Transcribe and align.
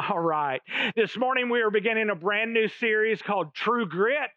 All 0.08 0.18
right. 0.18 0.62
This 0.96 1.16
morning 1.16 1.50
we 1.50 1.60
are 1.62 1.70
beginning 1.70 2.10
a 2.10 2.14
brand 2.14 2.52
new 2.52 2.68
series 2.68 3.20
called 3.20 3.54
True 3.54 3.86
Grit. 3.86 4.30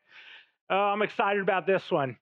Uh, 0.69 0.73
I'm 0.73 1.01
excited 1.01 1.41
about 1.41 1.65
this 1.65 1.83
one. 1.89 2.17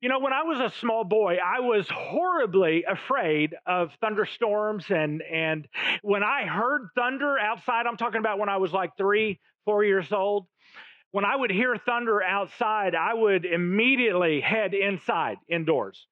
You 0.00 0.08
know, 0.08 0.18
when 0.18 0.32
I 0.32 0.42
was 0.42 0.58
a 0.58 0.74
small 0.78 1.04
boy, 1.04 1.36
I 1.36 1.60
was 1.60 1.86
horribly 1.88 2.84
afraid 2.84 3.54
of 3.66 3.92
thunderstorms. 4.00 4.86
And, 4.88 5.22
and 5.22 5.68
when 6.02 6.22
I 6.22 6.46
heard 6.46 6.88
thunder 6.96 7.38
outside, 7.38 7.86
I'm 7.86 7.96
talking 7.96 8.18
about 8.18 8.38
when 8.38 8.48
I 8.48 8.56
was 8.56 8.72
like 8.72 8.96
three, 8.96 9.38
four 9.64 9.84
years 9.84 10.10
old. 10.10 10.46
When 11.12 11.24
I 11.24 11.36
would 11.36 11.50
hear 11.50 11.76
thunder 11.76 12.22
outside, 12.22 12.94
I 12.94 13.14
would 13.14 13.44
immediately 13.44 14.40
head 14.40 14.74
inside, 14.74 15.36
indoors. 15.48 16.06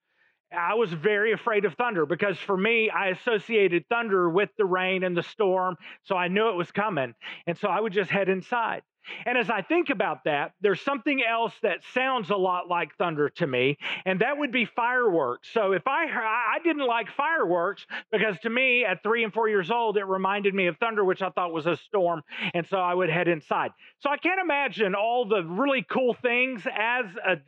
I 0.52 0.74
was 0.74 0.92
very 0.92 1.32
afraid 1.32 1.64
of 1.64 1.74
thunder 1.74 2.06
because 2.06 2.38
for 2.38 2.56
me, 2.56 2.90
I 2.90 3.08
associated 3.08 3.86
thunder 3.88 4.30
with 4.30 4.50
the 4.56 4.64
rain 4.64 5.04
and 5.04 5.16
the 5.16 5.22
storm. 5.22 5.76
So 6.04 6.16
I 6.16 6.28
knew 6.28 6.48
it 6.48 6.56
was 6.56 6.70
coming. 6.70 7.14
And 7.46 7.56
so 7.58 7.68
I 7.68 7.80
would 7.80 7.92
just 7.92 8.10
head 8.10 8.28
inside. 8.28 8.82
And 9.26 9.38
as 9.38 9.50
I 9.50 9.62
think 9.62 9.90
about 9.90 10.24
that, 10.24 10.52
there's 10.60 10.80
something 10.80 11.22
else 11.22 11.54
that 11.62 11.78
sounds 11.94 12.30
a 12.30 12.36
lot 12.36 12.68
like 12.68 12.94
thunder 12.96 13.30
to 13.30 13.46
me, 13.46 13.78
and 14.04 14.20
that 14.20 14.36
would 14.38 14.52
be 14.52 14.64
fireworks. 14.64 15.48
So 15.52 15.72
if 15.72 15.86
I 15.86 16.06
I 16.06 16.58
didn't 16.62 16.86
like 16.86 17.10
fireworks 17.10 17.86
because 18.10 18.38
to 18.40 18.50
me 18.50 18.84
at 18.84 19.02
3 19.02 19.24
and 19.24 19.32
4 19.32 19.48
years 19.48 19.70
old 19.70 19.96
it 19.96 20.04
reminded 20.04 20.54
me 20.54 20.66
of 20.66 20.76
thunder 20.78 21.04
which 21.04 21.22
I 21.22 21.30
thought 21.30 21.52
was 21.52 21.66
a 21.66 21.76
storm, 21.76 22.22
and 22.54 22.66
so 22.66 22.78
I 22.78 22.94
would 22.94 23.10
head 23.10 23.28
inside. 23.28 23.70
So 24.00 24.10
I 24.10 24.16
can't 24.16 24.40
imagine 24.40 24.94
all 24.94 25.26
the 25.26 25.42
really 25.42 25.84
cool 25.88 26.14
things 26.14 26.66
as 26.66 27.06
a 27.26 27.38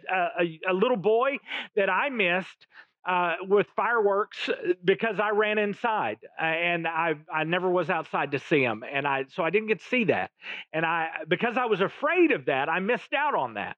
a, 0.40 0.60
a 0.70 0.72
little 0.72 0.96
boy 0.96 1.38
that 1.76 1.90
I 1.90 2.08
missed 2.08 2.66
uh, 3.06 3.36
with 3.42 3.66
fireworks 3.76 4.48
uh, 4.48 4.74
because 4.84 5.18
I 5.18 5.30
ran 5.30 5.58
inside 5.58 6.18
uh, 6.40 6.44
and 6.44 6.86
I 6.86 7.14
I 7.32 7.44
never 7.44 7.70
was 7.70 7.90
outside 7.90 8.32
to 8.32 8.38
see 8.38 8.62
them 8.62 8.84
and 8.90 9.06
I 9.06 9.24
so 9.28 9.42
I 9.42 9.50
didn't 9.50 9.68
get 9.68 9.80
to 9.80 9.86
see 9.86 10.04
that 10.04 10.30
and 10.72 10.84
I 10.84 11.08
because 11.28 11.56
I 11.56 11.66
was 11.66 11.80
afraid 11.80 12.32
of 12.32 12.46
that 12.46 12.68
I 12.68 12.80
missed 12.80 13.12
out 13.14 13.34
on 13.34 13.54
that. 13.54 13.76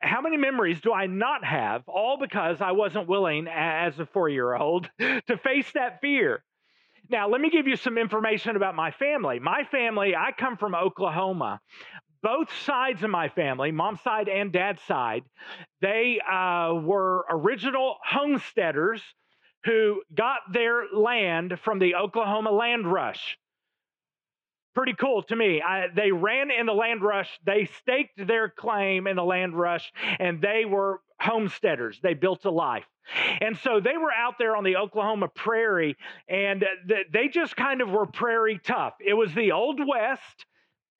How 0.00 0.20
many 0.20 0.36
memories 0.36 0.80
do 0.80 0.92
I 0.92 1.06
not 1.06 1.44
have 1.44 1.82
all 1.88 2.18
because 2.18 2.60
I 2.60 2.72
wasn't 2.72 3.08
willing 3.08 3.48
as 3.48 3.98
a 3.98 4.04
4-year-old 4.06 4.88
to 5.00 5.38
face 5.42 5.72
that 5.72 6.00
fear? 6.00 6.44
Now, 7.10 7.28
let 7.28 7.40
me 7.40 7.50
give 7.50 7.66
you 7.66 7.76
some 7.76 7.96
information 7.96 8.54
about 8.54 8.74
my 8.74 8.90
family. 8.90 9.38
My 9.38 9.64
family, 9.70 10.14
I 10.14 10.32
come 10.32 10.56
from 10.56 10.74
Oklahoma 10.74 11.60
both 12.22 12.48
sides 12.64 13.02
of 13.02 13.10
my 13.10 13.28
family, 13.28 13.70
mom's 13.72 14.00
side 14.02 14.28
and 14.28 14.52
dad's 14.52 14.82
side, 14.82 15.24
they 15.80 16.20
uh, 16.20 16.74
were 16.74 17.24
original 17.30 17.96
homesteaders 18.04 19.02
who 19.64 20.02
got 20.14 20.40
their 20.52 20.84
land 20.94 21.58
from 21.62 21.78
the 21.78 21.94
Oklahoma 21.96 22.50
land 22.50 22.90
rush. 22.90 23.38
Pretty 24.74 24.94
cool 24.94 25.22
to 25.24 25.34
me. 25.34 25.60
I, 25.60 25.88
they 25.94 26.12
ran 26.12 26.50
in 26.50 26.66
the 26.66 26.72
land 26.72 27.02
rush, 27.02 27.28
they 27.44 27.68
staked 27.80 28.26
their 28.26 28.48
claim 28.48 29.06
in 29.06 29.16
the 29.16 29.24
land 29.24 29.58
rush, 29.58 29.92
and 30.20 30.40
they 30.40 30.64
were 30.64 31.00
homesteaders. 31.20 31.98
They 32.02 32.14
built 32.14 32.44
a 32.44 32.50
life. 32.50 32.84
And 33.40 33.56
so 33.58 33.80
they 33.80 33.96
were 33.96 34.12
out 34.12 34.34
there 34.38 34.54
on 34.54 34.64
the 34.64 34.76
Oklahoma 34.76 35.28
prairie, 35.28 35.96
and 36.28 36.64
they 37.12 37.28
just 37.28 37.56
kind 37.56 37.80
of 37.80 37.90
were 37.90 38.06
prairie 38.06 38.60
tough. 38.62 38.94
It 39.04 39.14
was 39.14 39.34
the 39.34 39.52
Old 39.52 39.80
West 39.84 40.46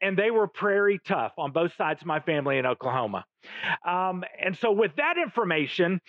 and 0.00 0.16
they 0.16 0.30
were 0.30 0.46
prairie 0.46 1.00
tough 1.06 1.32
on 1.38 1.52
both 1.52 1.74
sides 1.76 2.00
of 2.00 2.06
my 2.06 2.20
family 2.20 2.58
in 2.58 2.66
Oklahoma. 2.66 3.24
Um, 3.86 4.24
and 4.42 4.56
so, 4.56 4.72
with 4.72 4.96
that 4.96 5.16
information, 5.18 6.00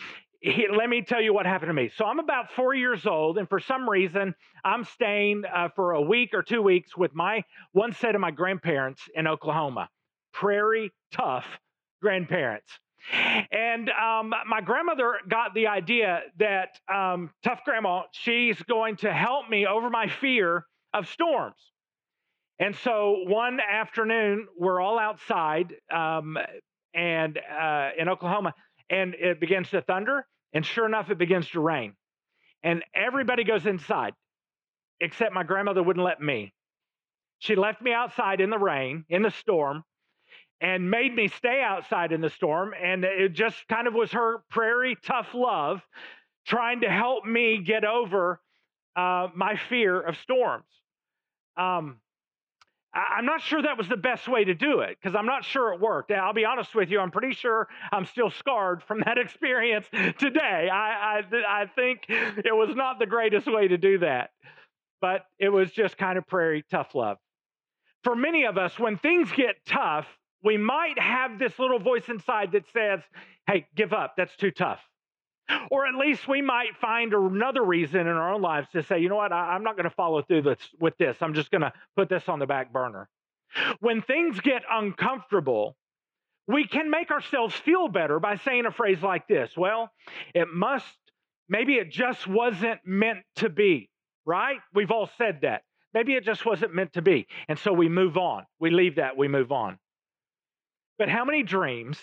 he, 0.42 0.68
let 0.74 0.90
me 0.90 1.02
tell 1.02 1.22
you 1.22 1.34
what 1.34 1.46
happened 1.46 1.70
to 1.70 1.74
me. 1.74 1.92
So, 1.96 2.06
I'm 2.06 2.20
about 2.20 2.52
four 2.56 2.74
years 2.74 3.06
old, 3.06 3.38
and 3.38 3.48
for 3.48 3.60
some 3.60 3.90
reason, 3.90 4.34
I'm 4.64 4.84
staying 4.84 5.44
uh, 5.54 5.70
for 5.76 5.92
a 5.92 6.02
week 6.02 6.34
or 6.34 6.44
two 6.44 6.62
weeks 6.62 6.96
with 6.96 7.14
my 7.14 7.44
one 7.72 7.94
set 7.94 8.16
of 8.16 8.22
my 8.22 8.32
grandparents 8.32 9.02
in 9.14 9.28
Oklahoma. 9.28 9.90
Prairie 10.34 10.92
tough 11.12 11.46
grandparents. 12.02 12.80
And 13.52 13.90
um, 13.90 14.34
my 14.48 14.62
grandmother 14.62 15.16
got 15.28 15.54
the 15.54 15.68
idea 15.68 16.22
that 16.38 16.78
um, 16.94 17.32
tough 17.44 17.62
grandma, 17.64 18.04
she's 18.12 18.62
going 18.64 18.98
to 18.98 19.14
help 19.14 19.50
me 19.50 19.66
over 19.66 19.90
my 19.90 20.08
fear 20.08 20.66
of 20.94 21.08
storms. 21.08 21.56
And 22.60 22.76
so 22.76 23.24
one 23.26 23.60
afternoon, 23.60 24.48
we're 24.58 24.82
all 24.82 25.00
outside 25.00 25.74
um, 25.94 26.38
and 26.94 27.38
uh, 27.38 27.90
in 27.98 28.10
Oklahoma, 28.10 28.54
and 28.90 29.14
it 29.16 29.40
begins 29.40 29.70
to 29.70 29.82
thunder. 29.82 30.26
And 30.54 30.66
sure 30.66 30.86
enough, 30.86 31.10
it 31.10 31.18
begins 31.18 31.48
to 31.52 31.62
rain. 31.62 31.94
And 32.64 32.84
everybody 32.94 33.46
goes 33.46 33.66
inside, 33.66 34.14
except 35.00 35.34
my 35.34 35.44
grandmother 35.44 35.82
wouldn't 35.82 36.04
let 36.04 36.20
me. 36.20 36.54
She 37.38 37.56
left 37.56 37.82
me 37.82 37.94
outside 37.94 38.42
in 38.42 38.50
the 38.50 38.58
rain, 38.58 39.06
in 39.08 39.22
the 39.22 39.32
storm, 39.32 39.84
and 40.60 40.92
made 40.92 41.16
me 41.16 41.30
stay 41.30 41.62
outside 41.62 42.12
in 42.12 42.20
the 42.20 42.30
storm. 42.30 42.74
And 42.82 43.06
it 43.06 43.32
just 43.32 43.56
kind 43.70 43.88
of 43.88 43.94
was 43.94 44.12
her 44.12 44.44
prairie 44.50 44.98
tough 45.02 45.34
love 45.34 45.82
trying 46.46 46.82
to 46.82 46.90
help 46.90 47.26
me 47.26 47.62
get 47.64 47.86
over 47.86 48.42
uh, 48.98 49.28
my 49.34 49.56
fear 49.70 50.02
of 50.02 50.18
storms. 50.18 50.66
Um, 51.56 52.02
I'm 52.94 53.26
not 53.26 53.42
sure 53.42 53.62
that 53.62 53.78
was 53.78 53.88
the 53.88 53.98
best 53.98 54.28
way 54.28 54.44
to 54.44 54.56
do 54.56 54.80
it 54.80 54.98
because 55.00 55.16
I'm 55.16 55.28
not 55.28 55.46
sure 55.46 55.74
it 55.74 55.80
worked. 55.80 56.12
I'll 56.12 56.34
be 56.34 56.46
honest 56.46 56.74
with 56.74 56.90
you, 56.90 57.00
I'm 57.00 57.12
pretty 57.12 57.36
sure 57.36 57.68
I'm 57.92 58.06
still 58.06 58.32
scarred 58.32 58.82
from 58.84 59.00
that 59.06 59.18
experience 59.18 59.86
today. 60.18 60.70
I, 60.72 61.22
I, 61.22 61.62
I 61.62 61.66
think 61.76 62.06
it 62.10 62.56
was 62.56 62.76
not 62.76 62.98
the 62.98 63.06
greatest 63.06 63.46
way 63.52 63.68
to 63.68 63.78
do 63.78 64.00
that, 64.00 64.32
but 65.02 65.26
it 65.38 65.50
was 65.50 65.72
just 65.72 65.98
kind 65.98 66.18
of 66.18 66.26
prairie 66.28 66.66
tough 66.72 66.96
love. 66.96 67.18
For 68.04 68.16
many 68.16 68.46
of 68.46 68.58
us, 68.58 68.80
when 68.80 68.98
things 68.98 69.32
get 69.34 69.58
tough, 69.68 70.08
we 70.44 70.58
might 70.58 70.98
have 70.98 71.38
this 71.38 71.60
little 71.60 71.80
voice 71.80 72.08
inside 72.08 72.54
that 72.54 72.64
says, 72.74 73.02
hey, 73.46 73.68
give 73.76 73.94
up. 73.94 74.14
That's 74.18 74.36
too 74.38 74.52
tough. 74.52 74.80
Or 75.72 75.88
at 75.88 75.96
least 75.96 76.28
we 76.28 76.42
might 76.42 76.78
find 76.80 77.14
another 77.14 77.64
reason 77.64 78.02
in 78.02 78.08
our 78.08 78.34
own 78.34 78.42
lives 78.42 78.68
to 78.74 78.84
say, 78.84 79.00
you 79.00 79.10
know 79.10 79.16
what, 79.16 79.32
I, 79.32 79.56
am 79.56 79.64
not 79.64 79.76
going 79.76 79.90
to 79.90 79.96
follow 79.96 80.22
through 80.22 80.44
this, 80.44 80.60
with 80.80 80.98
this. 80.98 81.18
I'm 81.22 81.34
just 81.34 81.52
going 81.52 81.62
to 81.62 81.74
put 81.96 82.10
this 82.10 82.28
on 82.28 82.40
the 82.40 82.46
back 82.46 82.72
burner. 82.72 83.10
When 83.80 84.02
things 84.02 84.40
get 84.42 84.62
uncomfortable, 84.70 85.76
we 86.48 86.68
can 86.68 86.90
make 86.90 87.12
ourselves 87.12 87.56
feel 87.56 87.88
better 87.88 88.20
by 88.20 88.38
saying 88.38 88.66
a 88.66 88.72
phrase 88.72 89.02
like 89.02 89.28
this 89.28 89.52
Well, 89.58 89.92
it 90.34 90.48
must, 90.54 90.86
maybe 91.48 91.76
it 91.76 91.92
just 91.92 92.28
wasn't 92.28 92.80
meant 92.86 93.20
to 93.38 93.50
be, 93.50 93.90
right? 94.26 94.60
We've 94.74 94.92
all 94.92 95.10
said 95.18 95.40
that. 95.42 95.64
Maybe 95.94 96.14
it 96.14 96.24
just 96.24 96.46
wasn't 96.46 96.76
meant 96.76 96.94
to 96.94 97.02
be. 97.02 97.28
And 97.48 97.58
so 97.58 97.74
we 97.74 97.90
move 97.90 98.18
on. 98.18 98.46
We 98.60 98.70
leave 98.70 98.96
that, 98.96 99.18
we 99.18 99.28
move 99.28 99.52
on. 99.52 99.80
But 101.00 101.10
how 101.10 101.26
many 101.26 101.44
dreams 101.44 101.98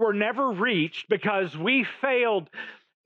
were 0.00 0.14
never 0.14 0.50
reached 0.50 1.08
because 1.08 1.56
we 1.56 1.86
failed 2.00 2.48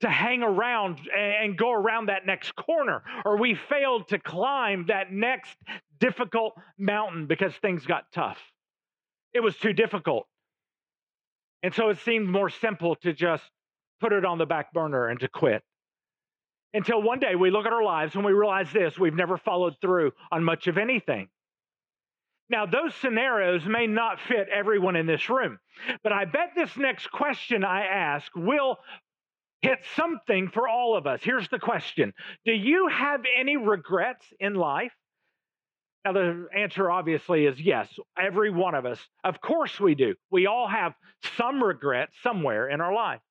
to 0.01 0.09
hang 0.09 0.41
around 0.43 0.99
and 1.15 1.57
go 1.57 1.71
around 1.71 2.07
that 2.07 2.25
next 2.25 2.55
corner, 2.55 3.03
or 3.23 3.37
we 3.37 3.55
failed 3.69 4.07
to 4.09 4.19
climb 4.19 4.85
that 4.87 5.11
next 5.11 5.55
difficult 5.99 6.53
mountain 6.77 7.27
because 7.27 7.53
things 7.55 7.85
got 7.85 8.11
tough. 8.13 8.39
It 9.33 9.41
was 9.41 9.55
too 9.57 9.73
difficult. 9.73 10.27
And 11.63 11.73
so 11.73 11.89
it 11.89 11.99
seemed 11.99 12.29
more 12.29 12.49
simple 12.49 12.95
to 12.97 13.13
just 13.13 13.43
put 13.99 14.13
it 14.13 14.25
on 14.25 14.37
the 14.37 14.45
back 14.45 14.73
burner 14.73 15.07
and 15.07 15.19
to 15.19 15.27
quit. 15.27 15.63
Until 16.73 17.01
one 17.01 17.19
day 17.19 17.35
we 17.35 17.51
look 17.51 17.65
at 17.65 17.73
our 17.73 17.83
lives 17.83 18.15
and 18.15 18.25
we 18.25 18.33
realize 18.33 18.71
this 18.71 18.99
we've 18.99 19.15
never 19.15 19.37
followed 19.37 19.75
through 19.81 20.11
on 20.31 20.43
much 20.43 20.67
of 20.67 20.77
anything. 20.77 21.29
Now, 22.49 22.65
those 22.65 22.93
scenarios 22.95 23.65
may 23.65 23.87
not 23.87 24.19
fit 24.27 24.47
everyone 24.53 24.95
in 24.95 25.07
this 25.07 25.29
room, 25.29 25.57
but 26.03 26.11
I 26.11 26.25
bet 26.25 26.51
this 26.55 26.77
next 26.77 27.11
question 27.11 27.63
I 27.63 27.85
ask 27.85 28.31
will 28.35 28.77
hit 29.61 29.79
something 29.95 30.49
for 30.49 30.67
all 30.67 30.95
of 30.95 31.07
us. 31.07 31.21
Here's 31.23 31.49
the 31.49 31.59
question 31.59 32.13
Do 32.45 32.51
you 32.53 32.87
have 32.87 33.21
any 33.37 33.57
regrets 33.57 34.25
in 34.39 34.53
life? 34.53 34.93
Now, 36.05 36.13
the 36.13 36.47
answer 36.55 36.91
obviously 36.91 37.47
is 37.47 37.59
yes, 37.59 37.89
every 38.15 38.51
one 38.51 38.75
of 38.75 38.85
us. 38.85 38.99
Of 39.23 39.41
course, 39.41 39.79
we 39.79 39.95
do. 39.95 40.13
We 40.29 40.45
all 40.45 40.67
have 40.67 40.93
some 41.35 41.63
regret 41.63 42.09
somewhere 42.21 42.69
in 42.69 42.79
our 42.79 42.93
life. 42.93 43.21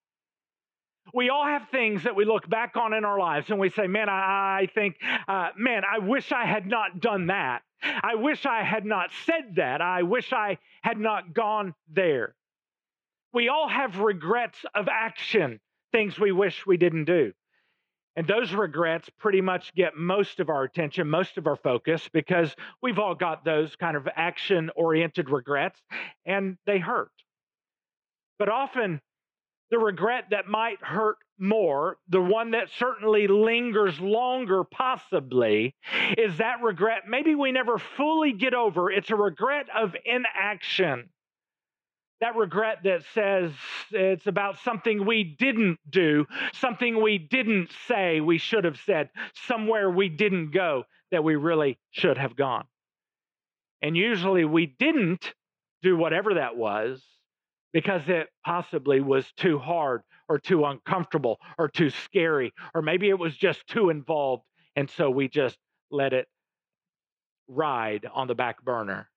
We 1.12 1.29
all 1.29 1.45
have 1.45 1.69
things 1.71 2.05
that 2.05 2.17
we 2.17 2.25
look 2.25 2.49
back 2.49 2.77
on 2.77 2.95
in 2.95 3.05
our 3.05 3.19
lives 3.19 3.51
and 3.51 3.59
we 3.59 3.71
say, 3.71 3.87
man, 3.87 4.09
I, 4.09 4.62
I 4.62 4.69
think, 4.75 4.97
uh, 5.29 5.51
man, 5.56 5.83
I 5.85 5.99
wish 5.99 6.33
I 6.33 6.45
had 6.45 6.67
not 6.67 7.01
done 7.01 7.27
that. 7.27 7.62
I 7.83 8.15
wish 8.15 8.47
I 8.47 8.62
had 8.62 8.87
not 8.87 9.11
said 9.27 9.56
that. 9.56 9.83
I 9.83 10.03
wish 10.03 10.33
I 10.33 10.59
had 10.83 10.99
not 10.99 11.35
gone 11.35 11.75
there. 11.93 12.35
We 13.33 13.49
all 13.49 13.69
have 13.69 13.99
regrets 13.99 14.59
of 14.75 14.89
action, 14.89 15.61
things 15.93 16.19
we 16.19 16.33
wish 16.33 16.65
we 16.67 16.77
didn't 16.77 17.05
do. 17.05 17.33
And 18.17 18.27
those 18.27 18.53
regrets 18.53 19.11
pretty 19.19 19.41
much 19.41 19.75
get 19.75 19.97
most 19.97 20.39
of 20.39 20.49
our 20.49 20.62
attention, 20.62 21.11
most 21.11 21.37
of 21.37 21.47
our 21.47 21.57
focus, 21.57 22.09
because 22.12 22.55
we've 22.81 22.99
all 22.99 23.15
got 23.15 23.45
those 23.45 23.75
kind 23.77 23.97
of 23.97 24.09
action 24.15 24.71
oriented 24.77 25.31
regrets 25.31 25.81
and 26.25 26.57
they 26.65 26.79
hurt. 26.79 27.11
But 28.39 28.49
often 28.49 29.00
the 29.75 29.81
regret 29.81 30.26
that 30.31 30.47
might 30.47 30.81
hurt 30.81 31.17
more, 31.37 31.97
the 32.09 32.21
one 32.21 32.53
that 32.53 32.69
certainly 32.79 33.26
lingers 33.26 33.99
longer, 33.99 34.62
possibly, 34.62 35.75
is 36.17 36.38
that 36.38 36.62
regret 36.62 37.09
maybe 37.09 37.35
we 37.35 37.50
never 37.50 37.79
fully 37.79 38.32
get 38.32 38.55
over. 38.55 38.88
It's 38.88 39.11
a 39.11 39.17
regret 39.17 39.67
of 39.76 39.97
inaction. 40.05 41.09
That 42.21 42.37
regret 42.37 42.85
that 42.85 43.03
says 43.15 43.50
it's 43.91 44.29
about 44.29 44.61
something 44.61 45.05
we 45.05 45.25
didn't 45.25 45.81
do, 45.91 46.26
something 46.53 47.03
we 47.03 47.19
didn't 47.19 47.71
say 47.88 48.21
we 48.21 48.38
should 48.38 48.62
have 48.62 48.79
said, 48.87 49.11
somewhere 49.49 49.91
we 49.91 50.09
didn't 50.09 50.53
go 50.53 50.85
that 51.11 51.25
we 51.25 51.35
really 51.35 51.81
should 51.91 52.17
have 52.17 52.37
gone. 52.37 52.67
And 53.82 53.97
usually 53.97 54.44
we 54.44 54.67
didn't 54.67 55.35
do 55.82 55.97
whatever 55.97 56.35
that 56.35 56.56
was 56.56 57.03
because 57.75 58.03
it 58.06 58.29
possibly 58.47 59.00
was 59.00 59.26
too 59.37 59.59
hard 59.59 60.03
or 60.29 60.38
too 60.38 60.65
uncomfortable 60.65 61.38
or 61.59 61.69
too 61.69 61.91
scary, 61.91 62.55
or 62.73 62.81
maybe 62.81 63.11
it 63.11 63.19
was 63.19 63.37
just 63.37 63.67
too 63.67 63.91
involved. 63.91 64.44
And 64.76 64.88
so 64.88 65.11
we 65.11 65.29
just 65.29 65.59
let 65.91 66.15
it 66.15 66.26
ride 67.49 68.06
on 68.15 68.29
the 68.29 68.35
back 68.35 68.65
burner. 68.65 69.11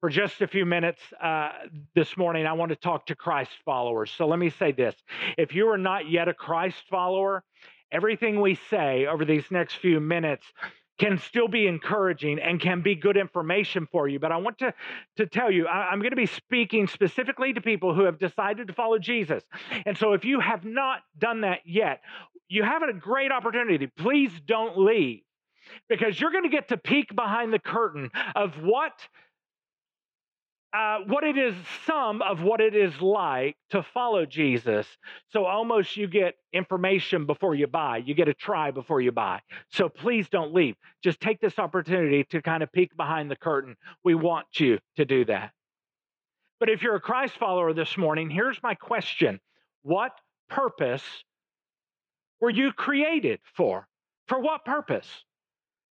For 0.00 0.08
just 0.08 0.40
a 0.40 0.46
few 0.48 0.64
minutes 0.64 1.00
uh, 1.22 1.50
this 1.94 2.16
morning, 2.16 2.46
I 2.46 2.54
want 2.54 2.70
to 2.70 2.76
talk 2.76 3.06
to 3.06 3.14
Christ 3.14 3.50
followers. 3.66 4.10
So 4.10 4.26
let 4.26 4.38
me 4.38 4.48
say 4.48 4.72
this 4.72 4.94
if 5.36 5.54
you 5.54 5.68
are 5.68 5.78
not 5.78 6.10
yet 6.10 6.26
a 6.26 6.32
Christ 6.32 6.82
follower, 6.90 7.44
everything 7.92 8.40
we 8.40 8.58
say 8.70 9.04
over 9.04 9.26
these 9.26 9.44
next 9.50 9.74
few 9.74 10.00
minutes 10.00 10.46
can 11.00 11.16
still 11.16 11.48
be 11.48 11.66
encouraging 11.66 12.38
and 12.38 12.60
can 12.60 12.82
be 12.82 12.94
good 12.94 13.16
information 13.16 13.88
for 13.90 14.06
you. 14.06 14.18
But 14.18 14.32
I 14.32 14.36
want 14.36 14.58
to, 14.58 14.74
to 15.16 15.26
tell 15.26 15.50
you, 15.50 15.66
I, 15.66 15.88
I'm 15.88 16.00
going 16.00 16.10
to 16.10 16.16
be 16.16 16.26
speaking 16.26 16.86
specifically 16.86 17.54
to 17.54 17.60
people 17.62 17.94
who 17.94 18.04
have 18.04 18.18
decided 18.18 18.68
to 18.68 18.74
follow 18.74 18.98
Jesus. 18.98 19.42
And 19.86 19.96
so 19.96 20.12
if 20.12 20.26
you 20.26 20.40
have 20.40 20.62
not 20.62 21.00
done 21.18 21.40
that 21.40 21.60
yet, 21.64 22.02
you 22.48 22.62
have 22.64 22.82
a 22.82 22.92
great 22.92 23.32
opportunity. 23.32 23.86
Please 23.86 24.30
don't 24.46 24.78
leave 24.78 25.22
because 25.88 26.20
you're 26.20 26.32
going 26.32 26.44
to 26.44 26.50
get 26.50 26.68
to 26.68 26.76
peek 26.76 27.14
behind 27.16 27.52
the 27.52 27.58
curtain 27.58 28.10
of 28.36 28.52
what 28.62 28.92
uh, 30.72 30.98
what 31.06 31.24
it 31.24 31.36
is, 31.36 31.54
some 31.84 32.22
of 32.22 32.42
what 32.42 32.60
it 32.60 32.76
is 32.76 33.00
like 33.00 33.56
to 33.70 33.82
follow 33.82 34.24
Jesus. 34.24 34.86
So 35.32 35.44
almost 35.44 35.96
you 35.96 36.06
get 36.06 36.36
information 36.52 37.26
before 37.26 37.54
you 37.54 37.66
buy, 37.66 37.98
you 37.98 38.14
get 38.14 38.28
a 38.28 38.34
try 38.34 38.70
before 38.70 39.00
you 39.00 39.10
buy. 39.10 39.40
So 39.72 39.88
please 39.88 40.28
don't 40.28 40.54
leave. 40.54 40.76
Just 41.02 41.20
take 41.20 41.40
this 41.40 41.58
opportunity 41.58 42.24
to 42.30 42.40
kind 42.40 42.62
of 42.62 42.72
peek 42.72 42.96
behind 42.96 43.30
the 43.30 43.36
curtain. 43.36 43.76
We 44.04 44.14
want 44.14 44.46
you 44.58 44.78
to 44.96 45.04
do 45.04 45.24
that. 45.24 45.52
But 46.60 46.68
if 46.68 46.82
you're 46.82 46.96
a 46.96 47.00
Christ 47.00 47.36
follower 47.38 47.72
this 47.72 47.96
morning, 47.96 48.30
here's 48.30 48.62
my 48.62 48.74
question 48.74 49.40
What 49.82 50.12
purpose 50.48 51.02
were 52.40 52.50
you 52.50 52.72
created 52.72 53.40
for? 53.56 53.88
For 54.28 54.38
what 54.38 54.64
purpose? 54.64 55.08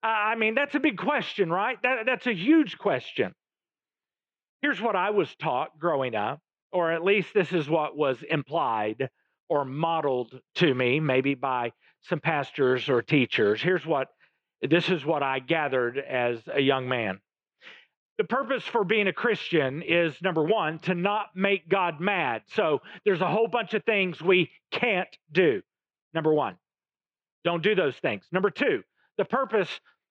I 0.03 0.35
mean, 0.35 0.53
that's 0.53 0.75
a 0.75 0.79
big 0.79 0.97
question, 0.97 1.49
right? 1.49 1.81
That, 1.81 2.05
that's 2.05 2.27
a 2.27 2.33
huge 2.33 2.77
question. 2.77 3.33
Here's 4.65 4.81
what 4.81 4.95
I 4.95 5.11
was 5.11 5.29
taught 5.35 5.77
growing 5.77 6.15
up, 6.15 6.41
or 6.71 6.91
at 6.91 7.03
least 7.03 7.35
this 7.35 7.53
is 7.53 7.69
what 7.69 7.95
was 7.95 8.17
implied 8.27 9.11
or 9.47 9.63
modeled 9.63 10.41
to 10.55 10.73
me, 10.73 10.99
maybe 10.99 11.35
by 11.35 11.71
some 12.01 12.19
pastors 12.19 12.89
or 12.89 13.03
teachers. 13.03 13.61
Here's 13.61 13.85
what 13.85 14.07
this 14.67 14.89
is 14.89 15.05
what 15.05 15.21
I 15.21 15.37
gathered 15.37 15.99
as 15.99 16.39
a 16.51 16.59
young 16.59 16.89
man. 16.89 17.19
The 18.17 18.23
purpose 18.23 18.63
for 18.63 18.83
being 18.83 19.07
a 19.07 19.13
Christian 19.13 19.83
is 19.83 20.19
number 20.23 20.41
one, 20.41 20.79
to 20.79 20.95
not 20.95 21.27
make 21.35 21.69
God 21.69 21.99
mad. 21.99 22.41
So 22.55 22.81
there's 23.05 23.21
a 23.21 23.29
whole 23.29 23.47
bunch 23.47 23.75
of 23.75 23.83
things 23.83 24.19
we 24.19 24.49
can't 24.71 25.15
do. 25.31 25.61
Number 26.15 26.33
one, 26.33 26.57
don't 27.43 27.61
do 27.61 27.75
those 27.75 27.97
things. 27.97 28.25
Number 28.31 28.49
two, 28.49 28.81
the 29.19 29.25
purpose 29.25 29.69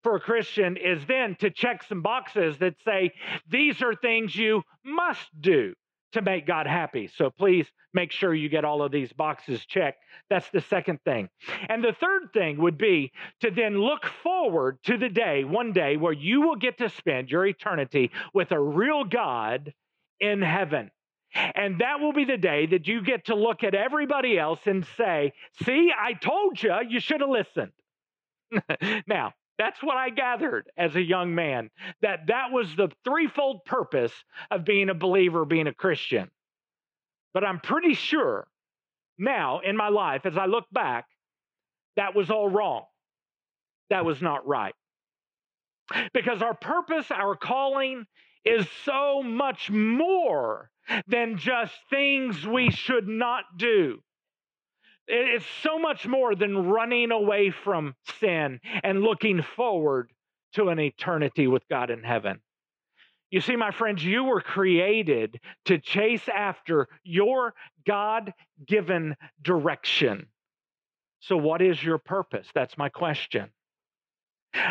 for 0.03 0.17
a 0.17 0.21
Christian 0.21 0.77
is 0.77 1.05
then 1.06 1.37
to 1.37 1.50
check 1.50 1.83
some 1.83 2.03
boxes 2.03 2.59
that 2.59 2.75
say, 2.85 3.12
these 3.50 3.83
are 3.83 3.95
things 3.95 4.35
you 4.35 4.62
must 4.85 5.29
do 5.41 5.75
to 6.12 6.23
make 6.23 6.47
God 6.47 6.67
happy. 6.67 7.11
So 7.17 7.31
please 7.31 7.67
make 7.93 8.12
sure 8.12 8.35
you 8.35 8.49
get 8.49 8.65
all 8.65 8.83
of 8.83 8.93
these 8.93 9.12
boxes 9.12 9.65
checked. 9.67 10.03
That's 10.31 10.49
the 10.50 10.61
second 10.62 11.00
thing. 11.05 11.29
And 11.69 11.85
the 11.85 11.93
third 11.93 12.33
thing 12.33 12.59
would 12.62 12.79
be 12.79 13.12
to 13.41 13.50
then 13.50 13.79
look 13.79 14.06
forward 14.23 14.79
to 14.85 14.97
the 14.97 15.09
day, 15.09 15.45
one 15.45 15.73
day, 15.73 15.97
where 15.97 16.12
you 16.12 16.41
will 16.41 16.56
get 16.56 16.79
to 16.79 16.89
spend 16.89 17.31
your 17.31 17.47
eternity 17.47 18.11
with 18.33 18.53
a 18.53 18.61
real 18.61 19.05
God 19.05 19.73
in 20.21 20.41
heaven. 20.41 20.91
And 21.35 21.81
that 21.81 22.00
will 22.00 22.15
be 22.15 22.25
the 22.25 22.39
day 22.39 22.67
that 22.67 22.89
you 22.89 23.03
get 23.03 23.27
to 23.27 23.35
look 23.35 23.62
at 23.62 23.75
everybody 23.75 24.39
else 24.39 24.61
and 24.65 24.87
say, 24.97 25.35
See, 25.62 25.93
I 25.97 26.15
told 26.15 26.62
you, 26.62 26.75
you 26.89 27.00
should 27.00 27.21
have 27.21 27.29
listened. 27.29 27.73
now, 29.06 29.35
that's 29.59 29.83
what 29.83 29.97
I 29.97 30.11
gathered 30.11 30.71
as 30.77 30.95
a 30.95 31.03
young 31.03 31.35
man, 31.35 31.71
that 32.01 32.29
that 32.29 32.53
was 32.53 32.75
the 32.77 32.91
threefold 33.05 33.65
purpose 33.65 34.13
of 34.51 34.65
being 34.65 34.89
a 34.89 34.95
believer, 34.95 35.45
being 35.45 35.67
a 35.67 35.75
Christian. 35.75 36.31
But 37.35 37.45
I'm 37.45 37.61
pretty 37.61 37.95
sure 37.95 38.47
now 39.19 39.61
in 39.61 39.77
my 39.77 39.89
life, 39.89 40.25
as 40.25 40.37
I 40.37 40.47
look 40.47 40.67
back, 40.73 41.07
that 41.97 42.15
was 42.15 42.31
all 42.31 42.49
wrong. 42.49 42.85
That 43.91 44.05
was 44.05 44.23
not 44.23 44.47
right. 44.47 44.75
Because 46.13 46.43
our 46.43 46.55
purpose, 46.55 47.11
our 47.11 47.35
calling 47.35 48.07
is 48.45 48.67
so 48.85 49.23
much 49.23 49.71
more 49.71 50.71
than 51.07 51.37
just 51.37 51.73
things 51.91 52.47
we 52.47 52.71
should 52.71 53.09
not 53.09 53.45
do. 53.57 54.01
It's 55.09 55.45
so 55.63 55.79
much 55.79 56.07
more 56.07 56.35
than 56.35 56.69
running 56.69 57.11
away 57.13 57.51
from 57.51 57.95
sin 58.21 58.61
and 58.83 59.03
looking 59.03 59.43
forward 59.57 60.13
to 60.53 60.69
an 60.69 60.79
eternity 60.79 61.47
with 61.47 61.67
God 61.69 61.91
in 61.91 62.03
heaven. 62.03 62.41
You 63.31 63.41
see, 63.41 63.57
my 63.57 63.71
friends, 63.71 64.05
you 64.05 64.25
were 64.25 64.41
created 64.41 65.41
to 65.67 65.79
chase 65.79 66.29
after 66.29 66.89
your 67.05 67.55
God 67.87 68.33
given 68.67 69.17
direction. 69.43 70.29
So, 71.21 71.37
what 71.37 71.61
is 71.63 71.83
your 71.83 71.99
purpose? 71.99 72.47
That's 72.55 72.79
my 72.79 72.89
question. 72.89 73.51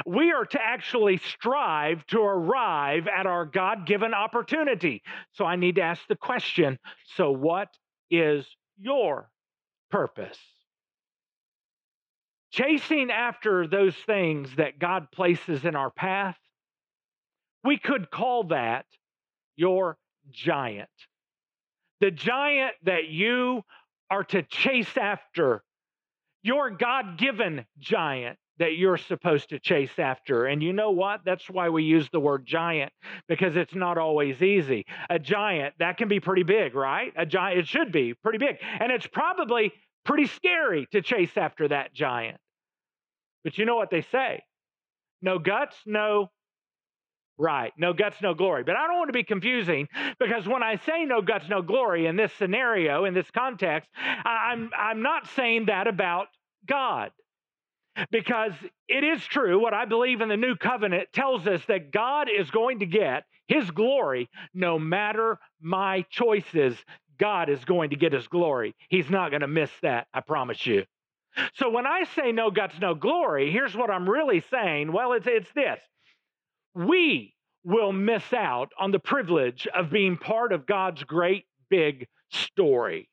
We 0.06 0.32
are 0.32 0.46
to 0.46 0.62
actually 0.62 1.18
strive 1.18 2.06
to 2.08 2.20
arrive 2.20 3.08
at 3.08 3.28
our 3.28 3.46
God 3.46 3.86
given 3.86 4.14
opportunity. 4.14 5.04
So, 5.34 5.46
I 5.46 5.56
need 5.56 5.76
to 5.76 5.82
ask 5.82 6.02
the 6.08 6.16
question 6.16 6.80
so, 7.16 7.32
what 7.32 7.70
is 8.10 8.48
your 8.80 9.30
purpose. 9.90 10.38
Chasing 12.52 13.12
after 13.12 13.68
those 13.68 13.96
things 14.06 14.56
that 14.56 14.80
God 14.80 15.12
places 15.12 15.66
in 15.66 15.76
our 15.76 15.92
path, 15.92 16.38
we 17.64 17.78
could 17.78 18.10
call 18.10 18.46
that 18.46 18.86
your 19.56 19.98
giant. 20.32 20.90
The 22.00 22.12
giant 22.12 22.74
that 22.84 23.10
you 23.10 23.64
are 24.10 24.24
to 24.26 24.44
chase 24.44 24.96
after, 24.98 25.64
your 26.44 26.70
God 26.70 27.18
given 27.18 27.66
giant 27.80 28.38
that 28.60 28.76
you're 28.76 28.98
supposed 28.98 29.50
to 29.50 29.60
chase 29.60 29.98
after. 29.98 30.46
And 30.46 30.62
you 30.62 30.74
know 30.74 30.92
what? 30.92 31.22
That's 31.26 31.50
why 31.50 31.70
we 31.70 31.84
use 31.84 32.10
the 32.12 32.20
word 32.20 32.46
giant 32.46 32.92
because 33.28 33.56
it's 33.56 33.76
not 33.76 33.98
always 33.98 34.42
easy. 34.42 34.86
A 35.10 35.20
giant, 35.20 35.76
that 35.80 35.98
can 35.98 36.08
be 36.08 36.20
pretty 36.20 36.44
big, 36.44 36.76
right? 36.76 37.14
A 37.16 37.26
giant, 37.26 37.60
it 37.60 37.68
should 37.68 37.92
be 37.92 38.14
pretty 38.14 38.40
big. 38.40 38.58
And 38.80 38.92
it's 38.92 39.08
probably 39.08 39.74
pretty 40.06 40.28
scary 40.28 40.88
to 40.92 41.02
chase 41.02 41.36
after 41.36 41.68
that 41.68 41.94
giant. 41.94 42.38
But 43.44 43.58
you 43.58 43.66
know 43.66 43.76
what 43.76 43.92
they 43.92 44.02
say 44.02 44.44
no 45.22 45.40
guts, 45.40 45.76
no 45.86 46.30
right. 47.38 47.72
No 47.78 47.94
guts, 47.94 48.18
no 48.22 48.34
glory. 48.34 48.64
But 48.64 48.76
I 48.76 48.88
don't 48.88 48.98
want 48.98 49.10
to 49.10 49.14
be 49.14 49.24
confusing 49.24 49.88
because 50.20 50.48
when 50.48 50.64
I 50.64 50.78
say 50.86 51.06
no 51.06 51.22
guts, 51.22 51.46
no 51.50 51.62
glory 51.62 52.08
in 52.08 52.16
this 52.16 52.32
scenario, 52.34 53.06
in 53.06 53.14
this 53.14 53.30
context, 53.32 53.90
I'm, 53.96 54.72
I'm 54.78 55.02
not 55.02 55.28
saying 55.36 55.68
that 55.68 55.88
about 55.88 56.28
God 56.68 57.12
because 58.12 58.54
it 58.88 59.04
is 59.04 59.24
true 59.24 59.60
what 59.62 59.74
I 59.74 59.86
believe 59.86 60.22
in 60.22 60.30
the 60.30 60.38
new 60.38 60.56
covenant 60.56 61.10
tells 61.14 61.48
us 61.48 61.62
that 61.68 61.92
God 61.92 62.30
is 62.30 62.50
going 62.52 62.80
to 62.80 62.86
get 62.86 63.24
his 63.48 63.70
glory 63.72 64.30
no 64.54 64.78
matter 64.78 65.40
my 65.62 66.06
choices. 66.10 66.76
God 67.18 67.50
is 67.50 67.64
going 67.66 67.90
to 67.92 67.96
get 67.96 68.14
his 68.14 68.28
glory. 68.28 68.76
He's 68.90 69.10
not 69.10 69.32
going 69.32 69.42
to 69.42 69.48
miss 69.48 69.72
that, 69.82 70.08
I 70.14 70.22
promise 70.22 70.66
you. 70.66 70.84
So 71.56 71.70
when 71.70 71.86
I 71.86 72.04
say 72.16 72.32
no 72.32 72.50
guts, 72.52 72.76
no 72.80 72.96
glory, 72.96 73.52
here's 73.52 73.76
what 73.76 73.92
I'm 73.92 74.10
really 74.10 74.44
saying. 74.50 74.92
Well, 74.92 75.14
it's, 75.14 75.28
it's 75.28 75.52
this 75.54 75.80
we 76.74 77.34
will 77.64 77.92
miss 77.92 78.34
out 78.34 78.72
on 78.80 78.92
the 78.92 79.00
privilege 79.00 79.68
of 79.76 79.90
being 79.90 80.18
part 80.18 80.54
of 80.54 80.66
God's 80.66 81.04
great 81.04 81.46
big 81.70 82.08
story 82.30 83.10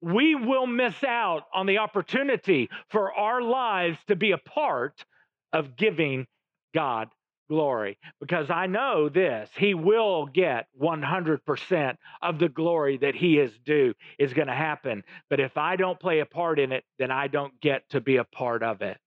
we 0.00 0.34
will 0.34 0.66
miss 0.66 1.02
out 1.04 1.44
on 1.54 1.66
the 1.66 1.78
opportunity 1.78 2.68
for 2.90 3.12
our 3.12 3.42
lives 3.42 3.98
to 4.08 4.16
be 4.16 4.32
a 4.32 4.38
part 4.38 5.04
of 5.52 5.76
giving 5.76 6.26
God 6.74 7.08
glory 7.48 7.98
because 8.20 8.50
I 8.50 8.66
know 8.66 9.08
this. 9.08 9.48
He 9.56 9.74
will 9.74 10.26
get 10.26 10.66
100% 10.80 11.96
of 12.22 12.38
the 12.38 12.48
glory 12.48 12.98
that 12.98 13.14
he 13.14 13.38
is 13.38 13.52
due 13.64 13.94
is 14.18 14.34
going 14.34 14.48
to 14.48 14.54
happen. 14.54 15.04
But 15.30 15.40
if 15.40 15.56
I 15.56 15.76
don't 15.76 15.98
play 15.98 16.20
a 16.20 16.26
part 16.26 16.58
in 16.58 16.72
it, 16.72 16.84
then 16.98 17.10
I 17.10 17.28
don't 17.28 17.58
get 17.60 17.88
to 17.90 18.00
be 18.00 18.16
a 18.16 18.24
part 18.24 18.62
of 18.62 18.82
it. 18.82 18.98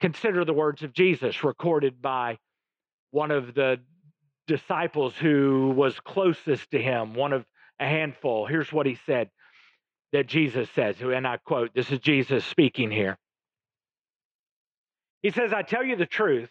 Consider 0.00 0.44
the 0.44 0.52
words 0.52 0.82
of 0.82 0.92
Jesus 0.92 1.44
recorded 1.44 2.02
by 2.02 2.38
one 3.10 3.30
of 3.30 3.54
the 3.54 3.78
disciples 4.46 5.14
who 5.16 5.72
was 5.74 5.98
closest 6.00 6.70
to 6.70 6.82
him, 6.82 7.14
one 7.14 7.32
of 7.32 7.44
a 7.80 7.86
handful. 7.86 8.46
Here's 8.46 8.72
what 8.72 8.86
he 8.86 8.98
said 9.06 9.30
that 10.12 10.26
Jesus 10.26 10.68
says, 10.74 10.96
and 11.00 11.26
I 11.26 11.36
quote, 11.38 11.74
this 11.74 11.90
is 11.90 11.98
Jesus 12.00 12.44
speaking 12.44 12.90
here. 12.90 13.18
He 15.22 15.30
says, 15.30 15.52
I 15.52 15.62
tell 15.62 15.84
you 15.84 15.96
the 15.96 16.06
truth. 16.06 16.50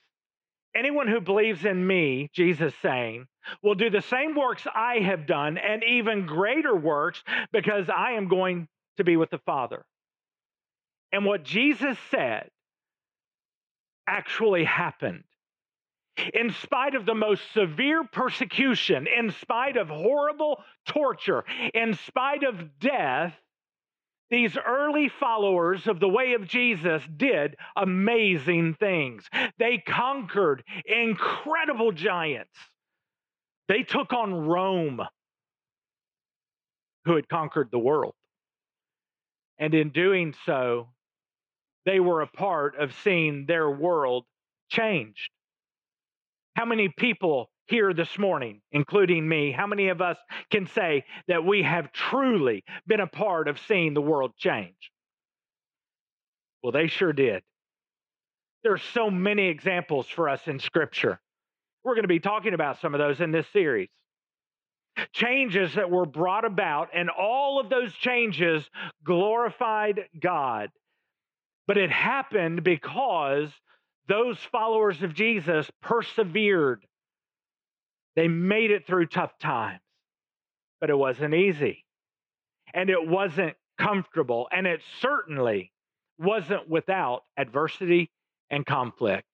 Anyone 0.76 1.08
who 1.08 1.22
believes 1.22 1.64
in 1.64 1.86
me, 1.88 2.30
Jesus 2.34 2.74
saying, 2.82 3.28
will 3.64 3.76
do 3.76 3.90
the 3.90 4.02
same 4.02 4.36
works 4.36 4.68
I 4.74 5.00
have 5.00 5.26
done 5.26 5.58
and 5.58 5.84
even 5.84 6.26
greater 6.26 6.76
works 6.76 7.24
because 7.54 7.90
I 7.90 8.14
am 8.14 8.28
going 8.28 8.68
to 8.98 9.06
be 9.06 9.16
with 9.16 9.30
the 9.30 9.40
Father. 9.46 9.86
And 11.14 11.24
what 11.24 11.44
Jesus 11.44 11.98
said 12.12 12.50
actually 14.08 14.66
happened. 14.66 15.24
In 16.34 16.52
spite 16.62 16.96
of 16.96 17.06
the 17.06 17.14
most 17.14 17.42
severe 17.54 18.04
persecution, 18.04 19.06
in 19.08 19.32
spite 19.32 19.78
of 19.78 19.90
horrible 19.90 20.64
torture, 20.88 21.44
in 21.74 21.94
spite 21.94 22.44
of 22.44 22.80
death, 22.80 23.34
these 24.30 24.58
early 24.58 25.10
followers 25.20 25.88
of 25.88 26.00
the 26.00 26.10
way 26.10 26.34
of 26.34 26.48
Jesus 26.48 27.04
did 27.16 27.56
amazing 27.76 28.76
things. 28.80 29.24
They 29.60 29.78
conquered 29.78 30.64
incredible 30.86 31.92
giants. 31.92 32.58
They 33.68 33.84
took 33.84 34.14
on 34.14 34.34
Rome, 34.34 35.02
who 37.06 37.16
had 37.16 37.30
conquered 37.30 37.70
the 37.72 37.80
world. 37.80 38.14
And 39.58 39.74
in 39.74 39.90
doing 39.92 40.34
so, 40.46 40.90
they 41.86 42.00
were 42.00 42.22
a 42.22 42.28
part 42.28 42.78
of 42.78 42.94
seeing 43.04 43.46
their 43.46 43.70
world 43.70 44.26
changed. 44.70 45.30
How 46.56 46.66
many 46.66 46.90
people 46.90 47.50
here 47.68 47.94
this 47.94 48.18
morning, 48.18 48.62
including 48.72 49.28
me, 49.28 49.52
how 49.52 49.68
many 49.68 49.90
of 49.90 50.02
us 50.02 50.18
can 50.52 50.68
say 50.68 51.06
that 51.28 51.46
we 51.46 51.64
have 51.64 51.92
truly 51.92 52.64
been 52.86 53.00
a 53.00 53.08
part 53.08 53.48
of 53.48 53.60
seeing 53.68 53.94
the 53.94 54.02
world 54.02 54.32
change? 54.38 54.92
Well, 56.62 56.72
they 56.72 56.88
sure 56.88 57.14
did. 57.14 57.44
There 58.64 58.74
are 58.74 58.80
so 58.94 59.12
many 59.12 59.48
examples 59.48 60.08
for 60.08 60.30
us 60.30 60.42
in 60.48 60.60
Scripture. 60.60 61.20
We're 61.84 61.94
going 61.94 62.04
to 62.04 62.08
be 62.08 62.20
talking 62.20 62.56
about 62.56 62.82
some 62.82 62.96
of 62.96 63.00
those 63.00 63.22
in 63.22 63.32
this 63.32 63.46
series. 63.54 63.90
Changes 65.14 65.76
that 65.76 65.92
were 65.92 66.06
brought 66.06 66.46
about, 66.46 66.90
and 66.94 67.10
all 67.10 67.60
of 67.60 67.70
those 67.70 67.94
changes 67.94 68.64
glorified 69.04 70.06
God. 70.20 70.70
But 71.68 71.78
it 71.78 71.92
happened 71.92 72.64
because 72.64 73.50
those 74.08 74.38
followers 74.52 75.04
of 75.04 75.14
Jesus 75.14 75.70
persevered 75.82 76.86
they 78.16 78.28
made 78.28 78.72
it 78.72 78.88
through 78.88 79.08
tough 79.08 79.38
times, 79.40 79.82
but 80.80 80.90
it 80.90 80.98
wasn't 80.98 81.34
easy. 81.34 81.84
And 82.74 82.90
it 82.90 83.08
wasn't 83.08 83.56
comfortable. 83.80 84.48
And 84.52 84.68
it 84.68 84.82
certainly 85.02 85.72
wasn't 86.18 86.70
without 86.70 87.24
adversity 87.38 88.10
and 88.50 88.66
conflict. 88.66 89.26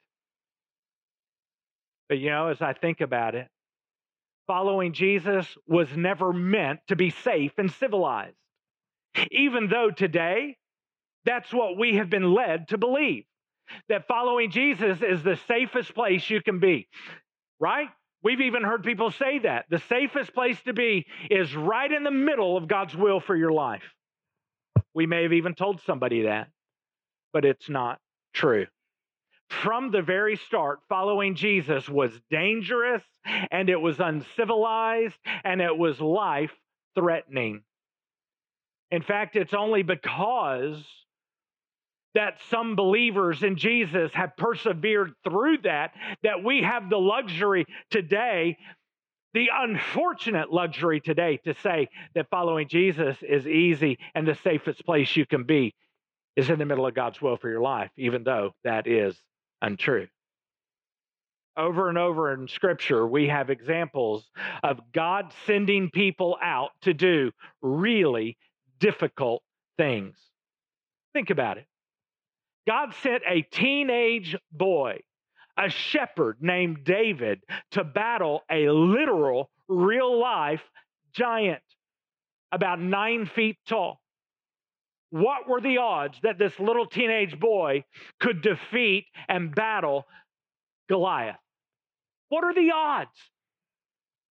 But 2.10 2.20
you 2.20 2.30
know, 2.30 2.48
as 2.48 2.62
I 2.62 2.74
think 2.74 3.02
about 3.02 3.36
it, 3.36 3.48
following 4.48 4.94
Jesus 4.94 5.48
was 5.68 5.88
never 5.96 6.34
meant 6.34 6.80
to 6.88 6.96
be 6.96 7.10
safe 7.10 7.54
and 7.58 7.72
civilized. 7.72 8.36
Even 9.32 9.68
though 9.68 9.92
today, 9.92 10.58
that's 11.26 11.54
what 11.54 11.78
we 11.78 11.96
have 11.96 12.10
been 12.10 12.34
led 12.34 12.68
to 12.70 12.78
believe 12.78 13.24
that 13.90 14.08
following 14.08 14.52
Jesus 14.52 15.02
is 15.02 15.24
the 15.24 15.40
safest 15.48 15.94
place 15.94 16.30
you 16.30 16.42
can 16.42 16.60
be, 16.60 16.88
right? 17.60 17.90
We've 18.24 18.42
even 18.42 18.64
heard 18.64 18.84
people 18.84 19.12
say 19.12 19.40
that. 19.40 19.66
The 19.70 19.82
safest 19.90 20.34
place 20.34 20.62
to 20.64 20.74
be 20.74 21.08
is 21.30 21.56
right 21.56 21.92
in 21.92 22.04
the 22.04 22.12
middle 22.12 22.56
of 22.56 22.68
God's 22.68 22.96
will 22.96 23.20
for 23.20 23.36
your 23.36 23.52
life. 23.52 23.84
We 24.94 25.08
may 25.08 25.24
have 25.24 25.34
even 25.34 25.56
told 25.56 25.82
somebody 25.82 26.24
that, 26.24 26.50
but 27.34 27.46
it's 27.46 27.70
not 27.70 28.00
true. 28.34 28.68
From 29.50 29.92
the 29.92 30.02
very 30.02 30.38
start, 30.38 30.80
following 30.88 31.36
Jesus 31.36 31.90
was 31.90 32.12
dangerous 32.30 33.04
and 33.52 33.70
it 33.70 33.80
was 33.80 34.00
uncivilized 34.00 35.18
and 35.44 35.62
it 35.62 35.78
was 35.78 36.00
life 36.00 36.52
threatening. 36.96 37.64
In 38.92 39.02
fact, 39.02 39.36
it's 39.36 39.54
only 39.54 39.84
because 39.84 40.84
that 42.14 42.38
some 42.50 42.76
believers 42.76 43.44
in 43.44 43.56
Jesus 43.56 44.12
have 44.14 44.36
persevered 44.38 45.14
through 45.24 45.60
that, 45.60 45.94
that 46.24 46.44
we 46.44 46.62
have 46.62 46.90
the 46.90 46.98
luxury 46.98 47.66
today, 47.90 48.58
the 49.34 49.50
unfortunate 49.54 50.52
luxury 50.52 51.00
today 51.00 51.38
to 51.46 51.54
say 51.64 51.88
that 52.16 52.30
following 52.30 52.68
Jesus 52.68 53.18
is 53.22 53.48
easy 53.48 53.98
and 54.14 54.28
the 54.28 54.36
safest 54.44 54.86
place 54.86 55.16
you 55.16 55.26
can 55.26 55.44
be 55.44 55.74
is 56.36 56.50
in 56.50 56.60
the 56.60 56.66
middle 56.66 56.86
of 56.86 56.94
God's 56.94 57.22
will 57.22 57.38
for 57.38 57.50
your 57.50 57.62
life, 57.62 57.92
even 57.98 58.24
though 58.24 58.52
that 58.64 58.88
is 58.88 59.16
untrue. 59.62 60.08
Over 61.58 61.90
and 61.90 61.98
over 61.98 62.34
in 62.34 62.48
Scripture, 62.48 63.06
we 63.06 63.28
have 63.28 63.50
examples 63.50 64.26
of 64.64 64.80
God 64.94 65.34
sending 65.46 65.90
people 65.90 66.38
out 66.42 66.72
to 66.84 66.94
do 66.94 67.32
really 67.62 68.38
difficult 68.80 69.44
things. 69.78 70.16
Think 71.14 71.30
about 71.30 71.58
it. 71.58 71.66
God 72.68 72.94
sent 73.02 73.24
a 73.28 73.42
teenage 73.42 74.36
boy, 74.52 75.00
a 75.58 75.70
shepherd 75.70 76.38
named 76.42 76.84
David, 76.84 77.42
to 77.72 77.84
battle 77.84 78.42
a 78.50 78.70
literal, 78.70 79.50
real 79.68 80.20
life 80.20 80.62
giant 81.14 81.62
about 82.52 82.80
nine 82.80 83.26
feet 83.26 83.58
tall. 83.68 84.02
What 85.10 85.48
were 85.48 85.60
the 85.60 85.78
odds 85.78 86.18
that 86.24 86.38
this 86.38 86.58
little 86.60 86.86
teenage 86.86 87.38
boy 87.40 87.84
could 88.20 88.42
defeat 88.42 89.08
and 89.28 89.54
battle 89.54 90.06
Goliath? 90.88 91.36
What 92.30 92.46
are 92.46 92.54
the 92.54 92.72
odds? 92.74 93.10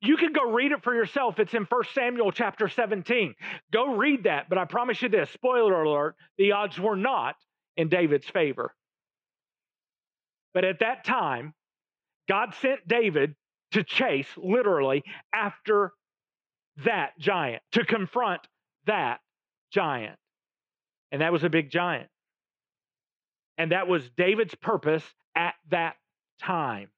You 0.00 0.16
can 0.16 0.32
go 0.32 0.50
read 0.50 0.72
it 0.72 0.82
for 0.82 0.94
yourself. 0.94 1.38
It's 1.38 1.54
in 1.54 1.64
1 1.64 1.82
Samuel 1.94 2.32
chapter 2.32 2.68
17. 2.68 3.34
Go 3.72 3.94
read 3.94 4.24
that. 4.24 4.48
But 4.48 4.58
I 4.58 4.64
promise 4.64 5.00
you 5.00 5.08
this 5.08 5.30
spoiler 5.30 5.82
alert 5.82 6.16
the 6.36 6.52
odds 6.52 6.78
were 6.78 6.96
not 6.96 7.36
in 7.76 7.88
David's 7.88 8.28
favor. 8.28 8.74
But 10.52 10.64
at 10.64 10.80
that 10.80 11.04
time, 11.04 11.54
God 12.28 12.54
sent 12.60 12.86
David 12.86 13.34
to 13.72 13.82
chase, 13.82 14.28
literally, 14.36 15.02
after 15.34 15.92
that 16.84 17.18
giant, 17.18 17.62
to 17.72 17.84
confront 17.84 18.40
that 18.86 19.20
giant. 19.72 20.16
And 21.10 21.20
that 21.22 21.32
was 21.32 21.44
a 21.44 21.50
big 21.50 21.70
giant. 21.70 22.08
And 23.58 23.72
that 23.72 23.88
was 23.88 24.08
David's 24.16 24.54
purpose 24.54 25.04
at 25.34 25.54
that 25.70 25.96
time. 26.40 26.88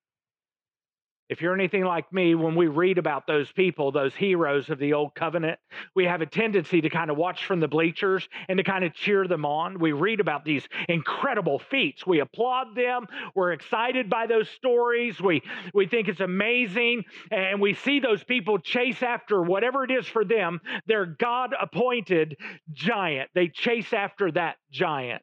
If 1.28 1.40
you're 1.40 1.54
anything 1.54 1.84
like 1.84 2.12
me, 2.12 2.36
when 2.36 2.54
we 2.54 2.68
read 2.68 2.98
about 2.98 3.26
those 3.26 3.50
people, 3.50 3.90
those 3.90 4.14
heroes 4.14 4.70
of 4.70 4.78
the 4.78 4.92
old 4.92 5.14
covenant, 5.16 5.58
we 5.96 6.04
have 6.04 6.20
a 6.20 6.26
tendency 6.26 6.80
to 6.80 6.88
kind 6.88 7.10
of 7.10 7.16
watch 7.16 7.46
from 7.46 7.58
the 7.58 7.66
bleachers 7.66 8.28
and 8.48 8.58
to 8.58 8.62
kind 8.62 8.84
of 8.84 8.94
cheer 8.94 9.26
them 9.26 9.44
on. 9.44 9.80
We 9.80 9.90
read 9.90 10.20
about 10.20 10.44
these 10.44 10.68
incredible 10.88 11.58
feats. 11.58 12.06
We 12.06 12.20
applaud 12.20 12.76
them. 12.76 13.06
We're 13.34 13.52
excited 13.52 14.08
by 14.08 14.28
those 14.28 14.48
stories. 14.50 15.20
We, 15.20 15.42
we 15.74 15.88
think 15.88 16.06
it's 16.06 16.20
amazing. 16.20 17.02
And 17.32 17.60
we 17.60 17.74
see 17.74 17.98
those 17.98 18.22
people 18.22 18.58
chase 18.58 19.02
after 19.02 19.42
whatever 19.42 19.82
it 19.82 19.90
is 19.90 20.06
for 20.06 20.24
them, 20.24 20.60
their 20.86 21.06
God 21.06 21.54
appointed 21.60 22.36
giant. 22.72 23.30
They 23.34 23.48
chase 23.48 23.92
after 23.92 24.30
that 24.32 24.56
giant. 24.70 25.22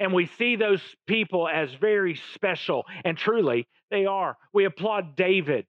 And 0.00 0.12
we 0.12 0.26
see 0.26 0.56
those 0.56 0.82
people 1.06 1.48
as 1.48 1.72
very 1.74 2.20
special, 2.32 2.84
and 3.04 3.18
truly, 3.18 3.66
they 3.90 4.06
are. 4.06 4.36
We 4.52 4.64
applaud 4.64 5.16
David. 5.16 5.66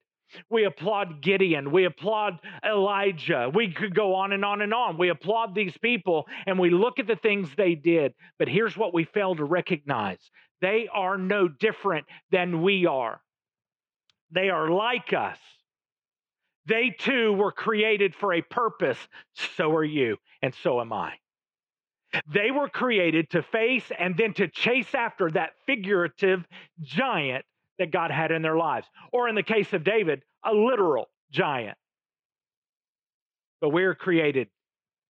We 0.50 0.66
applaud 0.66 1.22
Gideon. 1.22 1.72
We 1.72 1.86
applaud 1.86 2.40
Elijah. 2.64 3.52
We 3.54 3.72
could 3.72 3.96
go 3.96 4.16
on 4.16 4.32
and 4.32 4.46
on 4.46 4.62
and 4.62 4.74
on. 4.74 4.98
We 4.98 5.10
applaud 5.10 5.56
these 5.56 5.76
people 5.78 6.28
and 6.46 6.60
we 6.60 6.70
look 6.70 7.00
at 7.00 7.08
the 7.08 7.16
things 7.16 7.50
they 7.56 7.76
did. 7.76 8.14
But 8.38 8.48
here's 8.48 8.78
what 8.78 8.94
we 8.94 9.06
fail 9.06 9.36
to 9.36 9.44
recognize 9.44 10.20
they 10.62 10.90
are 10.94 11.18
no 11.18 11.48
different 11.48 12.06
than 12.32 12.62
we 12.62 12.86
are. 12.86 13.22
They 14.32 14.50
are 14.50 14.70
like 14.70 15.14
us. 15.14 15.40
They 16.66 16.92
too 16.92 17.34
were 17.34 17.52
created 17.52 18.14
for 18.14 18.34
a 18.34 18.42
purpose. 18.42 19.00
So 19.56 19.72
are 19.72 19.84
you, 19.84 20.18
and 20.42 20.54
so 20.54 20.82
am 20.82 20.94
I. 20.94 21.14
They 22.28 22.52
were 22.52 22.70
created 22.70 23.30
to 23.32 23.44
face 23.44 23.90
and 23.98 24.16
then 24.18 24.34
to 24.34 24.48
chase 24.48 24.94
after 24.94 25.32
that 25.32 25.54
figurative 25.66 26.46
giant 26.82 27.46
that 27.80 27.92
God 27.92 28.12
had 28.12 28.32
in 28.32 28.42
their 28.42 28.58
lives. 28.58 28.88
Or 29.12 29.28
in 29.28 29.36
the 29.36 29.44
case 29.44 29.74
of 29.74 29.84
David, 29.84 30.22
a 30.44 30.54
literal 30.54 31.10
giant. 31.32 31.78
But 33.62 33.70
we're 33.70 33.96
created 33.96 34.48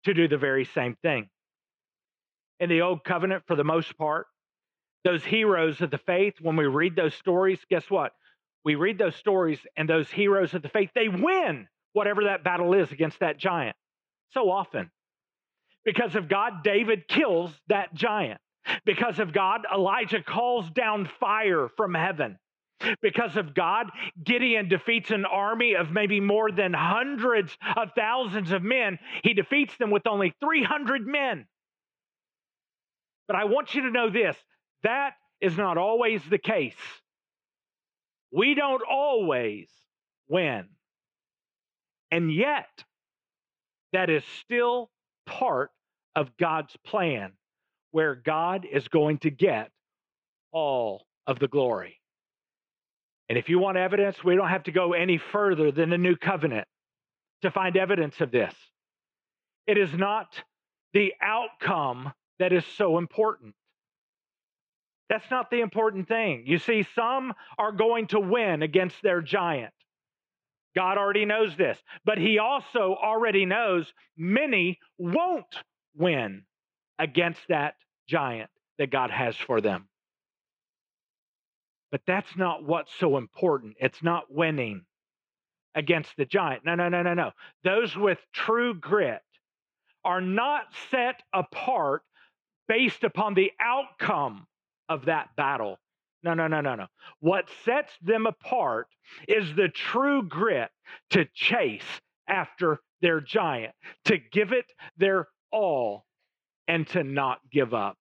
to 0.05 0.13
do 0.13 0.27
the 0.27 0.37
very 0.37 0.65
same 0.65 0.95
thing. 1.01 1.29
In 2.59 2.69
the 2.69 2.81
Old 2.81 3.03
Covenant, 3.03 3.43
for 3.47 3.55
the 3.55 3.63
most 3.63 3.97
part, 3.97 4.27
those 5.03 5.23
heroes 5.23 5.81
of 5.81 5.91
the 5.91 5.97
faith, 5.97 6.35
when 6.41 6.55
we 6.55 6.65
read 6.65 6.95
those 6.95 7.13
stories, 7.15 7.59
guess 7.69 7.89
what? 7.89 8.13
We 8.65 8.75
read 8.75 8.97
those 8.97 9.15
stories, 9.15 9.59
and 9.75 9.89
those 9.89 10.09
heroes 10.09 10.53
of 10.53 10.61
the 10.61 10.69
faith, 10.69 10.89
they 10.95 11.09
win 11.09 11.67
whatever 11.91 12.23
that 12.25 12.43
battle 12.43 12.73
is 12.73 12.91
against 12.91 13.19
that 13.19 13.37
giant. 13.37 13.75
So 14.31 14.49
often. 14.49 14.89
Because 15.83 16.15
of 16.15 16.29
God, 16.29 16.63
David 16.63 17.07
kills 17.07 17.51
that 17.67 17.93
giant. 17.93 18.39
Because 18.85 19.19
of 19.19 19.33
God, 19.33 19.61
Elijah 19.73 20.23
calls 20.23 20.69
down 20.69 21.09
fire 21.19 21.69
from 21.75 21.93
heaven. 21.93 22.39
Because 23.01 23.37
of 23.37 23.53
God, 23.53 23.87
Gideon 24.23 24.67
defeats 24.67 25.11
an 25.11 25.25
army 25.25 25.75
of 25.75 25.91
maybe 25.91 26.19
more 26.19 26.51
than 26.51 26.73
hundreds 26.73 27.57
of 27.75 27.89
thousands 27.95 28.51
of 28.51 28.63
men. 28.63 28.99
He 29.23 29.33
defeats 29.33 29.75
them 29.77 29.91
with 29.91 30.07
only 30.07 30.33
300 30.39 31.05
men. 31.05 31.45
But 33.27 33.37
I 33.37 33.45
want 33.45 33.73
you 33.73 33.83
to 33.83 33.91
know 33.91 34.09
this 34.09 34.35
that 34.83 35.13
is 35.39 35.57
not 35.57 35.77
always 35.77 36.21
the 36.29 36.37
case. 36.37 36.75
We 38.31 38.53
don't 38.55 38.83
always 38.89 39.69
win. 40.27 40.69
And 42.11 42.33
yet, 42.33 42.83
that 43.91 44.09
is 44.09 44.23
still 44.41 44.89
part 45.25 45.71
of 46.15 46.35
God's 46.37 46.75
plan 46.85 47.33
where 47.91 48.15
God 48.15 48.65
is 48.71 48.87
going 48.87 49.19
to 49.19 49.29
get 49.29 49.71
all 50.51 51.05
of 51.27 51.39
the 51.39 51.47
glory. 51.47 51.99
And 53.33 53.39
if 53.39 53.49
you 53.49 53.57
want 53.57 53.77
evidence, 53.77 54.23
we 54.23 54.35
don't 54.35 54.49
have 54.49 54.61
to 54.65 54.71
go 54.71 54.93
any 54.93 55.17
further 55.17 55.71
than 55.71 55.89
the 55.89 55.97
new 55.97 56.15
covenant 56.15 56.67
to 57.41 57.49
find 57.49 57.75
evidence 57.75 58.21
of 58.21 58.29
this. 58.29 58.53
It 59.65 59.75
is 59.75 59.91
not 59.91 60.27
the 60.93 61.15
outcome 61.19 62.13
that 62.37 62.53
is 62.53 62.63
so 62.77 62.99
important. 62.99 63.55
That's 65.09 65.25
not 65.31 65.49
the 65.49 65.61
important 65.61 66.07
thing. 66.07 66.43
You 66.45 66.59
see, 66.59 66.85
some 66.93 67.33
are 67.57 67.71
going 67.71 68.05
to 68.09 68.19
win 68.19 68.61
against 68.61 69.01
their 69.01 69.19
giant. 69.19 69.73
God 70.75 70.99
already 70.99 71.25
knows 71.25 71.57
this, 71.57 71.79
but 72.05 72.19
He 72.19 72.37
also 72.37 72.95
already 73.01 73.47
knows 73.47 73.91
many 74.15 74.77
won't 74.99 75.55
win 75.97 76.43
against 76.99 77.41
that 77.49 77.77
giant 78.07 78.51
that 78.77 78.91
God 78.91 79.09
has 79.09 79.35
for 79.35 79.59
them. 79.59 79.87
But 81.93 82.01
that's 82.07 82.35
not 82.35 82.63
what's 82.63 82.91
so 82.99 83.17
important. 83.17 83.75
It's 83.79 84.01
not 84.01 84.33
winning 84.33 84.81
against 85.75 86.17
the 86.17 86.25
giant. 86.25 86.65
No, 86.65 86.73
no, 86.73 86.89
no, 86.89 87.03
no, 87.03 87.13
no. 87.13 87.31
Those 87.63 87.95
with 87.95 88.17
true 88.33 88.73
grit 88.73 89.21
are 90.03 90.19
not 90.19 90.63
set 90.89 91.21
apart 91.31 92.01
based 92.67 93.03
upon 93.03 93.35
the 93.35 93.51
outcome 93.61 94.47
of 94.89 95.05
that 95.05 95.35
battle. 95.37 95.77
No, 96.23 96.33
no, 96.33 96.47
no, 96.47 96.61
no, 96.61 96.73
no. 96.73 96.87
What 97.19 97.45
sets 97.63 97.93
them 98.01 98.25
apart 98.25 98.87
is 99.27 99.53
the 99.55 99.69
true 99.69 100.23
grit 100.27 100.71
to 101.11 101.25
chase 101.35 102.01
after 102.27 102.79
their 103.03 103.21
giant, 103.21 103.75
to 104.05 104.17
give 104.17 104.51
it 104.51 104.65
their 104.97 105.27
all, 105.51 106.05
and 106.67 106.87
to 106.87 107.03
not 107.03 107.37
give 107.51 107.75
up. 107.75 107.99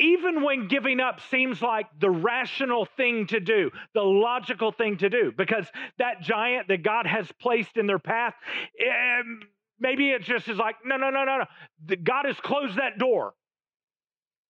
Even 0.00 0.42
when 0.42 0.68
giving 0.68 1.00
up 1.00 1.20
seems 1.30 1.60
like 1.60 1.86
the 1.98 2.10
rational 2.10 2.86
thing 2.96 3.26
to 3.28 3.40
do, 3.40 3.70
the 3.94 4.02
logical 4.02 4.70
thing 4.70 4.96
to 4.98 5.10
do, 5.10 5.32
because 5.36 5.66
that 5.98 6.20
giant 6.20 6.68
that 6.68 6.84
God 6.84 7.06
has 7.06 7.30
placed 7.40 7.76
in 7.76 7.86
their 7.86 7.98
path, 7.98 8.34
um, 8.80 9.40
maybe 9.80 10.10
it 10.10 10.22
just 10.22 10.46
is 10.48 10.56
like, 10.56 10.76
no, 10.84 10.96
no, 10.96 11.10
no, 11.10 11.24
no, 11.24 11.38
no. 11.38 11.96
God 12.04 12.26
has 12.26 12.36
closed 12.40 12.78
that 12.78 12.98
door. 12.98 13.34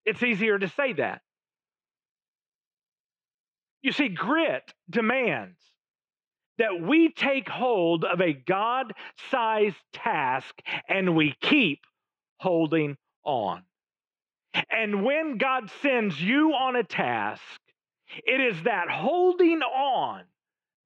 It's 0.04 0.22
easier 0.22 0.58
to 0.58 0.68
say 0.68 0.92
that. 0.94 1.22
You 3.82 3.92
see, 3.92 4.08
grit 4.08 4.74
demands 4.90 5.58
that 6.58 6.80
we 6.80 7.10
take 7.10 7.48
hold 7.48 8.04
of 8.04 8.20
a 8.20 8.32
God 8.32 8.92
sized 9.30 9.76
task 9.92 10.54
and 10.88 11.16
we 11.16 11.34
keep 11.40 11.80
holding 12.38 12.96
on. 13.24 13.62
And 14.70 15.04
when 15.04 15.38
God 15.38 15.70
sends 15.82 16.20
you 16.20 16.52
on 16.52 16.76
a 16.76 16.84
task, 16.84 17.42
it 18.24 18.40
is 18.40 18.62
that 18.64 18.88
holding 18.88 19.60
on 19.62 20.22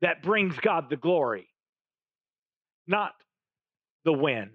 that 0.01 0.23
brings 0.23 0.57
God 0.59 0.91
the 0.91 0.97
glory, 0.97 1.49
not 2.87 3.13
the 4.05 4.13
win. 4.13 4.51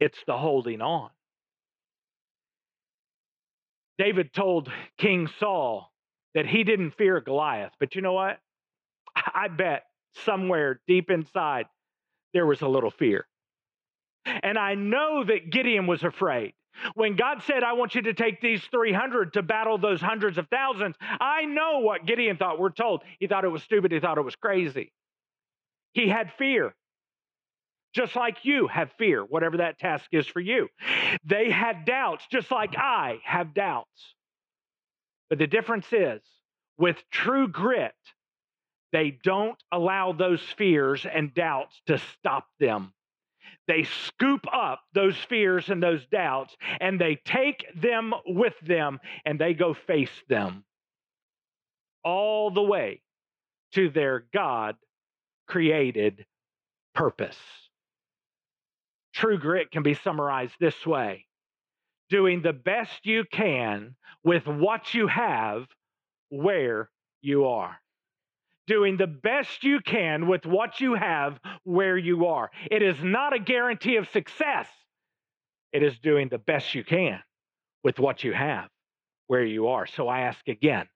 It's 0.00 0.18
the 0.26 0.36
holding 0.36 0.80
on. 0.80 1.10
David 3.98 4.32
told 4.32 4.72
King 4.98 5.28
Saul 5.38 5.92
that 6.34 6.46
he 6.46 6.64
didn't 6.64 6.92
fear 6.92 7.20
Goliath, 7.20 7.72
but 7.78 7.94
you 7.94 8.00
know 8.00 8.14
what? 8.14 8.38
I 9.14 9.48
bet 9.48 9.84
somewhere 10.24 10.80
deep 10.88 11.10
inside 11.10 11.66
there 12.32 12.46
was 12.46 12.62
a 12.62 12.68
little 12.68 12.90
fear. 12.90 13.26
And 14.24 14.58
I 14.58 14.74
know 14.74 15.24
that 15.24 15.50
Gideon 15.50 15.86
was 15.86 16.02
afraid. 16.02 16.54
When 16.94 17.16
God 17.16 17.42
said, 17.46 17.62
I 17.62 17.74
want 17.74 17.94
you 17.94 18.02
to 18.02 18.14
take 18.14 18.40
these 18.40 18.62
300 18.70 19.34
to 19.34 19.42
battle 19.42 19.78
those 19.78 20.00
hundreds 20.00 20.38
of 20.38 20.48
thousands, 20.48 20.96
I 21.00 21.44
know 21.44 21.80
what 21.80 22.06
Gideon 22.06 22.36
thought. 22.36 22.58
We're 22.58 22.70
told 22.70 23.02
he 23.18 23.26
thought 23.26 23.44
it 23.44 23.48
was 23.48 23.62
stupid, 23.62 23.92
he 23.92 24.00
thought 24.00 24.18
it 24.18 24.24
was 24.24 24.36
crazy. 24.36 24.92
He 25.92 26.08
had 26.08 26.32
fear 26.38 26.74
just 27.92 28.14
like 28.14 28.38
you 28.44 28.68
have 28.68 28.90
fear, 28.98 29.22
whatever 29.24 29.58
that 29.58 29.78
task 29.78 30.06
is 30.12 30.26
for 30.26 30.40
you. 30.40 30.68
They 31.24 31.50
had 31.50 31.84
doubts, 31.84 32.24
just 32.30 32.50
like 32.50 32.76
I 32.76 33.18
have 33.24 33.54
doubts. 33.54 34.14
But 35.28 35.38
the 35.38 35.46
difference 35.46 35.86
is, 35.92 36.20
with 36.78 36.96
true 37.10 37.48
grit, 37.48 37.94
they 38.92 39.18
don't 39.22 39.60
allow 39.72 40.12
those 40.12 40.40
fears 40.56 41.04
and 41.04 41.34
doubts 41.34 41.80
to 41.86 41.98
stop 42.18 42.46
them. 42.58 42.92
They 43.70 43.84
scoop 43.84 44.46
up 44.52 44.82
those 44.94 45.16
fears 45.28 45.68
and 45.68 45.80
those 45.80 46.04
doubts 46.06 46.56
and 46.80 47.00
they 47.00 47.14
take 47.24 47.64
them 47.80 48.12
with 48.26 48.54
them 48.66 48.98
and 49.24 49.38
they 49.38 49.54
go 49.54 49.74
face 49.74 50.10
them 50.28 50.64
all 52.02 52.50
the 52.50 52.64
way 52.64 53.00
to 53.74 53.88
their 53.88 54.26
God 54.34 54.74
created 55.46 56.26
purpose. 56.96 57.38
True 59.14 59.38
grit 59.38 59.70
can 59.70 59.84
be 59.84 59.94
summarized 59.94 60.54
this 60.58 60.84
way 60.84 61.26
doing 62.08 62.42
the 62.42 62.52
best 62.52 63.06
you 63.06 63.22
can 63.30 63.94
with 64.24 64.48
what 64.48 64.94
you 64.94 65.06
have 65.06 65.68
where 66.30 66.90
you 67.22 67.46
are. 67.46 67.79
Doing 68.70 68.96
the 68.96 69.06
best 69.06 69.64
you 69.64 69.80
can 69.80 70.28
with 70.28 70.46
what 70.46 70.80
you 70.80 70.94
have 70.94 71.40
where 71.64 71.98
you 71.98 72.26
are. 72.26 72.50
It 72.70 72.82
is 72.82 72.96
not 73.02 73.34
a 73.34 73.40
guarantee 73.40 73.96
of 73.96 74.08
success, 74.10 74.68
it 75.72 75.82
is 75.82 75.98
doing 75.98 76.28
the 76.28 76.38
best 76.38 76.74
you 76.74 76.84
can 76.84 77.20
with 77.82 77.98
what 77.98 78.22
you 78.22 78.32
have 78.32 78.68
where 79.26 79.44
you 79.44 79.68
are. 79.68 79.86
So 79.86 80.06
I 80.08 80.20
ask 80.20 80.46
again 80.48 80.86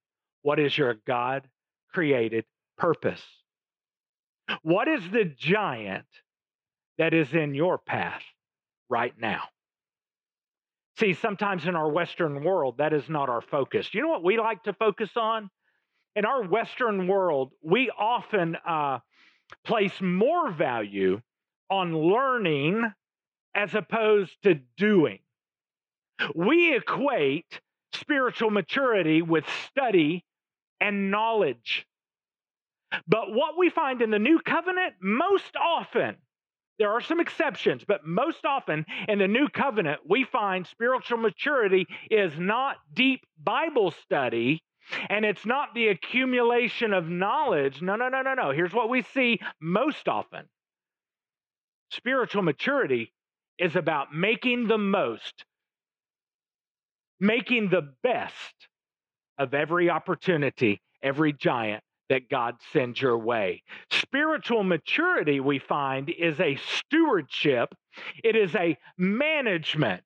what 0.43 0.61
is 0.61 0.77
your 0.77 0.95
God 1.07 1.49
created 1.93 2.45
purpose? 2.79 3.23
What 4.63 4.87
is 4.89 5.03
the 5.11 5.25
giant 5.25 6.07
that 6.99 7.15
is 7.15 7.33
in 7.33 7.55
your 7.55 7.79
path 7.79 8.23
right 8.89 9.15
now. 9.19 9.43
See, 10.99 11.15
sometimes 11.15 11.67
in 11.67 11.75
our 11.75 11.89
Western 11.89 12.45
world, 12.45 12.79
that 12.79 12.93
is 12.93 13.09
not 13.09 13.29
our 13.29 13.41
focus. 13.41 13.93
You 13.93 14.03
know 14.03 14.09
what 14.09 14.23
we 14.23 14.39
like 14.39 14.63
to 14.65 14.73
focus 14.73 15.11
on? 15.17 15.51
In 16.17 16.25
our 16.25 16.43
Western 16.43 17.09
world, 17.09 17.53
we 17.63 17.91
often 17.91 18.57
uh, 18.67 19.01
place 19.65 20.01
more 20.01 20.51
value 20.51 21.21
on 21.71 21.97
learning 21.97 22.93
as 23.55 23.75
opposed 23.75 24.33
to 24.43 24.55
doing. 24.77 25.19
We 26.35 26.77
equate 26.77 27.61
spiritual 27.93 28.51
maturity 28.51 29.23
with 29.23 29.45
study 29.69 30.25
and 30.81 31.11
knowledge. 31.11 31.87
But 33.09 33.33
what 33.33 33.59
we 33.59 33.71
find 33.71 34.01
in 34.03 34.11
the 34.11 34.19
new 34.19 34.39
covenant 34.39 34.95
most 35.01 35.57
often 35.57 36.17
there 36.79 36.91
are 36.91 37.01
some 37.01 37.21
exceptions, 37.21 37.85
but 37.87 38.05
most 38.05 38.45
often 38.45 38.85
in 39.07 39.21
the 39.21 39.29
new 39.29 39.49
covenant, 39.49 40.01
we 40.09 40.25
find 40.25 40.67
spiritual 40.67 41.19
maturity 41.19 41.87
is 42.11 42.33
not 42.37 42.79
deep 42.93 43.25
Bible 43.39 43.93
study 43.93 44.61
and 45.09 45.25
it's 45.25 45.47
not 45.47 45.75
the 45.75 45.89
accumulation 45.89 46.93
of 46.93 47.09
knowledge. 47.09 47.83
No, 47.83 47.97
no, 47.97 48.09
no, 48.09 48.23
no, 48.23 48.35
no. 48.35 48.51
Here's 48.51 48.73
what 48.73 48.89
we 48.89 49.03
see 49.03 49.41
most 49.61 50.09
often 50.09 50.45
spiritual 51.91 52.43
maturity 52.43 53.13
is 53.59 53.77
about 53.77 54.13
making 54.13 54.67
the 54.67 54.79
most, 54.79 55.45
making 57.21 57.71
the 57.71 57.93
best 58.03 58.69
of 59.39 59.55
every 59.55 59.91
opportunity, 59.91 60.81
every 61.03 61.33
giant 61.33 61.83
that 62.09 62.29
God 62.29 62.57
sends 62.73 63.01
your 63.01 63.17
way. 63.17 63.63
Spiritual 63.91 64.65
maturity, 64.65 65.41
we 65.41 65.59
find, 65.59 66.11
is 66.11 66.39
a 66.41 66.57
stewardship, 66.57 67.75
it 68.23 68.37
is 68.37 68.55
a 68.55 68.77
management. 68.99 70.05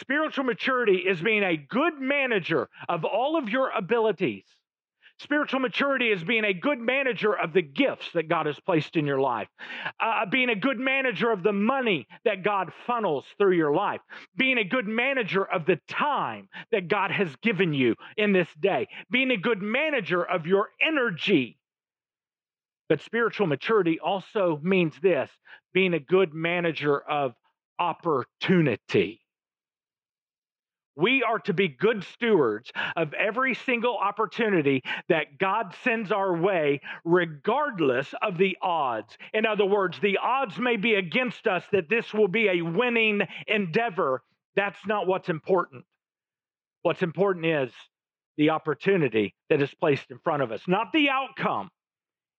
Spiritual 0.00 0.44
maturity 0.44 0.98
is 0.98 1.20
being 1.20 1.42
a 1.42 1.56
good 1.56 2.00
manager 2.00 2.68
of 2.88 3.04
all 3.04 3.36
of 3.36 3.48
your 3.48 3.70
abilities. 3.70 4.44
Spiritual 5.18 5.58
maturity 5.58 6.10
is 6.10 6.22
being 6.22 6.44
a 6.44 6.54
good 6.54 6.78
manager 6.78 7.36
of 7.36 7.52
the 7.52 7.62
gifts 7.62 8.06
that 8.14 8.28
God 8.28 8.46
has 8.46 8.58
placed 8.60 8.94
in 8.94 9.04
your 9.04 9.18
life, 9.18 9.48
uh, 9.98 10.26
being 10.26 10.48
a 10.48 10.54
good 10.54 10.78
manager 10.78 11.32
of 11.32 11.42
the 11.42 11.52
money 11.52 12.06
that 12.24 12.44
God 12.44 12.72
funnels 12.86 13.24
through 13.36 13.56
your 13.56 13.74
life, 13.74 14.00
being 14.36 14.58
a 14.58 14.64
good 14.64 14.86
manager 14.86 15.44
of 15.44 15.66
the 15.66 15.80
time 15.88 16.48
that 16.70 16.86
God 16.86 17.10
has 17.10 17.34
given 17.42 17.72
you 17.74 17.96
in 18.16 18.32
this 18.32 18.48
day, 18.60 18.86
being 19.10 19.32
a 19.32 19.36
good 19.36 19.60
manager 19.60 20.22
of 20.22 20.46
your 20.46 20.68
energy. 20.80 21.58
But 22.88 23.02
spiritual 23.02 23.48
maturity 23.48 23.98
also 23.98 24.60
means 24.62 24.94
this 25.02 25.30
being 25.72 25.94
a 25.94 26.00
good 26.00 26.32
manager 26.32 27.00
of 27.00 27.34
opportunity. 27.80 29.20
We 30.98 31.22
are 31.22 31.38
to 31.40 31.54
be 31.54 31.68
good 31.68 32.02
stewards 32.02 32.72
of 32.96 33.14
every 33.14 33.54
single 33.54 33.96
opportunity 33.96 34.82
that 35.08 35.38
God 35.38 35.72
sends 35.84 36.10
our 36.10 36.36
way, 36.36 36.80
regardless 37.04 38.12
of 38.20 38.36
the 38.36 38.58
odds. 38.60 39.16
In 39.32 39.46
other 39.46 39.64
words, 39.64 40.00
the 40.00 40.18
odds 40.20 40.58
may 40.58 40.76
be 40.76 40.94
against 40.94 41.46
us 41.46 41.62
that 41.70 41.88
this 41.88 42.12
will 42.12 42.26
be 42.26 42.48
a 42.48 42.62
winning 42.62 43.20
endeavor. 43.46 44.24
That's 44.56 44.84
not 44.88 45.06
what's 45.06 45.28
important. 45.28 45.84
What's 46.82 47.02
important 47.02 47.46
is 47.46 47.72
the 48.36 48.50
opportunity 48.50 49.36
that 49.50 49.62
is 49.62 49.72
placed 49.74 50.10
in 50.10 50.18
front 50.18 50.42
of 50.42 50.50
us, 50.50 50.62
not 50.66 50.92
the 50.92 51.10
outcome. 51.10 51.70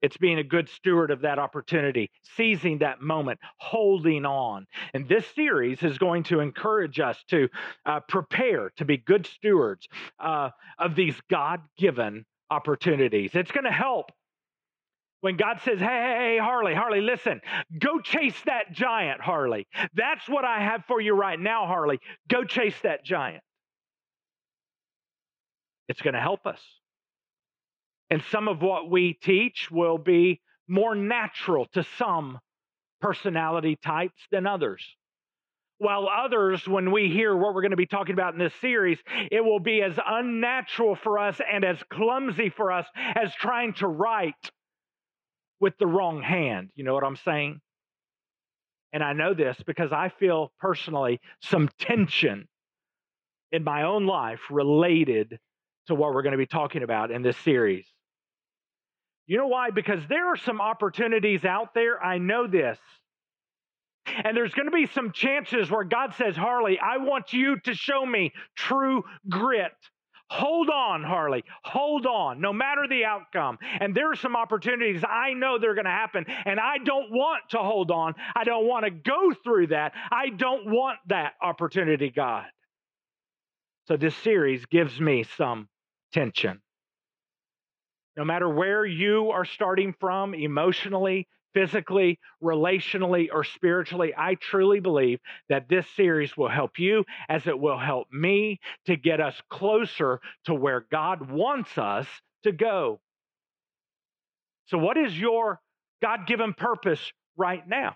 It's 0.01 0.17
being 0.17 0.39
a 0.39 0.43
good 0.43 0.69
steward 0.69 1.11
of 1.11 1.21
that 1.21 1.39
opportunity, 1.39 2.09
seizing 2.35 2.79
that 2.79 3.01
moment, 3.01 3.39
holding 3.57 4.25
on. 4.25 4.65
And 4.93 5.07
this 5.07 5.25
series 5.35 5.83
is 5.83 5.97
going 5.97 6.23
to 6.23 6.39
encourage 6.39 6.99
us 6.99 7.17
to 7.29 7.49
uh, 7.85 7.99
prepare 8.07 8.71
to 8.77 8.85
be 8.85 8.97
good 8.97 9.25
stewards 9.25 9.87
uh, 10.19 10.49
of 10.77 10.95
these 10.95 11.15
God 11.29 11.61
given 11.77 12.25
opportunities. 12.49 13.31
It's 13.33 13.51
going 13.51 13.65
to 13.65 13.71
help 13.71 14.11
when 15.21 15.35
God 15.35 15.59
says, 15.65 15.79
hey, 15.79 15.85
hey, 15.85 16.15
hey, 16.17 16.37
Harley, 16.41 16.73
Harley, 16.73 17.01
listen, 17.01 17.41
go 17.77 17.99
chase 17.99 18.39
that 18.45 18.71
giant, 18.71 19.19
Harley. 19.19 19.67
That's 19.93 20.27
what 20.29 20.45
I 20.45 20.61
have 20.61 20.85
for 20.85 21.01
you 21.01 21.13
right 21.13 21.39
now, 21.39 21.65
Harley. 21.65 21.99
Go 22.29 22.45
chase 22.45 22.75
that 22.83 23.03
giant. 23.03 23.43
It's 25.89 26.01
going 26.01 26.13
to 26.13 26.21
help 26.21 26.45
us. 26.45 26.61
And 28.09 28.23
some 28.31 28.47
of 28.47 28.61
what 28.61 28.89
we 28.89 29.13
teach 29.13 29.69
will 29.71 29.97
be 29.97 30.41
more 30.67 30.95
natural 30.95 31.65
to 31.73 31.83
some 31.97 32.39
personality 33.01 33.77
types 33.83 34.21
than 34.31 34.47
others. 34.47 34.83
While 35.77 36.09
others, 36.09 36.67
when 36.67 36.91
we 36.91 37.09
hear 37.09 37.35
what 37.35 37.53
we're 37.53 37.61
going 37.61 37.71
to 37.71 37.77
be 37.77 37.85
talking 37.85 38.13
about 38.13 38.33
in 38.33 38.39
this 38.39 38.53
series, 38.59 38.99
it 39.31 39.43
will 39.43 39.61
be 39.61 39.81
as 39.81 39.97
unnatural 40.05 40.95
for 40.95 41.17
us 41.17 41.39
and 41.51 41.63
as 41.63 41.77
clumsy 41.89 42.49
for 42.49 42.71
us 42.71 42.85
as 43.15 43.33
trying 43.35 43.73
to 43.75 43.87
write 43.87 44.51
with 45.61 45.77
the 45.77 45.87
wrong 45.87 46.21
hand. 46.21 46.69
You 46.75 46.83
know 46.83 46.93
what 46.93 47.05
I'm 47.05 47.15
saying? 47.15 47.61
And 48.91 49.03
I 49.03 49.13
know 49.13 49.33
this 49.33 49.55
because 49.65 49.91
I 49.93 50.09
feel 50.19 50.51
personally 50.59 51.21
some 51.41 51.69
tension 51.79 52.47
in 53.51 53.63
my 53.63 53.83
own 53.83 54.05
life 54.05 54.39
related 54.49 55.39
to 55.87 55.95
what 55.95 56.13
we're 56.13 56.23
going 56.23 56.33
to 56.33 56.37
be 56.37 56.45
talking 56.45 56.83
about 56.83 57.11
in 57.11 57.21
this 57.21 57.37
series. 57.37 57.85
You 59.29 59.37
know 59.37 59.45
why? 59.45 59.69
Because 59.69 59.99
there 60.09 60.33
are 60.33 60.37
some 60.37 60.59
opportunities 60.59 61.45
out 61.45 61.75
there. 61.75 62.03
I 62.03 62.17
know 62.17 62.47
this. 62.47 62.79
And 64.07 64.35
there's 64.35 64.55
going 64.55 64.65
to 64.65 64.71
be 64.71 64.87
some 64.87 65.11
chances 65.11 65.69
where 65.69 65.83
God 65.83 66.15
says, 66.15 66.35
Harley, 66.35 66.79
I 66.79 66.97
want 66.97 67.31
you 67.31 67.59
to 67.65 67.75
show 67.75 68.03
me 68.03 68.33
true 68.55 69.03
grit. 69.29 69.71
Hold 70.31 70.71
on, 70.71 71.03
Harley. 71.03 71.43
Hold 71.63 72.07
on, 72.07 72.41
no 72.41 72.51
matter 72.51 72.87
the 72.89 73.05
outcome. 73.05 73.59
And 73.79 73.93
there 73.93 74.11
are 74.11 74.15
some 74.15 74.35
opportunities 74.35 75.03
I 75.07 75.33
know 75.33 75.59
they're 75.59 75.75
going 75.75 75.85
to 75.85 75.91
happen, 75.91 76.25
and 76.45 76.59
I 76.59 76.79
don't 76.79 77.11
want 77.11 77.43
to 77.51 77.59
hold 77.59 77.91
on. 77.91 78.15
I 78.35 78.45
don't 78.45 78.65
want 78.65 78.85
to 78.85 78.91
go 78.91 79.31
through 79.43 79.67
that. 79.67 79.93
I 80.11 80.29
don't 80.29 80.71
want 80.71 80.97
that 81.09 81.33
opportunity, 81.39 82.09
God. 82.09 82.45
So 83.87 83.95
this 83.95 84.15
series 84.17 84.65
gives 84.65 84.99
me 84.99 85.23
some 85.37 85.67
tension. 86.13 86.61
No 88.19 88.25
matter 88.25 88.49
where 88.49 88.85
you 88.85 89.31
are 89.31 89.45
starting 89.45 89.95
from 89.97 90.33
emotionally, 90.33 91.25
physically, 91.53 92.19
relationally, 92.43 93.29
or 93.31 93.45
spiritually, 93.45 94.13
I 94.13 94.35
truly 94.35 94.81
believe 94.81 95.21
that 95.47 95.69
this 95.69 95.87
series 95.95 96.35
will 96.35 96.49
help 96.49 96.77
you 96.77 97.05
as 97.29 97.47
it 97.47 97.57
will 97.57 97.79
help 97.79 98.11
me 98.11 98.59
to 98.87 98.97
get 98.97 99.21
us 99.21 99.41
closer 99.49 100.19
to 100.47 100.53
where 100.53 100.85
God 100.91 101.31
wants 101.31 101.77
us 101.77 102.07
to 102.43 102.51
go. 102.51 102.99
So, 104.65 104.77
what 104.77 104.97
is 104.97 105.17
your 105.17 105.61
God 106.01 106.27
given 106.27 106.53
purpose 106.53 107.13
right 107.37 107.65
now? 107.65 107.95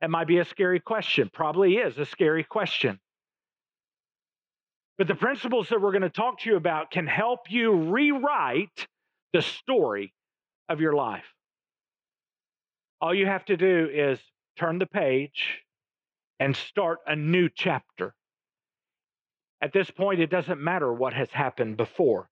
It 0.00 0.08
might 0.08 0.28
be 0.28 0.38
a 0.38 0.46
scary 0.46 0.80
question, 0.80 1.30
probably 1.30 1.74
is 1.74 1.98
a 1.98 2.06
scary 2.06 2.42
question. 2.42 3.00
But 4.98 5.08
the 5.08 5.14
principles 5.14 5.68
that 5.70 5.80
we're 5.80 5.92
going 5.92 6.02
to 6.02 6.10
talk 6.10 6.40
to 6.40 6.50
you 6.50 6.56
about 6.56 6.90
can 6.90 7.06
help 7.06 7.50
you 7.50 7.72
rewrite 7.72 8.86
the 9.32 9.42
story 9.42 10.12
of 10.68 10.80
your 10.80 10.92
life. 10.92 11.24
All 13.00 13.14
you 13.14 13.26
have 13.26 13.44
to 13.46 13.56
do 13.56 13.88
is 13.92 14.20
turn 14.56 14.78
the 14.78 14.86
page 14.86 15.60
and 16.38 16.54
start 16.54 17.00
a 17.06 17.16
new 17.16 17.48
chapter. 17.48 18.14
At 19.60 19.72
this 19.72 19.90
point, 19.90 20.20
it 20.20 20.30
doesn't 20.30 20.60
matter 20.60 20.92
what 20.92 21.14
has 21.14 21.30
happened 21.30 21.76
before. 21.76 22.28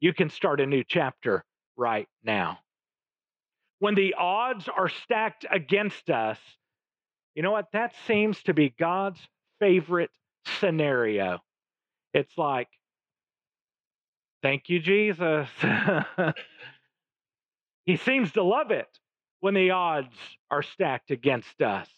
You 0.00 0.12
can 0.12 0.30
start 0.30 0.60
a 0.60 0.66
new 0.66 0.84
chapter 0.86 1.44
right 1.76 2.08
now. 2.24 2.58
When 3.78 3.94
the 3.94 4.14
odds 4.18 4.68
are 4.68 4.88
stacked 4.88 5.46
against 5.50 6.10
us, 6.10 6.38
you 7.34 7.42
know 7.42 7.52
what? 7.52 7.68
That 7.72 7.94
seems 8.06 8.42
to 8.44 8.54
be 8.54 8.74
God's 8.78 9.20
favorite 9.58 10.10
scenario. 10.58 11.40
It's 12.14 12.36
like, 12.36 12.68
thank 14.42 14.68
you, 14.68 14.80
Jesus. 14.80 15.48
he 17.84 17.96
seems 17.96 18.32
to 18.32 18.42
love 18.42 18.70
it 18.70 18.88
when 19.40 19.54
the 19.54 19.70
odds 19.70 20.14
are 20.50 20.62
stacked 20.62 21.10
against 21.10 21.60
us. 21.62 21.88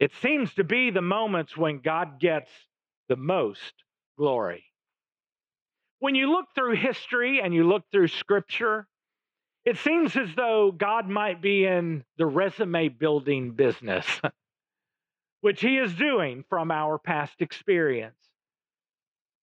It 0.00 0.12
seems 0.22 0.54
to 0.54 0.64
be 0.64 0.90
the 0.90 1.02
moments 1.02 1.56
when 1.56 1.80
God 1.80 2.20
gets 2.20 2.50
the 3.08 3.16
most 3.16 3.72
glory. 4.16 4.64
When 5.98 6.14
you 6.14 6.30
look 6.30 6.46
through 6.54 6.76
history 6.76 7.40
and 7.42 7.52
you 7.52 7.66
look 7.66 7.82
through 7.90 8.08
scripture, 8.08 8.86
it 9.64 9.76
seems 9.78 10.16
as 10.16 10.28
though 10.36 10.70
God 10.70 11.08
might 11.08 11.42
be 11.42 11.64
in 11.64 12.04
the 12.16 12.26
resume 12.26 12.88
building 12.88 13.50
business. 13.52 14.06
which 15.40 15.60
he 15.60 15.78
is 15.78 15.94
doing 15.94 16.44
from 16.48 16.70
our 16.70 16.98
past 16.98 17.40
experience. 17.40 18.16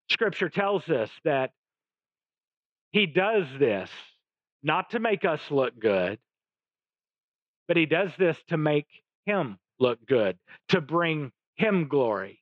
Scripture 0.10 0.49
tells 0.49 0.88
us 0.89 1.10
that 1.23 1.51
he 2.91 3.05
does 3.05 3.45
this 3.60 3.89
not 4.63 4.91
to 4.91 4.99
make 4.99 5.25
us 5.25 5.41
look 5.49 5.77
good, 5.79 6.19
but 7.67 7.77
he 7.77 7.86
does 7.86 8.12
this 8.17 8.38
to 8.47 8.58
make 8.58 8.88
him 9.25 9.58
look 9.79 10.05
good, 10.05 10.38
to 10.69 10.81
bring 10.81 11.31
him 11.55 11.88
glory. 11.88 12.39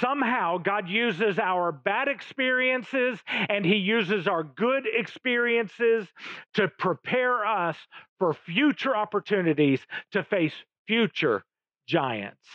Somehow, 0.00 0.58
God 0.58 0.88
uses 0.88 1.38
our 1.38 1.70
bad 1.70 2.08
experiences 2.08 3.20
and 3.48 3.64
He 3.64 3.76
uses 3.76 4.26
our 4.26 4.42
good 4.42 4.84
experiences 4.92 6.08
to 6.54 6.66
prepare 6.66 7.46
us 7.46 7.76
for 8.18 8.34
future 8.34 8.96
opportunities 8.96 9.80
to 10.10 10.24
face 10.24 10.54
future 10.88 11.44
giants. 11.86 12.46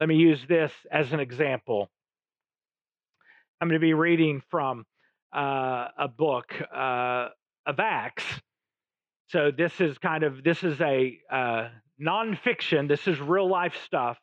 Let 0.00 0.08
me 0.08 0.16
use 0.16 0.40
this 0.48 0.72
as 0.90 1.12
an 1.12 1.20
example. 1.20 1.90
I'm 3.60 3.68
going 3.68 3.80
to 3.80 3.84
be 3.84 3.94
reading 3.94 4.42
from 4.50 4.84
uh, 5.34 5.88
a 5.98 6.08
book 6.08 6.52
uh, 6.74 7.28
of 7.66 7.78
Acts. 7.78 8.24
So 9.28 9.50
this 9.50 9.80
is 9.80 9.96
kind 9.98 10.22
of 10.22 10.44
this 10.44 10.62
is 10.62 10.80
a 10.80 11.18
uh, 11.30 11.68
nonfiction. 12.00 12.88
This 12.88 13.06
is 13.08 13.20
real 13.20 13.48
life 13.48 13.74
stuff. 13.84 14.18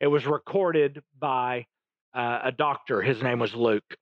It 0.00 0.06
was 0.06 0.26
recorded 0.26 1.02
by 1.18 1.66
uh, 2.14 2.40
a 2.44 2.52
doctor. 2.52 3.02
His 3.02 3.22
name 3.22 3.40
was 3.40 3.54
Luke 3.54 3.96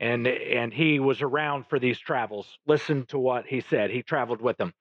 and 0.00 0.26
and 0.26 0.72
he 0.72 1.00
was 1.00 1.22
around 1.22 1.66
for 1.68 1.78
these 1.78 1.98
travels. 1.98 2.46
Listen 2.66 3.06
to 3.06 3.18
what 3.18 3.46
he 3.46 3.60
said. 3.60 3.90
He 3.90 4.02
traveled 4.02 4.42
with 4.42 4.56
them. 4.58 4.72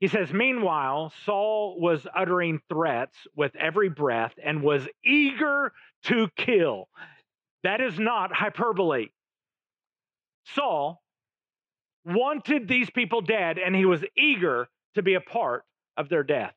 He 0.00 0.08
says 0.08 0.32
meanwhile 0.32 1.12
saul 1.24 1.80
was 1.80 2.06
uttering 2.14 2.60
threats 2.68 3.16
with 3.36 3.54
every 3.56 3.88
breath 3.88 4.34
and 4.42 4.62
was 4.62 4.86
eager 5.04 5.72
to 6.04 6.28
kill. 6.36 6.88
That 7.62 7.80
is 7.80 7.98
not 7.98 8.32
hyperbole. 8.32 9.08
Saul 10.46 11.02
wanted 12.04 12.68
these 12.68 12.90
people 12.90 13.22
dead, 13.22 13.58
and 13.58 13.74
he 13.74 13.86
was 13.86 14.04
eager 14.16 14.68
to 14.94 15.02
be 15.02 15.14
a 15.14 15.20
part 15.20 15.64
of 15.96 16.08
their 16.08 16.22
death 16.22 16.54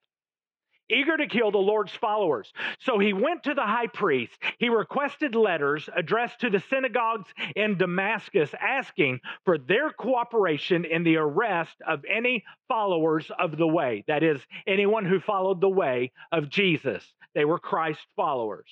eager 0.89 1.17
to 1.17 1.27
kill 1.27 1.51
the 1.51 1.57
Lord's 1.57 1.93
followers. 1.93 2.51
So 2.79 2.99
he 2.99 3.13
went 3.13 3.43
to 3.43 3.53
the 3.53 3.63
high 3.63 3.87
priest. 3.87 4.37
He 4.59 4.69
requested 4.69 5.35
letters 5.35 5.89
addressed 5.95 6.41
to 6.41 6.49
the 6.49 6.63
synagogues 6.69 7.29
in 7.55 7.77
Damascus 7.77 8.49
asking 8.59 9.19
for 9.45 9.57
their 9.57 9.91
cooperation 9.91 10.85
in 10.85 11.03
the 11.03 11.17
arrest 11.17 11.75
of 11.87 12.03
any 12.09 12.43
followers 12.67 13.29
of 13.37 13.57
the 13.57 13.67
way. 13.67 14.03
That 14.07 14.23
is, 14.23 14.41
anyone 14.65 15.05
who 15.05 15.19
followed 15.19 15.61
the 15.61 15.69
way 15.69 16.11
of 16.31 16.49
Jesus. 16.49 17.03
They 17.33 17.45
were 17.45 17.59
Christ 17.59 18.05
followers. 18.15 18.69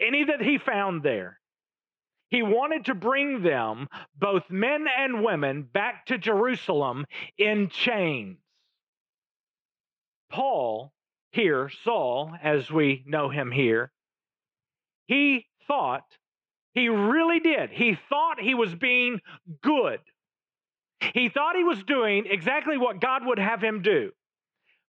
Any 0.00 0.24
that 0.24 0.40
he 0.40 0.58
found 0.58 1.02
there. 1.02 1.40
He 2.30 2.42
wanted 2.42 2.84
to 2.86 2.94
bring 2.94 3.42
them, 3.42 3.88
both 4.18 4.50
men 4.50 4.86
and 4.86 5.24
women, 5.24 5.62
back 5.62 6.06
to 6.06 6.18
Jerusalem 6.18 7.06
in 7.38 7.70
chains. 7.70 8.38
Paul 10.30 10.92
here, 11.30 11.70
Saul, 11.84 12.32
as 12.42 12.70
we 12.70 13.04
know 13.06 13.28
him 13.28 13.50
here, 13.50 13.92
he 15.06 15.46
thought, 15.66 16.04
he 16.74 16.88
really 16.88 17.40
did, 17.40 17.70
he 17.70 17.98
thought 18.08 18.40
he 18.40 18.54
was 18.54 18.74
being 18.74 19.20
good. 19.62 20.00
He 21.14 21.28
thought 21.28 21.56
he 21.56 21.64
was 21.64 21.82
doing 21.84 22.26
exactly 22.28 22.76
what 22.76 23.00
God 23.00 23.24
would 23.24 23.38
have 23.38 23.62
him 23.62 23.82
do. 23.82 24.10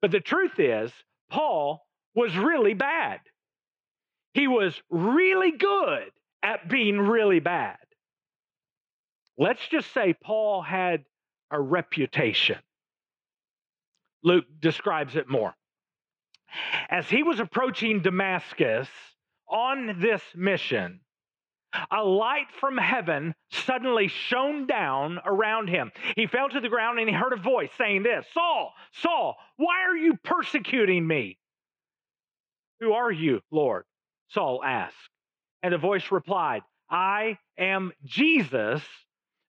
But 0.02 0.10
the 0.10 0.20
truth 0.20 0.58
is, 0.58 0.92
Paul 1.30 1.86
was 2.14 2.36
really 2.36 2.74
bad. 2.74 3.20
He 4.34 4.48
was 4.48 4.80
really 4.90 5.52
good 5.52 6.10
at 6.42 6.68
being 6.68 6.98
really 6.98 7.40
bad. 7.40 7.78
Let's 9.38 9.66
just 9.68 9.92
say 9.92 10.14
Paul 10.14 10.62
had 10.62 11.04
a 11.50 11.60
reputation. 11.60 12.58
Luke 14.22 14.44
describes 14.60 15.16
it 15.16 15.28
more. 15.28 15.54
As 16.88 17.08
he 17.08 17.22
was 17.22 17.40
approaching 17.40 18.00
Damascus 18.00 18.88
on 19.48 20.00
this 20.00 20.22
mission, 20.34 21.00
a 21.90 22.02
light 22.02 22.46
from 22.60 22.76
heaven 22.76 23.34
suddenly 23.50 24.08
shone 24.08 24.66
down 24.66 25.18
around 25.24 25.68
him. 25.68 25.90
He 26.16 26.26
fell 26.26 26.48
to 26.48 26.60
the 26.60 26.68
ground 26.68 26.98
and 26.98 27.08
he 27.08 27.14
heard 27.14 27.32
a 27.32 27.42
voice 27.42 27.70
saying 27.76 28.02
this 28.04 28.24
Saul, 28.32 28.72
Saul, 28.92 29.36
why 29.56 29.82
are 29.88 29.96
you 29.96 30.16
persecuting 30.22 31.06
me? 31.06 31.38
Who 32.80 32.92
are 32.92 33.10
you, 33.10 33.40
Lord? 33.50 33.84
Saul 34.28 34.62
asked. 34.64 34.94
And 35.62 35.72
the 35.72 35.78
voice 35.78 36.10
replied, 36.10 36.62
I 36.90 37.38
am 37.58 37.92
Jesus, 38.04 38.82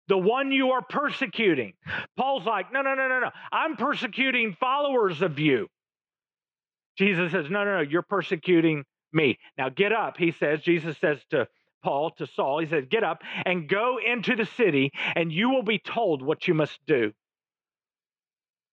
the 0.09 0.19
one 0.19 0.53
you 0.53 0.71
are 0.71 0.83
persecuting. 0.83 1.75
Paul's 2.17 2.47
like, 2.47 2.73
No, 2.73 2.83
no, 2.83 2.95
no, 2.95 3.09
no, 3.09 3.21
no. 3.21 3.31
I'm 3.53 3.77
persecuting 3.77 4.57
followers 4.61 5.23
of 5.23 5.39
you. 5.39 5.69
Jesus 6.97 7.33
says, 7.33 7.47
No, 7.51 7.65
no, 7.65 7.77
no, 7.77 7.81
you're 7.81 8.03
persecuting 8.03 8.85
me. 9.13 9.39
Now 9.59 9.69
get 9.69 9.93
up, 9.93 10.17
he 10.17 10.33
says. 10.33 10.61
Jesus 10.63 10.97
says 10.99 11.19
to 11.31 11.49
Paul, 11.83 12.13
to 12.19 12.27
Saul, 12.27 12.61
he 12.61 12.67
says, 12.67 12.85
Get 12.89 13.05
up 13.05 13.23
and 13.45 13.69
go 13.69 13.99
into 14.05 14.37
the 14.37 14.47
city, 14.57 14.91
and 15.15 15.33
you 15.33 15.51
will 15.51 15.63
be 15.63 15.79
told 15.79 16.23
what 16.23 16.49
you 16.49 16.55
must 16.55 16.79
do. 16.87 17.13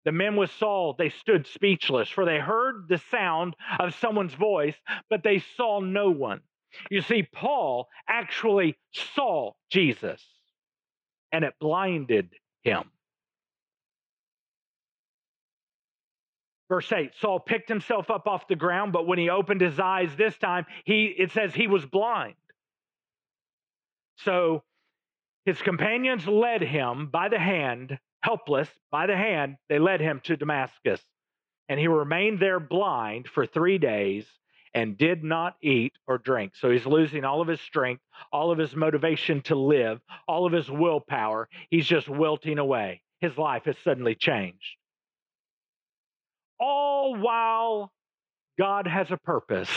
The 0.05 0.11
men 0.11 0.35
with 0.35 0.51
Saul, 0.59 0.95
they 0.97 1.09
stood 1.09 1.47
speechless, 1.47 2.09
for 2.09 2.25
they 2.25 2.37
heard 2.37 2.87
the 2.87 3.01
sound 3.09 3.55
of 3.79 3.95
someone's 3.95 4.35
voice, 4.35 4.75
but 5.09 5.23
they 5.23 5.43
saw 5.57 5.79
no 5.79 6.11
one. 6.11 6.41
You 6.91 7.01
see, 7.01 7.23
Paul 7.23 7.87
actually 8.07 8.77
saw 8.91 9.53
Jesus, 9.71 10.23
and 11.31 11.43
it 11.43 11.53
blinded 11.59 12.29
him. 12.63 12.83
Verse 16.69 16.91
8 16.91 17.11
Saul 17.19 17.39
picked 17.39 17.69
himself 17.69 18.09
up 18.09 18.27
off 18.27 18.47
the 18.47 18.55
ground, 18.55 18.91
but 18.91 19.07
when 19.07 19.19
he 19.19 19.29
opened 19.29 19.61
his 19.61 19.79
eyes 19.79 20.09
this 20.15 20.37
time, 20.37 20.65
he, 20.83 21.05
it 21.05 21.31
says 21.31 21.53
he 21.53 21.67
was 21.67 21.85
blind. 21.85 22.35
So 24.17 24.63
his 25.45 25.61
companions 25.61 26.27
led 26.27 26.61
him 26.61 27.07
by 27.07 27.29
the 27.29 27.39
hand, 27.39 27.99
helpless, 28.21 28.69
by 28.91 29.05
the 29.05 29.15
hand, 29.15 29.57
they 29.69 29.77
led 29.77 30.01
him 30.01 30.21
to 30.23 30.37
Damascus. 30.37 31.01
And 31.69 31.79
he 31.79 31.87
remained 31.87 32.39
there 32.39 32.59
blind 32.59 33.27
for 33.27 33.45
three 33.45 33.77
days 33.77 34.25
and 34.73 34.97
did 34.97 35.23
not 35.23 35.55
eat 35.61 35.93
or 36.07 36.17
drink. 36.17 36.53
So 36.55 36.69
he's 36.69 36.85
losing 36.85 37.23
all 37.23 37.41
of 37.41 37.47
his 37.47 37.61
strength, 37.61 38.01
all 38.31 38.51
of 38.51 38.57
his 38.57 38.75
motivation 38.75 39.41
to 39.43 39.55
live, 39.55 40.01
all 40.27 40.45
of 40.45 40.53
his 40.53 40.69
willpower. 40.69 41.47
He's 41.69 41.87
just 41.87 42.09
wilting 42.09 42.59
away. 42.59 43.01
His 43.19 43.37
life 43.37 43.65
has 43.65 43.77
suddenly 43.83 44.15
changed 44.15 44.77
all 46.59 47.15
while 47.15 47.91
God 48.57 48.87
has 48.87 49.11
a 49.11 49.17
purpose 49.17 49.69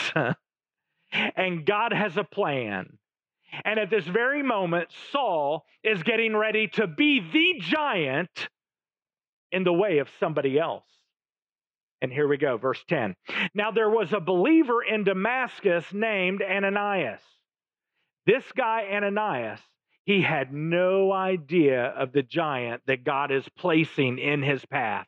and 1.11 1.65
God 1.65 1.93
has 1.93 2.17
a 2.17 2.23
plan. 2.23 2.97
And 3.65 3.79
at 3.79 3.89
this 3.89 4.05
very 4.05 4.43
moment, 4.43 4.89
Saul 5.11 5.65
is 5.83 6.03
getting 6.03 6.35
ready 6.35 6.67
to 6.73 6.87
be 6.87 7.19
the 7.19 7.59
giant 7.59 8.49
in 9.51 9.63
the 9.63 9.73
way 9.73 9.97
of 9.97 10.07
somebody 10.19 10.59
else. 10.59 10.85
And 12.01 12.11
here 12.11 12.27
we 12.27 12.37
go, 12.37 12.57
verse 12.57 12.81
10. 12.87 13.15
Now 13.53 13.71
there 13.71 13.89
was 13.89 14.13
a 14.13 14.19
believer 14.19 14.81
in 14.81 15.03
Damascus 15.03 15.85
named 15.91 16.41
Ananias. 16.41 17.21
This 18.25 18.43
guy, 18.55 18.87
Ananias, 18.91 19.59
he 20.05 20.21
had 20.21 20.53
no 20.53 21.11
idea 21.11 21.85
of 21.85 22.13
the 22.13 22.23
giant 22.23 22.83
that 22.87 23.03
God 23.03 23.31
is 23.31 23.43
placing 23.57 24.17
in 24.17 24.41
his 24.41 24.63
path. 24.65 25.07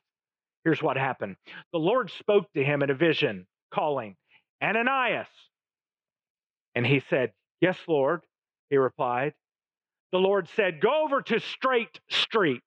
Here's 0.63 0.81
what 0.81 0.97
happened 0.97 1.37
the 1.71 1.79
Lord 1.79 2.11
spoke 2.11 2.51
to 2.53 2.63
him 2.63 2.83
in 2.83 2.89
a 2.89 2.95
vision, 2.95 3.47
calling, 3.73 4.15
Ananias. 4.63 5.27
And 6.75 6.85
he 6.85 7.01
said, 7.09 7.31
Yes, 7.59 7.77
Lord, 7.87 8.21
he 8.69 8.77
replied. 8.77 9.33
The 10.11 10.19
Lord 10.19 10.49
said, 10.55 10.81
Go 10.81 11.03
over 11.03 11.21
to 11.21 11.39
Straight 11.39 11.99
Street 12.09 12.63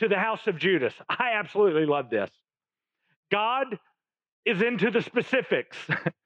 to 0.00 0.08
the 0.08 0.16
house 0.16 0.46
of 0.46 0.58
Judas. 0.58 0.94
I 1.08 1.32
absolutely 1.34 1.86
love 1.86 2.10
this. 2.10 2.30
God 3.30 3.78
is 4.44 4.62
into 4.62 4.90
the 4.90 5.02
specifics. 5.02 5.76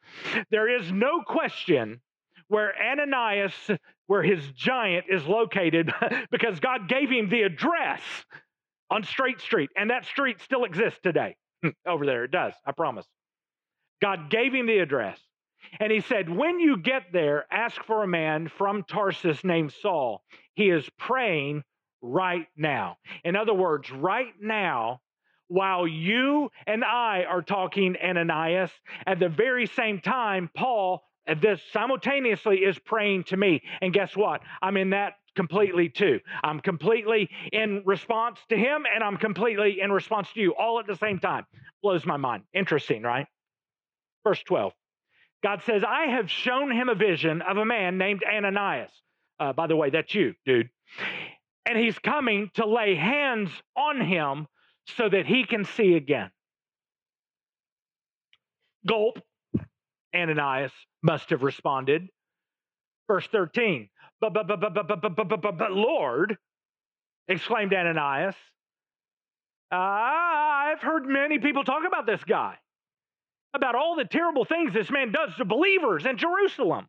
there 0.51 0.69
is 0.69 0.91
no 0.91 1.23
question 1.23 2.01
where 2.49 2.73
Ananias, 2.81 3.53
where 4.07 4.23
his 4.23 4.47
giant 4.53 5.07
is 5.11 5.25
located, 5.27 5.93
because 6.31 6.61
God 6.61 6.89
gave 6.89 7.11
him 7.11 7.29
the 7.29 7.43
address 7.43 8.01
on 8.95 9.03
Straight 9.03 9.41
Street, 9.41 9.71
and 9.77 9.91
that 9.91 10.07
street 10.07 10.41
still 10.41 10.65
exists 10.65 11.01
today. 11.03 11.37
Over 11.87 12.07
there, 12.07 12.25
it 12.25 12.31
does, 12.31 12.53
I 12.65 12.71
promise. 12.73 13.07
God 14.01 14.31
gave 14.31 14.55
him 14.55 14.67
the 14.67 14.79
address. 14.79 15.19
And 15.81 15.91
he 15.91 16.01
said, 16.01 16.29
When 16.29 16.61
you 16.61 16.77
get 16.77 17.05
there, 17.13 17.47
ask 17.51 17.83
for 17.85 18.05
a 18.05 18.07
man 18.07 18.49
from 18.49 18.85
Tarsus 18.85 19.43
named 19.43 19.73
Saul. 19.73 20.23
He 20.55 20.71
is 20.71 20.89
praying 20.99 21.65
right 22.03 22.47
now. 22.57 22.99
In 23.25 23.35
other 23.35 23.55
words, 23.55 23.91
right 23.91 24.33
now, 24.41 25.01
while 25.49 25.89
you 25.89 26.51
and 26.67 26.85
I 26.85 27.25
are 27.25 27.43
talking, 27.43 27.97
Ananias, 27.97 28.71
at 29.07 29.19
the 29.19 29.29
very 29.29 29.67
same 29.67 30.01
time, 30.01 30.51
Paul 30.55 31.03
uh, 31.27 31.35
this 31.41 31.61
simultaneously 31.73 32.59
is 32.59 32.79
praying 32.79 33.25
to 33.25 33.37
me. 33.37 33.63
And 33.81 33.93
guess 33.93 34.17
what? 34.17 34.43
I'm 34.63 34.77
in 34.77 34.91
that 34.91 35.15
completely 35.35 35.89
too. 35.89 36.21
I'm 36.43 36.61
completely 36.61 37.31
in 37.53 37.83
response 37.85 38.39
to 38.49 38.57
him 38.57 38.85
and 38.93 39.03
I'm 39.03 39.17
completely 39.17 39.81
in 39.81 39.93
response 39.93 40.29
to 40.35 40.41
you 40.41 40.55
all 40.55 40.79
at 40.81 40.87
the 40.87 40.97
same 40.97 41.19
time. 41.19 41.47
Blows 41.83 42.07
my 42.07 42.17
mind. 42.17 42.45
Interesting, 42.53 43.03
right? 43.03 43.27
Verse 44.25 44.43
12. 44.47 44.73
God 45.43 45.63
says, 45.67 45.83
I 45.87 46.07
have 46.07 46.31
shown 46.31 46.71
him 46.73 46.89
a 46.89 46.95
vision 46.95 47.43
of 47.43 47.59
a 47.59 47.65
man 47.65 47.99
named 47.99 48.23
Ananias. 48.25 48.91
Uh, 49.39 49.53
by 49.53 49.67
the 49.67 49.77
way, 49.77 49.91
that's 49.91 50.15
you, 50.15 50.35
dude. 50.47 50.71
And 51.67 51.79
he's 51.79 51.99
coming 51.99 52.51
to 52.55 52.67
lay 52.67 52.95
hands 52.95 53.51
on 53.77 54.01
him 54.01 54.47
so 54.97 55.09
that 55.09 55.27
he 55.27 55.45
can 55.45 55.65
see 55.65 55.95
again. 55.95 56.31
Gulp. 58.87 59.19
Ananias 60.15 60.73
must 61.03 61.31
have 61.31 61.43
responded. 61.43 62.09
Verse 63.09 63.27
13, 63.31 63.89
but, 64.33 64.47
but, 64.47 64.61
but, 64.61 64.75
but, 64.75 64.87
but, 64.89 65.01
but, 65.01 65.29
but, 65.29 65.41
but, 65.43 65.59
but, 65.59 65.73
Lord, 65.73 66.37
exclaimed 67.29 67.75
Ananias, 67.75 68.35
I've 69.71 70.81
heard 70.81 71.07
many 71.07 71.39
people 71.39 71.65
talk 71.65 71.83
about 71.87 72.07
this 72.07 72.23
guy, 72.25 72.57
about 73.55 73.75
all 73.75 73.97
the 73.97 74.05
terrible 74.05 74.45
things 74.45 74.73
this 74.73 74.91
man 74.91 75.13
does 75.13 75.35
to 75.37 75.45
believers 75.45 76.07
in 76.07 76.17
Jerusalem. 76.17 76.87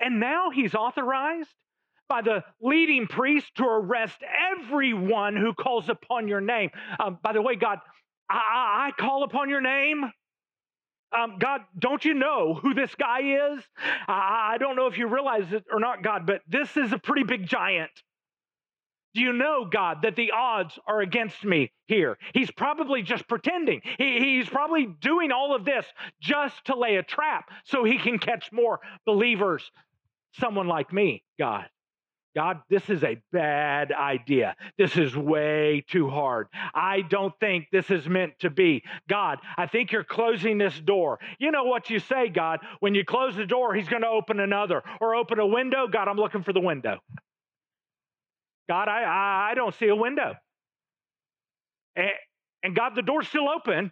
And 0.00 0.20
now 0.20 0.50
he's 0.50 0.74
authorized 0.74 1.50
by 2.08 2.22
the 2.22 2.44
leading 2.60 3.06
priest 3.06 3.46
to 3.56 3.64
arrest 3.64 4.18
everyone 4.52 5.36
who 5.36 5.54
calls 5.54 5.88
upon 5.88 6.28
your 6.28 6.40
name. 6.40 6.70
Um, 7.00 7.18
by 7.22 7.32
the 7.32 7.42
way, 7.42 7.56
God, 7.56 7.78
I, 8.30 8.90
I 8.96 9.00
call 9.00 9.24
upon 9.24 9.48
your 9.48 9.60
name. 9.60 10.10
Um, 11.16 11.38
God, 11.38 11.62
don't 11.78 12.04
you 12.04 12.14
know 12.14 12.54
who 12.54 12.74
this 12.74 12.94
guy 12.94 13.20
is? 13.20 13.64
I, 14.06 14.52
I 14.54 14.58
don't 14.58 14.76
know 14.76 14.86
if 14.86 14.98
you 14.98 15.06
realize 15.06 15.52
it 15.52 15.64
or 15.70 15.80
not, 15.80 16.02
God, 16.02 16.26
but 16.26 16.42
this 16.48 16.76
is 16.76 16.92
a 16.92 16.98
pretty 16.98 17.22
big 17.22 17.46
giant. 17.46 17.90
Do 19.14 19.22
you 19.22 19.32
know, 19.32 19.64
God, 19.64 20.02
that 20.02 20.14
the 20.14 20.32
odds 20.32 20.78
are 20.86 21.00
against 21.00 21.42
me 21.42 21.72
here? 21.86 22.18
He's 22.34 22.50
probably 22.50 23.00
just 23.00 23.26
pretending. 23.26 23.80
He, 23.96 24.18
he's 24.18 24.48
probably 24.48 24.88
doing 25.00 25.32
all 25.32 25.56
of 25.56 25.64
this 25.64 25.86
just 26.20 26.66
to 26.66 26.76
lay 26.76 26.96
a 26.96 27.02
trap 27.02 27.48
so 27.64 27.82
he 27.82 27.96
can 27.96 28.18
catch 28.18 28.52
more 28.52 28.80
believers, 29.06 29.70
someone 30.38 30.68
like 30.68 30.92
me, 30.92 31.22
God. 31.38 31.64
God, 32.36 32.60
this 32.68 32.90
is 32.90 33.02
a 33.02 33.16
bad 33.32 33.92
idea. 33.92 34.54
This 34.76 34.98
is 34.98 35.16
way 35.16 35.82
too 35.88 36.10
hard. 36.10 36.48
I 36.74 37.00
don't 37.00 37.32
think 37.40 37.68
this 37.72 37.90
is 37.90 38.06
meant 38.06 38.34
to 38.40 38.50
be. 38.50 38.82
God, 39.08 39.38
I 39.56 39.66
think 39.66 39.90
you're 39.90 40.04
closing 40.04 40.58
this 40.58 40.78
door. 40.78 41.18
You 41.38 41.50
know 41.50 41.64
what 41.64 41.88
you 41.88 41.98
say, 41.98 42.28
God. 42.28 42.60
When 42.80 42.94
you 42.94 43.06
close 43.06 43.34
the 43.36 43.46
door, 43.46 43.74
He's 43.74 43.88
going 43.88 44.02
to 44.02 44.08
open 44.08 44.38
another 44.38 44.82
or 45.00 45.14
open 45.14 45.40
a 45.40 45.46
window. 45.46 45.88
God, 45.90 46.08
I'm 46.08 46.18
looking 46.18 46.42
for 46.42 46.52
the 46.52 46.60
window. 46.60 46.98
God, 48.68 48.88
I, 48.88 49.02
I, 49.04 49.50
I 49.52 49.54
don't 49.54 49.74
see 49.74 49.88
a 49.88 49.96
window. 49.96 50.34
And, 51.96 52.10
and 52.62 52.76
God, 52.76 52.94
the 52.94 53.02
door's 53.02 53.28
still 53.28 53.48
open. 53.48 53.90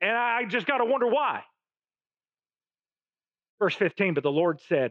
And 0.00 0.16
I 0.16 0.46
just 0.46 0.66
got 0.66 0.78
to 0.78 0.84
wonder 0.84 1.06
why. 1.06 1.44
Verse 3.60 3.76
15, 3.76 4.14
but 4.14 4.24
the 4.24 4.32
Lord 4.32 4.58
said, 4.68 4.90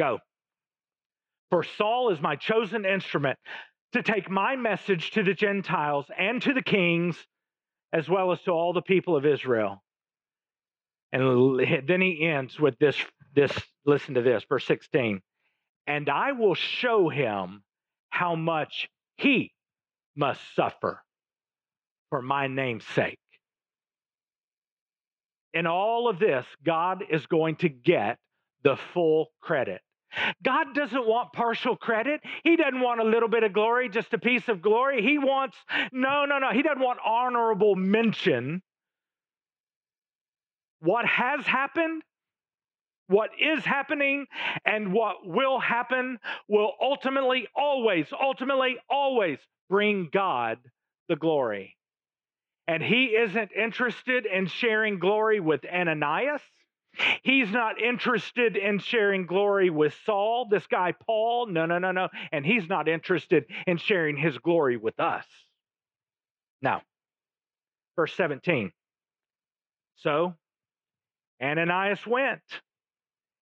Go. 0.00 0.18
For 1.50 1.64
Saul 1.76 2.10
is 2.10 2.20
my 2.20 2.36
chosen 2.36 2.84
instrument 2.84 3.38
to 3.92 4.02
take 4.02 4.30
my 4.30 4.56
message 4.56 5.10
to 5.12 5.22
the 5.22 5.34
Gentiles 5.34 6.06
and 6.16 6.40
to 6.42 6.52
the 6.52 6.62
kings, 6.62 7.16
as 7.92 8.08
well 8.08 8.32
as 8.32 8.40
to 8.42 8.50
all 8.50 8.72
the 8.72 8.82
people 8.82 9.16
of 9.16 9.26
Israel. 9.26 9.82
And 11.12 11.60
then 11.88 12.00
he 12.00 12.24
ends 12.24 12.58
with 12.58 12.78
this, 12.78 12.96
this 13.34 13.52
listen 13.84 14.14
to 14.14 14.22
this, 14.22 14.44
verse 14.48 14.64
16 14.66 15.20
and 15.90 16.08
I 16.08 16.32
will 16.32 16.54
show 16.54 17.08
him 17.08 17.64
how 18.10 18.36
much 18.36 18.88
he 19.16 19.52
must 20.16 20.40
suffer 20.54 21.02
for 22.10 22.22
my 22.22 22.46
name's 22.46 22.86
sake. 22.94 23.18
In 25.52 25.66
all 25.66 26.08
of 26.08 26.20
this, 26.20 26.46
God 26.64 27.02
is 27.10 27.26
going 27.26 27.56
to 27.56 27.68
get 27.68 28.18
the 28.62 28.76
full 28.94 29.32
credit. 29.40 29.80
God 30.42 30.74
doesn't 30.74 31.06
want 31.06 31.32
partial 31.32 31.76
credit. 31.76 32.20
He 32.44 32.56
doesn't 32.56 32.80
want 32.80 33.00
a 33.00 33.04
little 33.04 33.28
bit 33.28 33.42
of 33.42 33.52
glory, 33.52 33.88
just 33.88 34.12
a 34.12 34.18
piece 34.18 34.48
of 34.48 34.62
glory. 34.62 35.02
He 35.02 35.18
wants, 35.18 35.56
no, 35.92 36.24
no, 36.24 36.38
no. 36.38 36.50
He 36.52 36.62
doesn't 36.62 36.82
want 36.82 36.98
honorable 37.04 37.76
mention. 37.76 38.62
What 40.80 41.06
has 41.06 41.46
happened 41.46 42.02
what 43.10 43.30
is 43.40 43.64
happening 43.64 44.26
and 44.64 44.92
what 44.92 45.26
will 45.26 45.58
happen 45.58 46.20
will 46.48 46.72
ultimately, 46.80 47.48
always, 47.56 48.06
ultimately, 48.12 48.76
always 48.88 49.38
bring 49.68 50.08
God 50.12 50.58
the 51.08 51.16
glory. 51.16 51.76
And 52.68 52.80
he 52.80 53.06
isn't 53.06 53.50
interested 53.50 54.26
in 54.26 54.46
sharing 54.46 55.00
glory 55.00 55.40
with 55.40 55.62
Ananias. 55.64 56.40
He's 57.22 57.50
not 57.50 57.80
interested 57.80 58.56
in 58.56 58.78
sharing 58.78 59.26
glory 59.26 59.70
with 59.70 59.94
Saul, 60.04 60.48
this 60.50 60.66
guy 60.66 60.92
Paul. 60.92 61.46
No, 61.46 61.66
no, 61.66 61.78
no, 61.78 61.92
no. 61.92 62.08
And 62.32 62.44
he's 62.44 62.68
not 62.68 62.88
interested 62.88 63.44
in 63.66 63.78
sharing 63.78 64.16
his 64.16 64.36
glory 64.38 64.76
with 64.76 64.98
us. 64.98 65.24
Now, 66.62 66.82
verse 67.96 68.12
17. 68.14 68.72
So 69.96 70.34
Ananias 71.42 72.06
went 72.06 72.42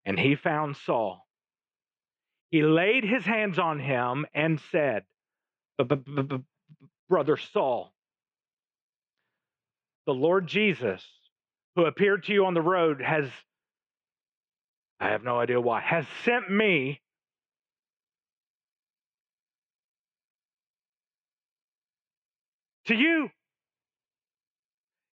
and 0.05 0.19
he 0.19 0.35
found 0.35 0.77
Saul. 0.77 1.25
He 2.51 2.63
laid 2.63 3.03
his 3.03 3.25
hands 3.25 3.59
on 3.59 3.79
him 3.79 4.25
and 4.33 4.59
said, 4.71 5.03
Brother 7.09 7.37
Saul, 7.37 7.93
the 10.05 10.13
Lord 10.13 10.47
Jesus, 10.47 11.03
who 11.77 11.85
appeared 11.85 12.23
to 12.23 12.33
you 12.33 12.45
on 12.47 12.55
the 12.55 12.61
road, 12.61 13.01
has, 13.01 13.29
I 14.99 15.09
have 15.09 15.23
no 15.23 15.39
idea 15.39 15.61
why, 15.61 15.79
has 15.79 16.05
sent 16.25 16.49
me 16.49 16.99
to 22.87 22.95
you. 22.95 23.29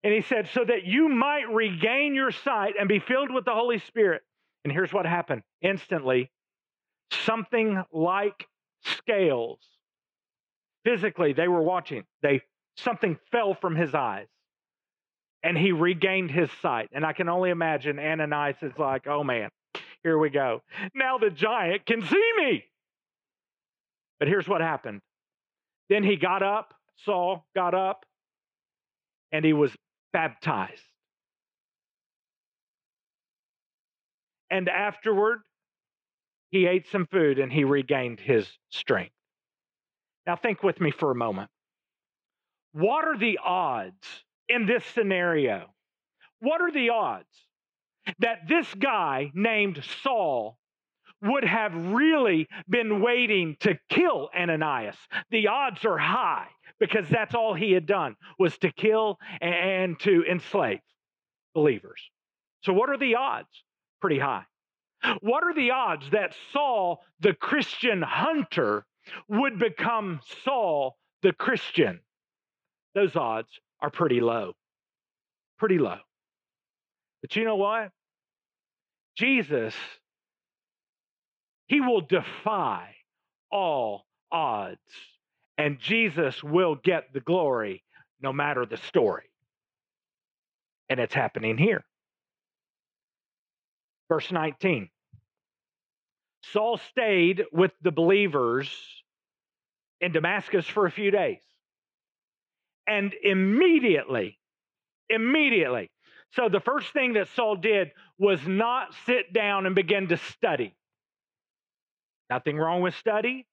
And 0.04 0.12
he 0.12 0.22
said, 0.22 0.50
so 0.52 0.66
that 0.66 0.84
you 0.86 1.10
might 1.10 1.48
regain 1.52 2.16
your 2.16 2.32
sight 2.32 2.74
and 2.80 2.90
be 2.90 3.00
filled 3.00 3.32
with 3.32 3.46
the 3.46 3.54
Holy 3.54 3.78
Spirit. 3.78 4.24
And 4.64 4.74
here's 4.74 4.92
what 4.92 5.06
happened 5.06 5.44
instantly 5.62 6.32
something 7.12 7.84
like 7.92 8.48
scales. 8.84 9.60
Physically, 10.84 11.34
they 11.34 11.48
were 11.48 11.62
watching. 11.62 12.04
They 12.24 12.42
something 12.78 13.20
fell 13.32 13.54
from 13.54 13.76
his 13.76 13.94
eyes. 13.94 14.28
And 15.48 15.58
he 15.58 15.72
regained 15.72 16.30
his 16.30 16.50
sight. 16.62 16.90
And 16.92 17.06
I 17.06 17.14
can 17.14 17.30
only 17.30 17.52
imagine 17.52 18.00
Ananias 18.00 18.58
is 18.62 18.74
like, 18.78 19.08
oh 19.08 19.24
man, 19.24 19.48
here 20.04 20.18
we 20.18 20.30
go. 20.30 20.62
Now 20.94 21.18
the 21.18 21.30
giant 21.30 21.86
can 21.86 22.02
see 22.02 22.32
me. 22.36 22.66
But 24.20 24.28
here's 24.28 24.46
what 24.46 24.60
happened. 24.60 25.00
Then 25.88 26.04
he 26.04 26.18
got 26.18 26.44
up, 26.44 26.74
Saul 27.06 27.46
got 27.56 27.74
up, 27.74 28.06
and 29.32 29.46
he 29.46 29.54
was 29.54 29.72
baptized. 30.12 30.84
And 34.52 34.68
afterward, 34.68 35.40
he 36.52 36.68
ate 36.68 36.88
some 36.92 37.08
food 37.10 37.40
and 37.40 37.54
he 37.54 37.64
regained 37.64 38.20
his 38.20 38.50
strength. 38.70 39.14
Now, 40.26 40.36
think 40.36 40.62
with 40.62 40.82
me 40.82 40.92
for 40.92 41.10
a 41.10 41.16
moment. 41.16 41.50
What 42.74 43.06
are 43.06 43.18
the 43.18 43.40
odds 43.42 44.26
in 44.50 44.66
this 44.66 44.84
scenario? 44.94 45.66
What 46.40 46.62
are 46.62 46.72
the 46.72 46.90
odds 46.90 47.28
that 48.20 48.48
this 48.48 48.68
guy 48.76 49.32
named 49.34 49.84
Saul 50.04 50.58
would 51.22 51.44
have 51.44 51.74
really 51.76 52.48
been 52.70 53.02
waiting 53.02 53.58
to 53.62 53.78
kill 53.90 54.30
Ananias? 54.38 54.98
The 55.32 55.48
odds 55.48 55.84
are 55.86 55.98
high 55.98 56.48
because 56.80 57.10
that's 57.10 57.34
all 57.34 57.54
he 57.54 57.72
had 57.72 57.86
done 57.86 58.16
was 58.38 58.58
to 58.60 58.72
kill 58.72 59.18
and 59.42 60.00
to 60.02 60.24
enslave 60.30 60.80
believers. 61.56 62.02
So, 62.62 62.74
what 62.74 62.90
are 62.90 62.98
the 62.98 63.16
odds? 63.16 63.50
pretty 64.00 64.20
high. 64.20 64.46
What 65.22 65.44
are 65.44 65.54
the 65.54 65.72
odds 65.72 66.10
that 66.12 66.34
Saul, 66.52 67.04
the 67.20 67.34
Christian 67.34 68.02
hunter, 68.02 68.86
would 69.30 69.60
become 69.60 70.20
Saul, 70.44 70.98
the 71.22 71.34
Christian? 71.34 72.00
Those 72.96 73.16
odds 73.16 73.50
are 73.82 73.90
pretty 73.90 74.20
low. 74.20 74.54
Pretty 75.60 75.78
low. 75.78 75.98
But 77.22 77.36
you 77.36 77.44
know 77.44 77.56
what? 77.56 77.90
Jesus, 79.18 79.74
he 81.68 81.82
will 81.82 82.02
defy 82.02 82.96
all 83.52 84.06
odds, 84.32 84.78
and 85.58 85.80
Jesus 85.80 86.44
will 86.44 86.76
get 86.76 87.14
the 87.14 87.20
glory 87.20 87.84
no 88.22 88.32
matter 88.32 88.66
the 88.66 88.78
story. 88.78 89.24
And 90.90 91.00
it's 91.00 91.14
happening 91.14 91.58
here. 91.58 91.84
Verse 94.10 94.32
19 94.32 94.90
Saul 96.54 96.80
stayed 96.92 97.44
with 97.52 97.72
the 97.82 97.92
believers 97.92 98.70
in 100.00 100.12
Damascus 100.12 100.66
for 100.66 100.86
a 100.86 100.92
few 100.92 101.12
days. 101.12 101.42
And 102.88 103.14
immediately, 103.22 104.40
immediately, 105.10 105.92
so 106.32 106.50
the 106.50 106.60
first 106.60 106.94
thing 106.94 107.14
that 107.14 107.28
Saul 107.36 107.58
did 107.58 107.92
was 108.18 108.40
not 108.48 108.94
sit 109.06 109.34
down 109.34 109.66
and 109.66 109.76
begin 109.76 110.08
to 110.08 110.18
study. 110.18 110.76
Nothing 112.30 112.58
wrong 112.58 112.82
with 112.82 112.96
study, 112.96 113.46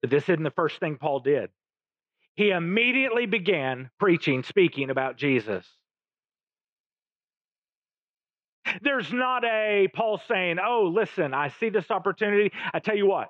but 0.00 0.10
this 0.10 0.28
isn't 0.28 0.42
the 0.42 0.50
first 0.50 0.80
thing 0.80 0.96
Paul 0.96 1.20
did. 1.20 1.50
He 2.34 2.50
immediately 2.50 3.26
began 3.26 3.90
preaching, 3.98 4.42
speaking 4.42 4.90
about 4.90 5.16
Jesus. 5.16 5.66
There's 8.82 9.12
not 9.12 9.44
a 9.44 9.88
Paul 9.94 10.20
saying, 10.28 10.58
oh, 10.64 10.92
listen, 10.94 11.34
I 11.34 11.48
see 11.48 11.70
this 11.70 11.90
opportunity. 11.90 12.52
I 12.72 12.78
tell 12.78 12.96
you 12.96 13.06
what, 13.06 13.28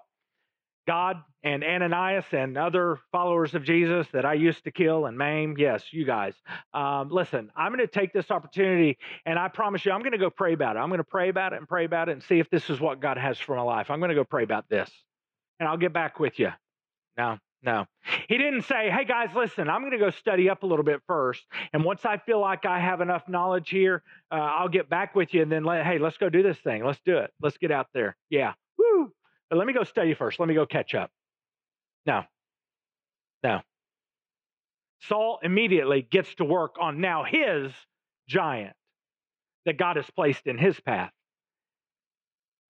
God 0.87 1.23
and 1.43 1.63
Ananias 1.63 2.25
and 2.33 2.59
other 2.59 2.99
followers 3.13 3.55
of 3.55 3.65
Jesus 3.65 4.07
that 4.13 4.25
I 4.25 4.35
used 4.35 4.65
to 4.65 4.71
kill 4.71 5.07
and 5.07 5.17
maim, 5.17 5.55
yes, 5.59 5.85
you 5.93 6.05
guys, 6.05 6.35
um, 6.75 7.09
listen, 7.11 7.51
I'm 7.57 7.73
going 7.73 7.87
to 7.87 7.93
take 7.93 8.13
this 8.13 8.31
opportunity 8.31 8.99
and 9.25 9.39
I 9.39 9.49
promise 9.49 9.85
you, 9.85 9.93
I'm 9.93 10.01
going 10.01 10.13
to 10.13 10.19
go 10.19 10.31
pray 10.31 10.53
about 10.53 10.77
it. 10.77 10.81
I'm 10.81 10.89
going 10.89 10.99
to 10.99 11.05
pray 11.05 11.29
about 11.29 11.53
it 11.53 11.59
and 11.59 11.69
pray 11.69 11.85
about 11.85 12.09
it 12.09 12.13
and 12.13 12.23
see 12.23 12.39
if 12.41 12.51
this 12.51 12.69
is 12.71 12.81
what 12.81 13.01
God 13.01 13.19
has 13.19 13.39
for 13.39 13.57
my 13.57 13.63
life. 13.63 13.91
I'm 13.91 14.01
going 14.01 14.11
to 14.11 14.15
go 14.15 14.25
pray 14.25 14.43
about 14.43 14.69
this 14.69 14.91
and 15.59 15.69
I'll 15.69 15.77
get 15.79 15.93
back 15.93 16.19
with 16.21 16.39
you. 16.39 16.51
No, 17.17 17.39
No. 17.63 17.87
He 18.29 18.39
didn't 18.39 18.63
say, 18.63 18.91
hey 18.91 19.05
guys, 19.05 19.29
listen, 19.35 19.69
I'm 19.69 19.83
going 19.83 19.93
to 19.93 19.99
go 19.99 20.11
study 20.11 20.49
up 20.49 20.63
a 20.63 20.67
little 20.67 20.85
bit 20.85 21.01
first. 21.07 21.43
And 21.73 21.85
once 21.85 22.05
I 22.05 22.17
feel 22.19 22.41
like 22.41 22.65
I 22.65 22.81
have 22.81 23.01
enough 23.01 23.29
knowledge 23.29 23.69
here, 23.69 24.03
uh, 24.33 24.37
I'll 24.37 24.69
get 24.69 24.89
back 24.89 25.15
with 25.15 25.35
you 25.35 25.43
and 25.43 25.53
then, 25.53 25.65
let, 25.65 25.85
hey, 25.85 25.99
let's 25.99 26.17
go 26.17 26.29
do 26.31 26.43
this 26.43 26.59
thing. 26.59 26.85
Let's 26.85 27.01
do 27.05 27.19
it. 27.19 27.31
Let's 27.43 27.59
get 27.59 27.71
out 27.71 27.89
there. 27.93 28.17
Yeah. 28.31 28.55
Woo. 28.79 29.13
But 29.51 29.59
let 29.59 29.67
me 29.67 29.73
go 29.73 29.85
study 29.85 30.15
first. 30.15 30.39
Let 30.39 30.49
me 30.49 30.55
go 30.55 30.65
catch 30.65 30.95
up. 30.95 31.11
Now, 32.07 32.27
now, 33.43 33.63
Saul 35.01 35.41
immediately 35.43 36.03
gets 36.03 36.35
to 36.37 36.45
work 36.45 36.77
on 36.81 37.01
now 37.01 37.25
his 37.25 37.73
giant 38.29 38.77
that 39.67 39.77
God 39.77 39.97
has 39.97 40.09
placed 40.11 40.47
in 40.47 40.57
his 40.57 40.79
path. 40.81 41.13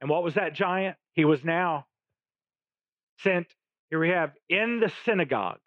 And 0.01 0.09
what 0.09 0.25
was 0.25 0.35
that 0.35 0.55
giant? 0.55 0.97
He 1.13 1.25
was 1.25 1.45
now 1.45 1.87
sent 3.19 3.47
here 3.91 3.99
we 3.99 4.11
have 4.11 4.33
in 4.49 4.79
the 4.79 4.93
synagogues, 5.05 5.61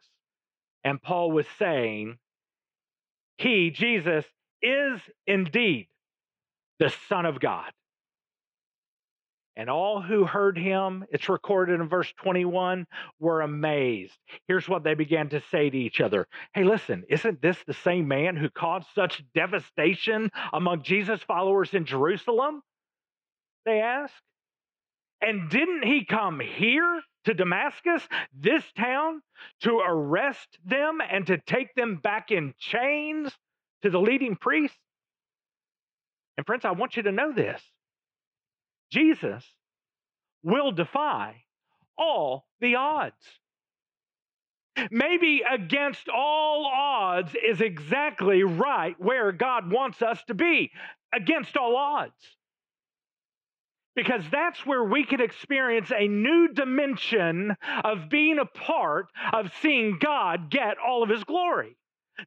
and 0.84 1.02
Paul 1.02 1.32
was 1.32 1.46
saying, 1.60 2.18
He, 3.38 3.70
Jesus, 3.70 4.26
is 4.62 5.02
indeed 5.28 5.90
the 6.80 6.94
Son 7.10 7.26
of 7.26 7.42
God. 7.42 7.72
And 9.56 9.70
all 9.70 10.02
who 10.02 10.26
heard 10.26 10.58
him, 10.58 11.06
it's 11.12 11.30
recorded 11.30 11.80
in 11.80 11.88
verse 11.88 12.12
21, 12.18 12.88
were 13.20 13.42
amazed. 13.42 14.18
Here's 14.48 14.68
what 14.68 14.84
they 14.84 14.96
began 14.96 15.30
to 15.30 15.42
say 15.52 15.70
to 15.70 15.78
each 15.78 16.02
other 16.02 16.28
Hey, 16.54 16.64
listen, 16.64 17.04
isn't 17.08 17.42
this 17.42 17.58
the 17.68 17.76
same 17.76 18.08
man 18.08 18.36
who 18.36 18.50
caused 18.50 18.88
such 18.96 19.24
devastation 19.36 20.32
among 20.52 20.82
Jesus' 20.82 21.22
followers 21.22 21.74
in 21.74 21.86
Jerusalem? 21.86 22.62
They 23.66 23.80
asked. 23.80 24.14
And 25.22 25.50
didn't 25.50 25.84
he 25.84 26.04
come 26.04 26.40
here 26.42 27.02
to 27.26 27.34
Damascus, 27.34 28.06
this 28.38 28.64
town, 28.76 29.22
to 29.62 29.80
arrest 29.80 30.58
them 30.66 31.00
and 31.08 31.28
to 31.28 31.38
take 31.38 31.74
them 31.76 31.98
back 31.98 32.32
in 32.32 32.54
chains 32.60 33.32
to 33.84 33.90
the 33.90 34.02
leading 34.02 34.36
priests? 34.36 34.78
And, 36.38 36.46
friends, 36.46 36.66
I 36.66 36.72
want 36.72 36.98
you 36.98 37.04
to 37.04 37.12
know 37.12 37.32
this 37.32 37.62
Jesus 38.94 39.44
will 40.44 40.72
defy 40.72 41.44
all 41.98 42.46
the 42.62 42.76
odds. 42.76 43.16
Maybe 44.92 45.42
against 45.50 46.10
all 46.10 46.66
odds 46.66 47.32
is 47.36 47.62
exactly 47.62 48.44
right 48.44 48.96
where 49.00 49.32
God 49.32 49.72
wants 49.72 50.02
us 50.02 50.20
to 50.28 50.34
be, 50.34 50.72
against 51.14 51.58
all 51.58 51.76
odds 51.76 52.14
because 53.96 54.24
that's 54.32 54.66
where 54.66 54.84
we 54.84 55.06
can 55.06 55.22
experience 55.22 55.92
a 55.92 56.08
new 56.08 56.48
dimension 56.48 57.56
of 57.84 58.10
being 58.10 58.40
a 58.40 58.46
part 58.46 59.08
of 59.32 59.52
seeing 59.62 59.98
God 60.00 60.50
get 60.50 60.78
all 60.78 61.04
of 61.04 61.10
his 61.10 61.24
glory. 61.24 61.76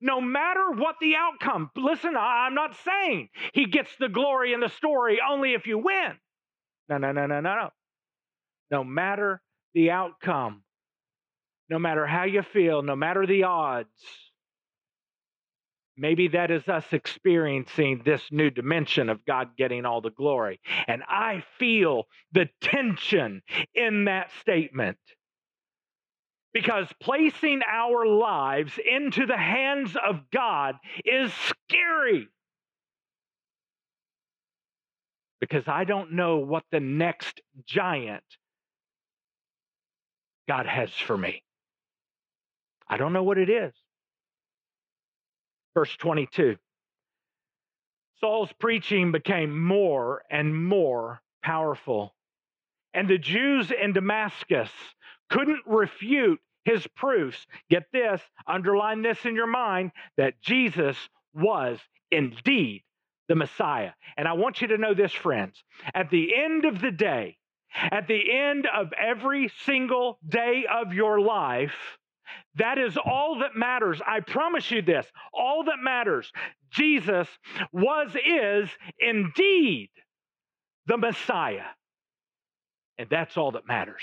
No 0.00 0.20
matter 0.20 0.70
what 0.72 0.96
the 1.00 1.14
outcome, 1.16 1.70
listen, 1.76 2.16
I'm 2.16 2.54
not 2.54 2.76
saying 2.84 3.28
he 3.52 3.66
gets 3.66 3.90
the 3.98 4.08
glory 4.08 4.52
in 4.52 4.60
the 4.60 4.68
story 4.68 5.18
only 5.28 5.54
if 5.54 5.66
you 5.66 5.78
win. 5.78 6.12
No, 6.89 6.99
no, 6.99 7.12
no, 7.12 7.26
no, 7.26 7.41
no, 7.41 7.55
no. 7.55 7.70
No 8.70 8.84
matter 8.84 9.41
the 9.74 9.91
outcome, 9.91 10.62
no 11.68 11.78
matter 11.78 12.07
how 12.07 12.24
you 12.24 12.43
feel, 12.43 12.82
no 12.82 12.97
matter 12.97 13.26
the 13.26 13.45
odds, 13.45 13.89
Maybe 15.97 16.28
that 16.28 16.51
is 16.51 16.68
us 16.68 16.84
experiencing 16.93 18.03
this 18.05 18.20
new 18.30 18.51
dimension 18.51 19.09
of 19.09 19.24
God 19.24 19.57
getting 19.57 19.87
all 19.87 20.03
the 20.03 20.11
glory. 20.11 20.61
And 20.87 21.03
I 21.09 21.43
feel 21.59 22.05
the 22.32 22.51
tension 22.61 23.43
in 23.74 24.05
that 24.05 24.30
statement. 24.41 24.99
Because 26.53 26.87
placing 27.01 27.61
our 27.66 28.07
lives 28.07 28.78
into 28.78 29.24
the 29.24 29.37
hands 29.37 29.97
of 30.07 30.30
God 30.30 30.76
is 31.05 31.32
scary. 31.32 32.28
Because 35.41 35.64
I 35.66 35.84
don't 35.84 36.12
know 36.12 36.39
what 36.39 36.64
the 36.70 36.80
next 36.80 37.41
giant 37.66 38.24
God 40.49 40.66
has 40.66 40.91
for 40.91 41.16
me. 41.16 41.43
I 42.89 42.97
don't 42.97 43.12
know 43.12 43.22
what 43.22 43.39
it 43.39 43.51
is. 43.51 43.72
Verse 45.74 45.95
22 45.97 46.57
Saul's 48.20 48.53
preaching 48.59 49.12
became 49.12 49.62
more 49.62 50.22
and 50.30 50.66
more 50.66 51.20
powerful. 51.43 52.14
And 52.95 53.09
the 53.09 53.18
Jews 53.18 53.70
in 53.70 53.93
Damascus 53.93 54.70
couldn't 55.28 55.62
refute 55.66 56.41
his 56.64 56.87
proofs. 56.97 57.47
Get 57.68 57.84
this, 57.93 58.22
underline 58.47 59.03
this 59.03 59.18
in 59.26 59.34
your 59.34 59.47
mind 59.47 59.91
that 60.16 60.41
Jesus 60.41 60.97
was 61.34 61.78
indeed 62.11 62.84
the 63.29 63.35
Messiah. 63.35 63.91
And 64.16 64.29
I 64.29 64.35
want 64.35 64.61
you 64.61 64.68
to 64.68 64.79
know 64.79 64.95
this, 64.95 65.12
friends. 65.12 65.62
At 65.95 66.11
the 66.11 66.35
end 66.37 66.64
of 66.64 66.81
the 66.81 66.91
day, 66.91 67.37
at 67.74 68.07
the 68.09 68.33
end 68.33 68.66
of 68.66 68.93
every 68.93 69.51
single 69.64 70.18
day 70.27 70.64
of 70.72 70.93
your 70.93 71.20
life, 71.20 71.74
that 72.57 72.79
is 72.79 72.97
all 72.97 73.41
that 73.41 73.55
matters. 73.55 74.01
I 74.07 74.20
promise 74.20 74.70
you 74.70 74.83
this 74.83 75.07
all 75.33 75.64
that 75.64 75.79
matters. 75.83 76.31
Jesus 76.70 77.29
was, 77.72 78.14
is 78.14 78.68
indeed 78.99 79.91
the 80.87 80.97
Messiah. 80.97 81.66
And 82.99 83.09
that's 83.11 83.37
all 83.37 83.53
that 83.53 83.66
matters. 83.66 84.03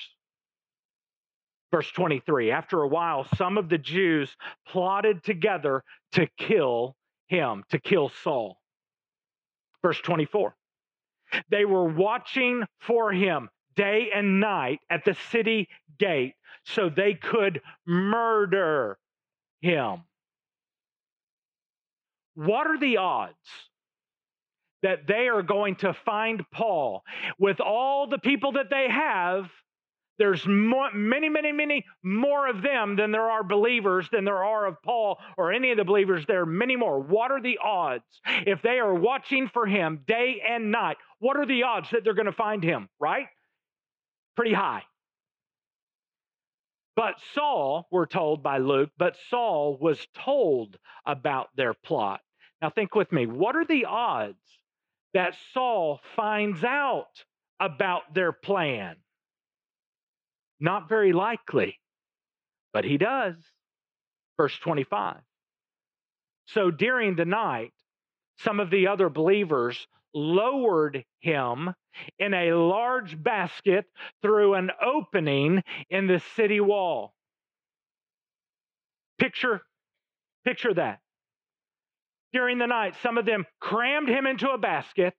Verse 1.72 1.90
23 1.92 2.52
After 2.52 2.82
a 2.82 2.88
while, 2.88 3.26
some 3.36 3.58
of 3.58 3.70
the 3.70 3.80
Jews 3.80 4.36
plotted 4.68 5.24
together 5.24 5.84
to 6.14 6.28
kill 6.38 6.96
him, 7.28 7.64
to 7.72 7.80
kill 7.80 8.12
Saul. 8.24 8.58
Verse 9.84 10.00
24 10.00 10.56
They 11.50 11.66
were 11.66 11.88
watching 11.88 12.64
for 12.80 13.12
him 13.12 13.50
day 13.76 14.10
and 14.16 14.40
night 14.40 14.80
at 14.90 15.06
the 15.06 15.16
city 15.32 15.68
gate 16.00 16.34
so 16.66 16.90
they 16.90 17.14
could 17.14 17.62
murder 17.86 18.98
him. 19.62 20.04
What 22.36 22.68
are 22.68 22.80
the 22.80 22.98
odds 22.98 23.36
that 24.82 25.08
they 25.08 25.28
are 25.28 25.44
going 25.44 25.76
to 25.78 25.94
find 25.94 26.44
Paul 26.52 27.04
with 27.38 27.60
all 27.60 28.08
the 28.08 28.18
people 28.18 28.54
that 28.54 28.70
they 28.70 28.88
have? 28.90 29.50
There's 30.20 30.46
more, 30.46 30.92
many, 30.94 31.28
many, 31.28 31.52
many 31.52 31.86
more 32.04 32.48
of 32.48 32.62
them 32.62 32.96
than 32.96 33.12
there 33.12 33.30
are 33.30 33.44
believers, 33.44 34.08
than 34.12 34.26
there 34.26 34.44
are 34.44 34.68
of 34.68 34.82
Paul 34.84 35.20
or 35.38 35.52
any 35.52 35.72
of 35.72 35.78
the 35.78 35.84
believers. 35.84 36.26
There 36.28 36.42
are 36.42 36.46
many 36.46 36.76
more. 36.76 37.00
What 37.00 37.32
are 37.32 37.42
the 37.42 37.60
odds? 37.64 38.04
If 38.26 38.62
they 38.62 38.80
are 38.80 38.94
watching 38.94 39.50
for 39.50 39.66
him 39.66 40.02
day 40.06 40.42
and 40.48 40.72
night, 40.72 40.98
what 41.20 41.38
are 41.38 41.46
the 41.46 41.64
odds 41.64 41.90
that 41.92 42.04
they're 42.04 42.14
going 42.14 42.28
to 42.28 42.32
find 42.32 42.64
him, 42.64 42.90
right? 43.00 43.28
Pretty 44.36 44.54
high. 44.54 44.84
But 46.96 47.16
Saul, 47.34 47.88
we're 47.92 48.06
told 48.06 48.44
by 48.44 48.60
Luke, 48.60 48.92
but 48.98 49.18
Saul 49.30 49.78
was 49.82 50.08
told 50.14 50.78
about 51.08 51.50
their 51.56 51.74
plot. 51.74 52.22
Now, 52.62 52.70
think 52.70 52.94
with 52.94 53.12
me 53.12 53.26
what 53.26 53.56
are 53.56 53.66
the 53.66 53.86
odds 53.86 54.38
that 55.14 55.36
Saul 55.54 56.00
finds 56.16 56.64
out 56.64 57.26
about 57.60 58.14
their 58.14 58.32
plan? 58.32 58.98
Not 60.64 60.88
very 60.88 61.12
likely, 61.12 61.78
but 62.72 62.86
he 62.86 62.98
does. 62.98 63.36
Verse 64.38 64.58
25. 64.60 65.18
So 66.46 66.72
during 66.72 67.18
the 67.18 67.26
night, 67.26 67.74
some 68.38 68.62
of 68.62 68.70
the 68.70 68.88
other 68.88 69.10
believers 69.10 69.86
lowered 70.14 71.04
him 71.20 71.74
in 72.18 72.34
a 72.34 72.54
large 72.54 73.22
basket 73.22 73.84
through 74.22 74.54
an 74.54 74.72
opening 74.82 75.64
in 75.90 76.08
the 76.08 76.22
city 76.38 76.62
wall. 76.62 77.14
Picture, 79.20 79.62
picture 80.46 80.74
that. 80.74 81.00
During 82.32 82.58
the 82.58 82.68
night, 82.68 82.96
some 83.04 83.18
of 83.18 83.26
them 83.26 83.46
crammed 83.60 84.08
him 84.08 84.26
into 84.26 84.50
a 84.50 84.58
basket. 84.58 85.14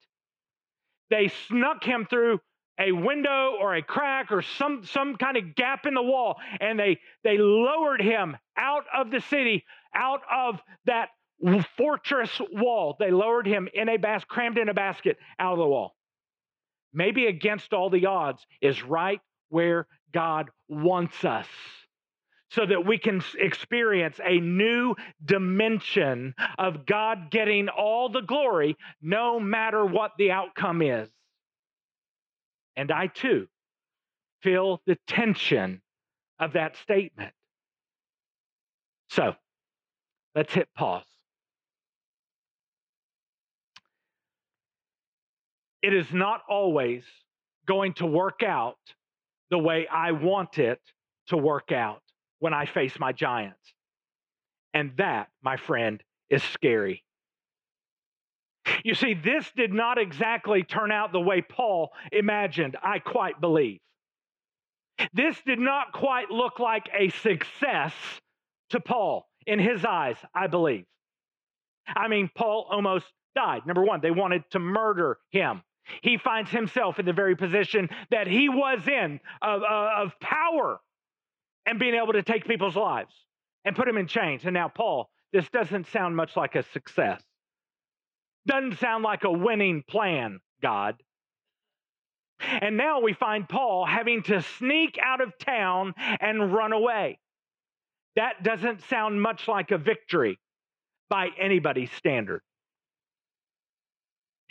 They 1.11 1.29
snuck 1.49 1.85
him 1.85 2.07
through 2.09 2.41
a 2.79 2.93
window 2.93 3.57
or 3.61 3.75
a 3.75 3.83
crack 3.83 4.33
or 4.33 4.43
some, 4.43 4.85
some 4.85 5.17
kind 5.17 5.37
of 5.37 5.55
gap 5.55 5.87
in 5.87 5.95
the 5.95 6.03
wall, 6.03 6.37
and 6.61 6.79
they, 6.79 6.99
they 7.23 7.39
lowered 7.39 8.03
him 8.03 8.37
out 8.57 8.85
of 8.95 9.11
the 9.11 9.21
city, 9.21 9.65
out 9.95 10.23
of 10.31 10.61
that 10.87 11.11
fortress 11.77 12.31
wall. 12.53 12.97
They 12.99 13.11
lowered 13.11 13.47
him 13.47 13.69
in 13.73 13.89
a 13.89 13.97
basket, 13.97 14.29
crammed 14.29 14.59
in 14.59 14.69
a 14.69 14.75
basket 14.75 15.19
out 15.39 15.53
of 15.53 15.59
the 15.59 15.67
wall. 15.67 15.97
Maybe 16.93 17.27
against 17.27 17.73
all 17.73 17.91
the 17.91 18.07
odds 18.07 18.45
is 18.61 18.83
right 18.83 19.21
where 19.49 19.87
God 20.13 20.51
wants 20.69 21.25
us 21.25 21.47
so 22.51 22.65
that 22.65 22.87
we 22.87 22.99
can 22.99 23.23
experience 23.37 24.21
a 24.25 24.39
new 24.39 24.95
dimension 25.25 26.35
of 26.57 26.87
God 26.87 27.31
getting 27.31 27.69
all 27.69 28.09
the 28.09 28.21
glory 28.21 28.77
no 29.03 29.41
matter 29.41 29.85
what 29.85 30.13
the 30.19 30.31
outcome 30.31 30.81
is. 30.81 31.09
And 32.77 32.91
I 32.91 33.09
too 33.09 33.49
feel 34.43 34.83
the 34.87 34.99
tension 35.07 35.83
of 36.39 36.55
that 36.55 36.77
statement 36.77 37.33
So 39.15 39.35
let's 40.35 40.53
hit 40.53 40.69
pause. 40.75 41.05
It 45.83 45.95
is 45.95 46.13
not 46.13 46.43
always 46.49 47.05
going 47.67 47.95
to 47.95 48.07
work 48.07 48.43
out 48.43 48.79
the 49.51 49.59
way 49.59 49.87
I 49.87 50.13
want 50.13 50.59
it 50.59 50.81
to 51.29 51.37
work 51.37 51.71
out 51.71 52.03
when 52.41 52.53
I 52.53 52.67
face 52.67 52.99
my 52.99 53.13
giants. 53.13 53.75
And 54.73 54.93
that, 54.97 55.29
my 55.43 55.57
friend, 55.57 56.03
is 56.31 56.43
scary. 56.43 57.05
You 58.85 58.95
see, 58.95 59.15
this 59.15 59.51
did 59.57 59.73
not 59.73 59.99
exactly 59.99 60.63
turn 60.63 60.91
out 60.91 61.13
the 61.13 61.21
way 61.21 61.43
Paul 61.43 61.91
imagined, 62.13 62.77
I 62.83 62.99
quite 62.99 63.41
believe. 63.41 63.81
This 65.13 65.37
did 65.45 65.59
not 65.59 65.93
quite 65.93 66.31
look 66.31 66.59
like 66.59 66.89
a 66.97 67.11
success 67.11 67.93
to 68.71 68.81
Paul 68.81 69.27
in 69.47 69.59
his 69.59 69.85
eyes, 69.85 70.17
I 70.35 70.47
believe. 70.47 70.85
I 71.87 72.09
mean, 72.09 72.31
Paul 72.35 72.67
almost 72.71 73.07
died. 73.35 73.67
Number 73.67 73.83
one, 73.83 74.01
they 74.01 74.11
wanted 74.11 74.45
to 74.51 74.59
murder 74.59 75.19
him. 75.31 75.63
He 76.03 76.17
finds 76.17 76.51
himself 76.51 76.99
in 76.99 77.05
the 77.05 77.13
very 77.13 77.37
position 77.37 77.91
that 78.11 78.27
he 78.27 78.49
was 78.49 78.87
in 78.89 79.21
of, 79.43 79.63
of 79.63 80.13
power 80.21 80.81
and 81.67 81.79
being 81.79 81.95
able 81.95 82.15
to 82.15 82.23
take 82.23 82.47
people's 82.47 82.77
lives 82.77 83.13
and 83.65 83.77
put 83.77 83.87
them 83.87 83.99
in 83.99 84.07
chains. 84.07 84.45
And 84.45 84.55
now, 84.55 84.69
Paul, 84.69 85.11
this 85.33 85.49
doesn't 85.51 85.89
sound 85.89 86.17
much 86.17 86.37
like 86.37 86.55
a 86.55 86.63
success. 86.73 87.23
Doesn't 88.47 88.79
sound 88.79 89.05
like 89.05 89.25
a 89.25 89.33
winning 89.33 89.83
plan, 89.89 90.41
God. 90.63 90.97
And 92.41 92.77
now 92.77 93.01
we 93.01 93.13
find 93.15 93.49
Paul 93.49 93.87
having 93.87 94.23
to 94.25 94.43
sneak 94.43 94.99
out 95.03 95.21
of 95.21 95.33
town 95.39 95.95
and 95.97 96.53
run 96.53 96.73
away. 96.73 97.19
That 98.17 98.43
doesn't 98.43 98.83
sound 98.83 99.21
much 99.21 99.49
like 99.49 99.71
a 99.71 99.79
victory 99.79 100.39
by 101.09 101.29
anybody's 101.39 101.91
standard. 101.93 102.43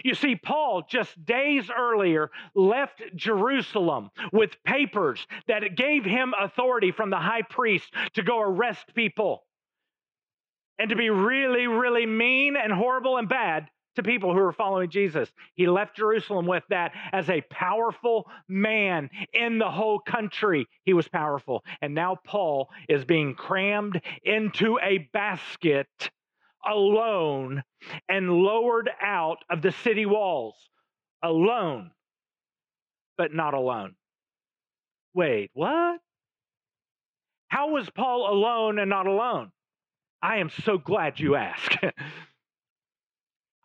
You 0.03 0.15
see, 0.15 0.35
Paul 0.35 0.83
just 0.89 1.23
days 1.23 1.69
earlier 1.75 2.31
left 2.55 3.01
Jerusalem 3.15 4.09
with 4.33 4.51
papers 4.65 5.25
that 5.47 5.75
gave 5.75 6.03
him 6.03 6.33
authority 6.37 6.91
from 6.91 7.09
the 7.09 7.17
high 7.17 7.43
priest 7.43 7.93
to 8.15 8.23
go 8.23 8.41
arrest 8.41 8.93
people 8.95 9.45
and 10.79 10.89
to 10.89 10.95
be 10.95 11.09
really, 11.09 11.67
really 11.67 12.05
mean 12.05 12.55
and 12.57 12.73
horrible 12.73 13.17
and 13.17 13.29
bad 13.29 13.69
to 13.95 14.03
people 14.03 14.33
who 14.33 14.39
are 14.39 14.51
following 14.51 14.89
Jesus. 14.89 15.29
He 15.55 15.67
left 15.67 15.97
Jerusalem 15.97 16.45
with 16.45 16.63
that 16.69 16.93
as 17.11 17.29
a 17.29 17.41
powerful 17.41 18.29
man 18.47 19.09
in 19.33 19.59
the 19.59 19.69
whole 19.69 19.99
country. 19.99 20.67
He 20.83 20.93
was 20.93 21.07
powerful. 21.07 21.63
And 21.81 21.93
now 21.93 22.17
Paul 22.25 22.69
is 22.89 23.05
being 23.05 23.35
crammed 23.35 24.01
into 24.23 24.79
a 24.81 25.09
basket 25.13 25.87
alone 26.65 27.63
and 28.09 28.31
lowered 28.31 28.89
out 29.01 29.37
of 29.49 29.61
the 29.61 29.71
city 29.71 30.05
walls. 30.05 30.55
Alone, 31.21 31.91
but 33.17 33.33
not 33.33 33.53
alone. 33.53 33.95
Wait, 35.13 35.51
what? 35.53 35.99
How 37.47 37.69
was 37.69 37.89
Paul 37.91 38.29
alone 38.29 38.79
and 38.79 38.89
not 38.89 39.07
alone? 39.07 39.51
I 40.21 40.37
am 40.37 40.49
so 40.49 40.77
glad 40.77 41.19
you 41.19 41.35
asked. 41.35 41.77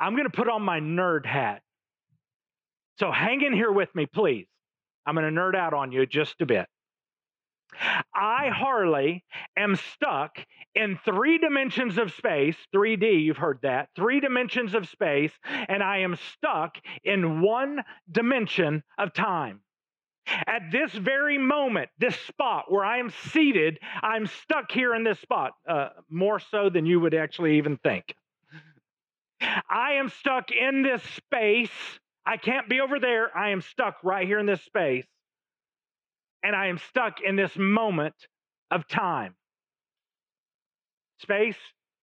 I'm 0.00 0.12
going 0.12 0.30
to 0.30 0.36
put 0.36 0.48
on 0.48 0.62
my 0.62 0.80
nerd 0.80 1.26
hat. 1.26 1.62
So 2.98 3.10
hang 3.10 3.42
in 3.42 3.52
here 3.52 3.72
with 3.72 3.94
me, 3.94 4.06
please. 4.06 4.46
I'm 5.06 5.14
going 5.14 5.32
to 5.32 5.40
nerd 5.40 5.54
out 5.54 5.74
on 5.74 5.92
you 5.92 6.04
just 6.06 6.40
a 6.40 6.46
bit. 6.46 6.66
I, 8.14 8.50
Harley, 8.52 9.24
am 9.56 9.76
stuck 9.76 10.38
in 10.74 10.98
three 11.04 11.38
dimensions 11.38 11.98
of 11.98 12.12
space, 12.12 12.56
3D, 12.74 13.22
you've 13.22 13.36
heard 13.36 13.60
that, 13.62 13.90
three 13.94 14.20
dimensions 14.20 14.74
of 14.74 14.88
space, 14.88 15.32
and 15.44 15.82
I 15.82 15.98
am 15.98 16.16
stuck 16.32 16.76
in 17.04 17.40
one 17.40 17.84
dimension 18.10 18.82
of 18.96 19.12
time. 19.12 19.60
At 20.46 20.70
this 20.70 20.92
very 20.92 21.38
moment, 21.38 21.88
this 21.98 22.16
spot 22.16 22.70
where 22.70 22.84
I 22.84 22.98
am 22.98 23.10
seated, 23.30 23.78
I'm 24.02 24.26
stuck 24.26 24.70
here 24.70 24.94
in 24.94 25.04
this 25.04 25.18
spot, 25.20 25.52
uh, 25.66 25.88
more 26.10 26.38
so 26.38 26.68
than 26.68 26.84
you 26.84 27.00
would 27.00 27.14
actually 27.14 27.56
even 27.58 27.78
think. 27.78 28.14
I 29.40 29.94
am 29.94 30.10
stuck 30.10 30.50
in 30.50 30.82
this 30.82 31.02
space. 31.16 31.70
I 32.26 32.36
can't 32.36 32.68
be 32.68 32.80
over 32.80 32.98
there. 32.98 33.36
I 33.36 33.50
am 33.50 33.60
stuck 33.60 33.96
right 34.02 34.26
here 34.26 34.38
in 34.38 34.46
this 34.46 34.62
space. 34.62 35.06
And 36.42 36.54
I 36.54 36.66
am 36.66 36.78
stuck 36.78 37.20
in 37.20 37.36
this 37.36 37.56
moment 37.56 38.14
of 38.70 38.86
time. 38.86 39.34
Space 41.20 41.56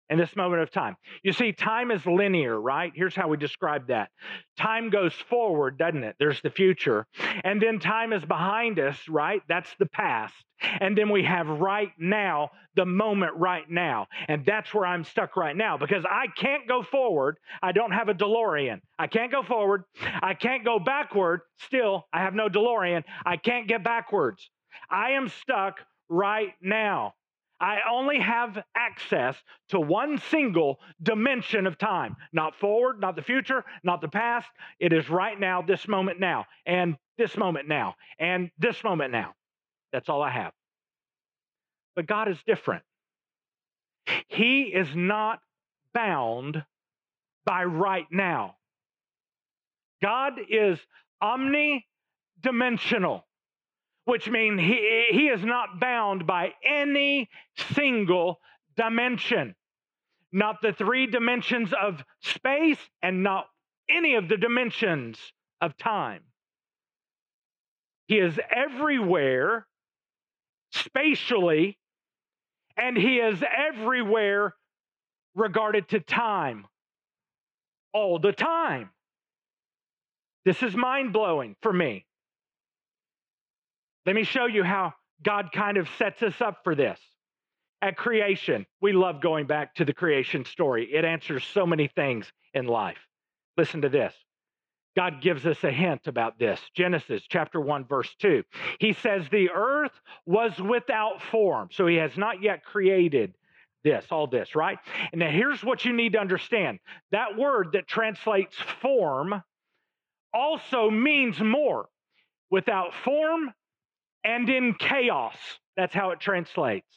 in 0.09 0.17
this 0.17 0.35
moment 0.35 0.61
of 0.61 0.71
time. 0.71 0.95
You 1.23 1.33
see, 1.33 1.51
time 1.51 1.91
is 1.91 2.05
linear, 2.05 2.59
right? 2.59 2.91
Here's 2.95 3.15
how 3.15 3.27
we 3.27 3.37
describe 3.37 3.87
that 3.87 4.09
time 4.57 4.89
goes 4.89 5.13
forward, 5.13 5.77
doesn't 5.77 6.03
it? 6.03 6.15
There's 6.19 6.41
the 6.41 6.49
future. 6.49 7.05
And 7.43 7.61
then 7.61 7.79
time 7.79 8.13
is 8.13 8.23
behind 8.23 8.79
us, 8.79 8.97
right? 9.09 9.41
That's 9.49 9.69
the 9.79 9.85
past. 9.87 10.33
And 10.79 10.97
then 10.97 11.09
we 11.09 11.23
have 11.23 11.47
right 11.47 11.91
now, 11.99 12.51
the 12.75 12.85
moment 12.85 13.33
right 13.35 13.69
now. 13.69 14.07
And 14.27 14.45
that's 14.45 14.73
where 14.73 14.85
I'm 14.85 15.03
stuck 15.03 15.35
right 15.35 15.55
now 15.55 15.77
because 15.77 16.05
I 16.09 16.27
can't 16.37 16.67
go 16.67 16.83
forward. 16.83 17.37
I 17.61 17.71
don't 17.71 17.91
have 17.91 18.09
a 18.09 18.13
DeLorean. 18.13 18.81
I 18.97 19.07
can't 19.07 19.31
go 19.31 19.43
forward. 19.43 19.83
I 20.21 20.33
can't 20.33 20.63
go 20.63 20.79
backward. 20.79 21.41
Still, 21.57 22.05
I 22.13 22.21
have 22.21 22.33
no 22.33 22.47
DeLorean. 22.47 23.03
I 23.25 23.37
can't 23.37 23.67
get 23.67 23.83
backwards. 23.83 24.49
I 24.89 25.11
am 25.11 25.29
stuck 25.29 25.79
right 26.09 26.53
now. 26.61 27.13
I 27.59 27.79
only 27.89 28.19
have 28.19 28.61
access 28.75 29.35
to 29.69 29.79
one 29.79 30.19
single 30.29 30.79
dimension 31.01 31.67
of 31.67 31.77
time, 31.77 32.17
not 32.33 32.55
forward, 32.55 32.99
not 32.99 33.15
the 33.15 33.21
future, 33.21 33.63
not 33.83 34.01
the 34.01 34.09
past. 34.09 34.47
It 34.79 34.91
is 34.91 35.09
right 35.09 35.39
now, 35.39 35.61
this 35.61 35.87
moment 35.87 36.19
now, 36.19 36.45
and 36.65 36.97
this 37.17 37.37
moment 37.37 37.67
now, 37.67 37.95
and 38.19 38.51
this 38.59 38.83
moment 38.83 39.11
now. 39.11 39.33
That's 39.93 40.09
all 40.09 40.21
I 40.21 40.31
have. 40.31 40.51
But 41.95 42.07
God 42.07 42.27
is 42.27 42.37
different. 42.45 42.83
He 44.27 44.63
is 44.63 44.89
not 44.93 45.39
bound 45.93 46.63
by 47.45 47.63
right 47.63 48.07
now. 48.11 48.55
God 50.01 50.33
is 50.49 50.77
omnidimensional 51.23 53.23
which 54.05 54.29
means 54.29 54.61
he, 54.61 55.07
he 55.11 55.27
is 55.27 55.43
not 55.43 55.79
bound 55.79 56.25
by 56.25 56.53
any 56.63 57.29
single 57.73 58.39
dimension, 58.77 59.55
not 60.31 60.61
the 60.61 60.73
three 60.73 61.07
dimensions 61.07 61.73
of 61.79 62.03
space 62.21 62.79
and 63.01 63.23
not 63.23 63.47
any 63.89 64.15
of 64.15 64.29
the 64.29 64.37
dimensions 64.37 65.19
of 65.61 65.75
time. 65.77 66.21
He 68.07 68.19
is 68.19 68.39
everywhere 68.55 69.65
spatially, 70.71 71.77
and 72.77 72.97
he 72.97 73.17
is 73.17 73.41
everywhere 73.43 74.53
regarded 75.33 75.89
to 75.89 75.99
time 75.99 76.67
all 77.93 78.19
the 78.19 78.33
time. 78.33 78.89
This 80.43 80.61
is 80.61 80.75
mind 80.75 81.13
blowing 81.13 81.55
for 81.61 81.73
me. 81.73 82.05
Let 84.05 84.15
me 84.15 84.23
show 84.23 84.45
you 84.45 84.63
how 84.63 84.93
God 85.23 85.49
kind 85.53 85.77
of 85.77 85.87
sets 85.97 86.21
us 86.21 86.39
up 86.41 86.59
for 86.63 86.75
this. 86.75 86.99
At 87.81 87.97
creation, 87.97 88.65
we 88.81 88.93
love 88.93 89.21
going 89.21 89.47
back 89.47 89.75
to 89.75 89.85
the 89.85 89.93
creation 89.93 90.45
story. 90.45 90.89
It 90.93 91.05
answers 91.05 91.43
so 91.43 91.65
many 91.65 91.87
things 91.87 92.31
in 92.53 92.65
life. 92.65 92.97
Listen 93.57 93.81
to 93.81 93.89
this. 93.89 94.13
God 94.95 95.21
gives 95.21 95.45
us 95.45 95.61
a 95.63 95.71
hint 95.71 96.07
about 96.07 96.39
this. 96.39 96.59
Genesis 96.73 97.23
chapter 97.27 97.59
1, 97.59 97.85
verse 97.85 98.09
2. 98.21 98.43
He 98.79 98.93
says, 98.93 99.23
The 99.29 99.49
earth 99.49 99.91
was 100.25 100.57
without 100.57 101.21
form. 101.21 101.69
So 101.71 101.85
he 101.85 101.97
has 101.97 102.15
not 102.17 102.41
yet 102.41 102.63
created 102.63 103.35
this, 103.83 104.05
all 104.09 104.27
this, 104.27 104.55
right? 104.55 104.79
And 105.11 105.19
now 105.19 105.29
here's 105.29 105.63
what 105.63 105.83
you 105.83 105.93
need 105.93 106.13
to 106.13 106.19
understand 106.19 106.79
that 107.11 107.37
word 107.37 107.73
that 107.73 107.87
translates 107.87 108.55
form 108.81 109.43
also 110.33 110.89
means 110.89 111.39
more. 111.39 111.87
Without 112.49 112.93
form, 113.03 113.51
and 114.25 114.49
in 114.49 114.73
chaos. 114.73 115.35
That's 115.77 115.93
how 115.93 116.09
it 116.11 116.19
translates. 116.19 116.87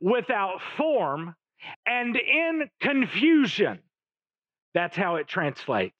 Without 0.00 0.60
form 0.76 1.34
and 1.86 2.16
in 2.16 2.68
confusion. 2.80 3.78
That's 4.74 4.96
how 4.96 5.16
it 5.16 5.28
translates. 5.28 5.96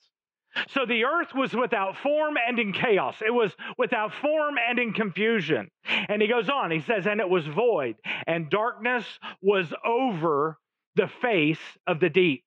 So 0.70 0.84
the 0.86 1.05
earth 1.05 1.34
was 1.34 1.55
without 1.55 1.97
form 1.97 2.34
and 2.47 2.59
in 2.59 2.72
chaos. 2.72 3.16
It 3.24 3.32
was 3.32 3.53
without 3.78 4.12
form 4.14 4.57
and 4.68 4.78
in 4.78 4.93
confusion. 4.93 5.70
And 6.09 6.20
he 6.20 6.28
goes 6.28 6.49
on, 6.49 6.70
he 6.70 6.80
says, 6.80 7.07
and 7.07 7.20
it 7.20 7.28
was 7.28 7.47
void, 7.47 7.97
and 8.26 8.51
darkness 8.51 9.05
was 9.40 9.72
over 9.84 10.59
the 10.97 11.09
face 11.22 11.59
of 11.86 12.01
the 12.01 12.11
deep. 12.11 12.45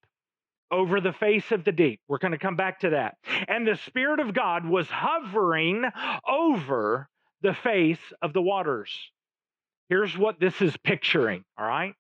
Over 0.71 0.99
the 0.99 1.13
face 1.13 1.51
of 1.51 1.63
the 1.63 1.71
deep. 1.71 1.99
We're 2.07 2.17
going 2.17 2.31
to 2.31 2.37
come 2.37 2.55
back 2.55 2.81
to 2.81 2.91
that. 2.91 3.17
And 3.47 3.67
the 3.67 3.79
Spirit 3.87 4.19
of 4.19 4.33
God 4.33 4.65
was 4.67 4.87
hovering 4.89 5.83
over 6.27 7.07
the 7.45 7.53
face 7.53 7.99
of 8.23 8.33
the 8.33 8.41
waters. 8.41 8.89
Here's 9.87 10.17
what 10.17 10.39
this 10.39 10.61
is 10.61 10.75
picturing, 10.77 11.45
all 11.57 11.67
right? 11.67 11.93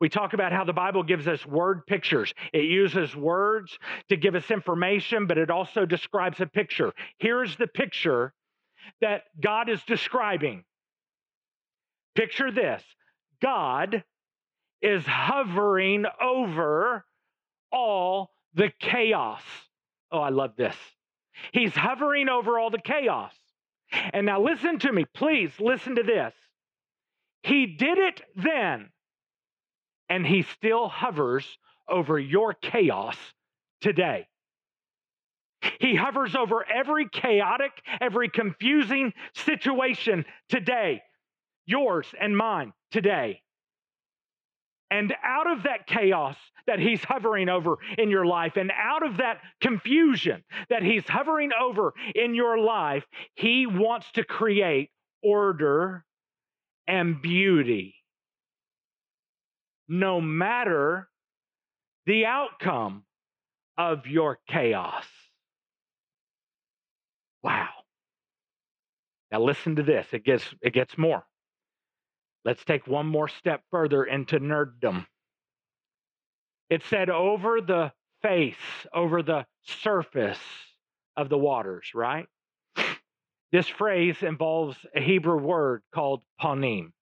We 0.00 0.10
talk 0.10 0.34
about 0.34 0.52
how 0.52 0.64
the 0.64 0.74
Bible 0.74 1.02
gives 1.02 1.26
us 1.26 1.46
word 1.46 1.86
pictures. 1.86 2.34
It 2.52 2.64
uses 2.64 3.16
words 3.16 3.78
to 4.10 4.16
give 4.16 4.34
us 4.34 4.50
information, 4.50 5.26
but 5.26 5.38
it 5.38 5.50
also 5.50 5.86
describes 5.86 6.40
a 6.40 6.46
picture. 6.46 6.92
Here's 7.18 7.56
the 7.56 7.68
picture 7.68 8.34
that 9.00 9.22
God 9.40 9.70
is 9.70 9.80
describing. 9.84 10.64
Picture 12.14 12.50
this 12.50 12.82
God 13.40 14.04
is 14.82 15.04
hovering 15.06 16.04
over 16.20 17.06
all 17.70 18.30
the 18.54 18.70
chaos. 18.78 19.40
Oh, 20.10 20.20
I 20.20 20.28
love 20.28 20.56
this. 20.58 20.76
He's 21.52 21.74
hovering 21.74 22.28
over 22.28 22.58
all 22.58 22.68
the 22.68 22.82
chaos. 22.82 23.32
And 24.12 24.26
now 24.26 24.42
listen 24.42 24.78
to 24.80 24.92
me, 24.92 25.04
please 25.14 25.50
listen 25.58 25.96
to 25.96 26.02
this. 26.02 26.34
He 27.42 27.66
did 27.66 27.98
it 27.98 28.20
then, 28.36 28.90
and 30.08 30.26
he 30.26 30.42
still 30.42 30.88
hovers 30.88 31.46
over 31.88 32.18
your 32.18 32.54
chaos 32.54 33.16
today. 33.80 34.26
He 35.80 35.94
hovers 35.94 36.34
over 36.34 36.64
every 36.68 37.08
chaotic, 37.08 37.72
every 38.00 38.28
confusing 38.28 39.12
situation 39.34 40.24
today, 40.48 41.02
yours 41.66 42.06
and 42.20 42.36
mine 42.36 42.72
today. 42.90 43.42
And 44.90 45.14
out 45.24 45.50
of 45.50 45.62
that 45.64 45.86
chaos 45.86 46.36
that 46.66 46.78
he's 46.78 47.02
hovering 47.02 47.48
over 47.48 47.76
in 47.98 48.10
your 48.10 48.26
life, 48.26 48.56
and 48.56 48.70
out 48.76 49.04
of 49.04 49.18
that 49.18 49.40
confusion 49.60 50.42
that 50.68 50.82
he's 50.82 51.08
hovering 51.08 51.50
over 51.58 51.94
in 52.14 52.34
your 52.34 52.58
life, 52.58 53.04
he 53.34 53.66
wants 53.66 54.10
to 54.12 54.24
create 54.24 54.90
order 55.22 56.04
and 56.86 57.22
beauty. 57.22 57.94
No 59.88 60.20
matter 60.20 61.08
the 62.06 62.26
outcome 62.26 63.04
of 63.78 64.06
your 64.06 64.38
chaos. 64.48 65.04
Wow. 67.42 67.68
Now 69.30 69.42
listen 69.42 69.76
to 69.76 69.82
this. 69.82 70.06
It 70.12 70.24
gets 70.24 70.44
it 70.60 70.72
gets 70.72 70.96
more. 70.98 71.24
Let's 72.44 72.64
take 72.64 72.86
one 72.86 73.06
more 73.06 73.28
step 73.28 73.62
further 73.70 74.04
into 74.04 74.38
nerddom. 74.40 75.06
It 76.72 76.82
said 76.88 77.10
over 77.10 77.60
the 77.60 77.92
face, 78.22 78.54
over 78.94 79.22
the 79.22 79.44
surface 79.62 80.40
of 81.18 81.28
the 81.28 81.36
waters, 81.36 81.90
right? 81.94 82.24
This 83.52 83.68
phrase 83.68 84.22
involves 84.22 84.78
a 84.96 85.00
Hebrew 85.02 85.36
word 85.36 85.82
called 85.94 86.22
panim. 86.40 86.92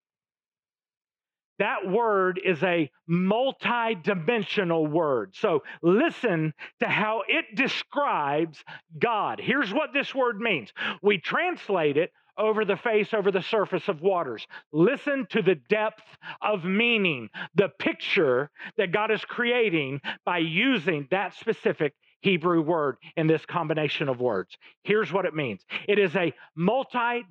That 1.61 1.89
word 1.89 2.41
is 2.45 2.61
a 2.65 2.91
multi 3.07 3.95
dimensional 4.03 4.89
word. 4.89 5.37
So 5.37 5.63
listen 5.83 6.53
to 6.81 6.89
how 6.89 7.23
it 7.29 7.55
describes 7.55 8.59
God. 8.99 9.41
Here's 9.41 9.73
what 9.73 9.93
this 9.93 10.13
word 10.13 10.41
means 10.41 10.73
we 11.01 11.19
translate 11.19 11.97
it 11.97 12.11
over 12.39 12.65
the 12.65 12.77
face, 12.77 13.13
over 13.13 13.31
the 13.31 13.43
surface 13.43 13.89
of 13.89 14.01
waters. 14.01 14.47
Listen 14.73 15.27
to 15.31 15.43
the 15.43 15.57
depth 15.69 16.03
of 16.41 16.65
meaning, 16.65 17.29
the 17.55 17.69
picture 17.79 18.51
that 18.77 18.93
God 18.93 19.11
is 19.11 19.25
creating 19.25 20.01
by 20.25 20.39
using 20.39 21.09
that 21.11 21.35
specific 21.35 21.95
Hebrew 22.23 22.61
word 22.61 22.97
in 23.17 23.27
this 23.27 23.45
combination 23.47 24.09
of 24.09 24.21
words. 24.21 24.57
Here's 24.85 25.13
what 25.13 25.25
it 25.25 25.35
means 25.35 25.63
it 25.89 25.99
is 25.99 26.15
a 26.17 26.33
multi 26.55 27.25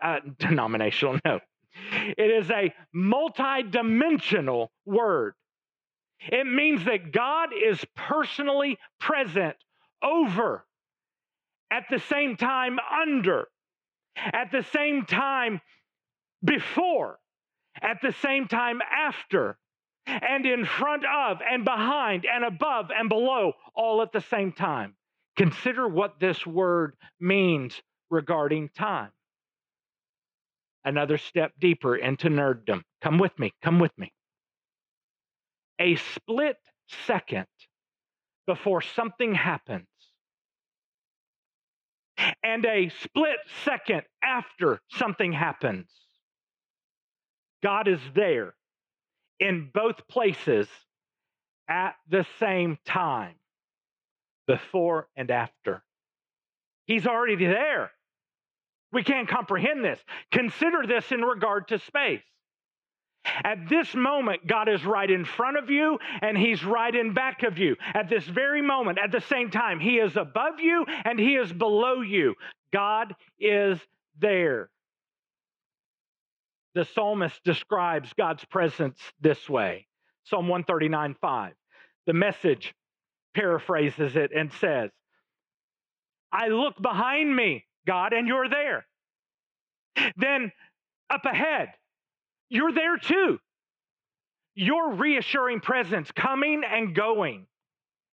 uh, 0.00 0.20
denominational, 0.38 1.18
no, 1.24 1.40
it 1.92 2.30
is 2.30 2.50
a 2.50 2.72
multi 2.92 3.62
dimensional 3.70 4.70
word. 4.86 5.34
It 6.28 6.46
means 6.46 6.84
that 6.84 7.12
God 7.12 7.50
is 7.52 7.84
personally 7.96 8.78
present 9.00 9.56
over, 10.02 10.64
at 11.70 11.84
the 11.90 11.98
same 11.98 12.36
time, 12.36 12.78
under, 12.78 13.48
at 14.16 14.50
the 14.52 14.64
same 14.72 15.04
time, 15.06 15.60
before, 16.44 17.18
at 17.80 17.98
the 18.02 18.12
same 18.20 18.48
time, 18.48 18.80
after, 18.82 19.58
and 20.06 20.46
in 20.46 20.64
front 20.64 21.04
of, 21.04 21.38
and 21.48 21.64
behind, 21.64 22.26
and 22.26 22.44
above, 22.44 22.90
and 22.96 23.08
below, 23.08 23.52
all 23.74 24.02
at 24.02 24.12
the 24.12 24.20
same 24.20 24.52
time. 24.52 24.94
Consider 25.36 25.88
what 25.88 26.20
this 26.20 26.46
word 26.46 26.94
means 27.20 27.80
regarding 28.10 28.68
time. 28.70 29.10
Another 30.84 31.16
step 31.16 31.52
deeper 31.58 31.96
into 31.96 32.28
nerddom. 32.28 32.82
Come 33.00 33.18
with 33.18 33.38
me, 33.38 33.52
come 33.62 33.78
with 33.78 33.96
me. 33.96 34.12
A 35.78 35.96
split 35.96 36.58
second 37.06 37.46
before 38.46 38.82
something 38.82 39.34
happens 39.34 39.86
and 42.42 42.64
a 42.64 42.90
split 43.02 43.38
second 43.64 44.02
after 44.22 44.80
something 44.90 45.32
happens. 45.32 45.88
God 47.62 47.88
is 47.88 48.00
there 48.14 48.54
in 49.38 49.70
both 49.72 50.06
places 50.08 50.68
at 51.68 51.94
the 52.08 52.26
same 52.38 52.78
time, 52.84 53.34
before 54.46 55.08
and 55.16 55.30
after. 55.30 55.82
He's 56.86 57.06
already 57.06 57.36
there. 57.36 57.92
We 58.92 59.02
can't 59.04 59.28
comprehend 59.28 59.84
this. 59.84 59.98
Consider 60.32 60.86
this 60.86 61.10
in 61.12 61.22
regard 61.22 61.68
to 61.68 61.78
space. 61.78 62.22
At 63.24 63.68
this 63.68 63.94
moment, 63.94 64.46
God 64.46 64.68
is 64.68 64.84
right 64.84 65.10
in 65.10 65.24
front 65.24 65.56
of 65.56 65.70
you 65.70 65.98
and 66.20 66.36
He's 66.36 66.64
right 66.64 66.94
in 66.94 67.14
back 67.14 67.42
of 67.42 67.58
you. 67.58 67.76
At 67.94 68.08
this 68.08 68.24
very 68.24 68.62
moment, 68.62 68.98
at 68.98 69.12
the 69.12 69.20
same 69.20 69.50
time, 69.50 69.78
He 69.80 69.96
is 69.98 70.16
above 70.16 70.60
you 70.60 70.84
and 71.04 71.18
He 71.18 71.36
is 71.36 71.52
below 71.52 72.00
you. 72.00 72.34
God 72.72 73.14
is 73.38 73.78
there. 74.18 74.70
The 76.74 76.84
psalmist 76.94 77.42
describes 77.44 78.12
God's 78.18 78.44
presence 78.46 78.98
this 79.20 79.48
way 79.48 79.86
Psalm 80.24 80.48
139 80.48 81.16
5. 81.20 81.52
The 82.06 82.12
message 82.12 82.74
paraphrases 83.34 84.16
it 84.16 84.32
and 84.34 84.52
says, 84.54 84.90
I 86.32 86.48
look 86.48 86.80
behind 86.80 87.34
me, 87.34 87.64
God, 87.86 88.12
and 88.12 88.26
you're 88.26 88.48
there. 88.48 88.86
Then 90.16 90.50
up 91.10 91.24
ahead, 91.26 91.68
you're 92.52 92.72
there 92.72 92.98
too. 92.98 93.38
Your 94.54 94.92
reassuring 94.92 95.60
presence 95.60 96.10
coming 96.12 96.62
and 96.68 96.94
going. 96.94 97.46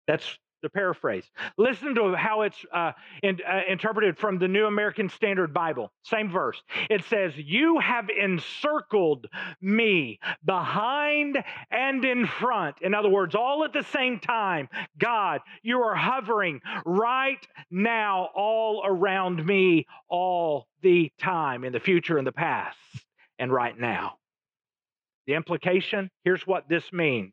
That's 0.07 0.39
the 0.63 0.71
paraphrase. 0.71 1.25
Listen 1.59 1.95
to 1.95 2.15
how 2.15 2.43
it's 2.43 2.59
uh, 2.73 2.93
in, 3.23 3.39
uh, 3.49 3.61
interpreted 3.69 4.19
from 4.19 4.39
the 4.39 4.49
New 4.49 4.67
American 4.67 5.09
Standard 5.09 5.55
Bible. 5.55 5.93
Same 6.03 6.31
verse. 6.31 6.61
It 6.91 7.05
says, 7.05 7.33
You 7.37 7.79
have 7.79 8.09
encircled 8.11 9.27
me 9.61 10.19
behind 10.45 11.39
and 11.71 12.05
in 12.05 12.27
front. 12.27 12.77
In 12.83 12.95
other 12.95 13.09
words, 13.09 13.35
all 13.35 13.65
at 13.65 13.73
the 13.73 13.85
same 13.93 14.19
time. 14.19 14.69
God, 14.99 15.41
you 15.63 15.81
are 15.83 15.95
hovering 15.95 16.61
right 16.85 17.47
now 17.71 18.31
all 18.35 18.83
around 18.85 19.47
me 19.47 19.87
all 20.09 20.67
the 20.83 21.13
time, 21.19 21.65
in 21.65 21.73
the 21.73 21.81
future, 21.81 22.19
in 22.19 22.25
the 22.25 22.33
past, 22.33 22.77
and 23.39 23.53
right 23.53 23.79
now. 23.79 24.19
The 25.27 25.35
implication 25.35 26.11
here's 26.25 26.47
what 26.47 26.69
this 26.69 26.85
means 26.93 27.33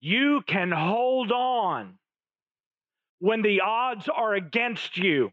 you 0.00 0.42
can 0.46 0.70
hold 0.70 1.30
on 1.30 1.98
when 3.18 3.42
the 3.42 3.60
odds 3.60 4.08
are 4.08 4.34
against 4.34 4.96
you 4.96 5.30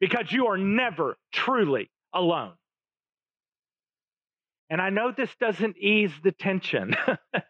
because 0.00 0.30
you 0.30 0.48
are 0.48 0.58
never 0.58 1.16
truly 1.32 1.90
alone. 2.12 2.52
And 4.68 4.80
I 4.80 4.90
know 4.90 5.12
this 5.16 5.34
doesn't 5.40 5.78
ease 5.78 6.12
the 6.22 6.32
tension, 6.32 6.94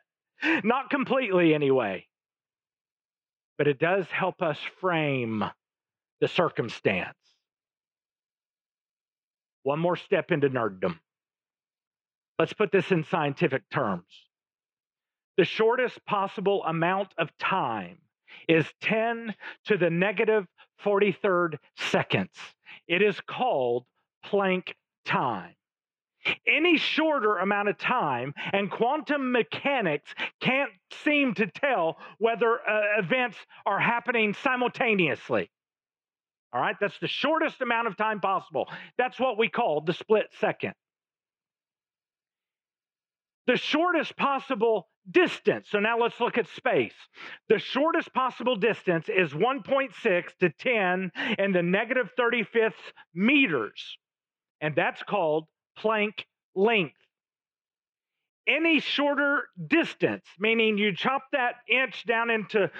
not 0.65 0.91
completely 0.91 1.55
anyway, 1.55 2.07
but 3.59 3.67
it 3.67 3.79
does 3.81 4.07
help 4.07 4.43
us 4.43 4.59
frame 4.81 5.45
the 6.21 6.29
circumstance. 6.29 7.17
One 9.63 9.81
more 9.81 9.97
step 9.97 10.31
into 10.31 10.49
nerddom. 10.49 10.99
Let's 12.39 12.53
put 12.53 12.71
this 12.71 12.91
in 12.91 13.05
scientific 13.05 13.63
terms. 13.71 14.05
The 15.37 15.45
shortest 15.45 16.05
possible 16.07 16.65
amount 16.65 17.09
of 17.19 17.31
time 17.39 17.99
is 18.49 18.67
10 18.83 19.35
to 19.67 19.77
the 19.77 19.91
negative 19.91 20.47
43rd 20.85 21.59
seconds. 21.77 22.37
It 22.89 23.03
is 23.03 23.21
called 23.21 23.85
Planck 24.25 24.73
time. 25.05 25.55
Any 26.47 26.77
shorter 26.77 27.39
amount 27.39 27.69
of 27.69 27.79
time, 27.79 28.35
and 28.53 28.71
quantum 28.71 29.31
mechanics 29.31 30.13
can't 30.41 30.73
seem 31.05 31.35
to 31.35 31.47
tell 31.47 31.99
whether 32.19 32.59
uh, 32.69 32.99
events 32.99 33.37
are 33.65 33.79
happening 33.79 34.35
simultaneously. 34.35 35.51
All 36.53 36.61
right, 36.61 36.75
that's 36.81 36.99
the 36.99 37.07
shortest 37.07 37.61
amount 37.61 37.87
of 37.87 37.97
time 37.97 38.21
possible. 38.21 38.69
That's 38.99 39.21
what 39.21 39.39
we 39.39 39.49
call 39.49 39.83
the 39.83 39.93
split 39.93 40.27
second. 40.41 40.75
The 43.47 43.57
shortest 43.57 44.17
possible 44.17 44.89
distance. 45.11 45.69
So 45.71 45.79
now 45.79 45.99
let's 45.99 46.19
look 46.21 46.39
at 46.39 46.49
space. 46.49 46.95
The 47.49 47.59
shortest 47.59 48.13
possible 48.13 48.57
distance 48.57 49.09
is 49.09 49.33
1.6 49.33 50.25
to 50.41 50.51
10 50.51 51.13
and 51.39 51.55
the 51.55 51.63
negative 51.63 52.11
35th 52.19 52.73
meters, 53.15 53.99
and 54.61 54.75
that's 54.75 55.03
called 55.03 55.47
Planck 55.79 56.25
length. 56.55 56.95
Any 58.49 58.79
shorter 58.79 59.43
distance, 59.67 60.25
meaning 60.39 60.79
you 60.79 60.95
chop 60.95 61.23
that 61.33 61.57
inch 61.69 62.07
down 62.07 62.31
into 62.31 62.71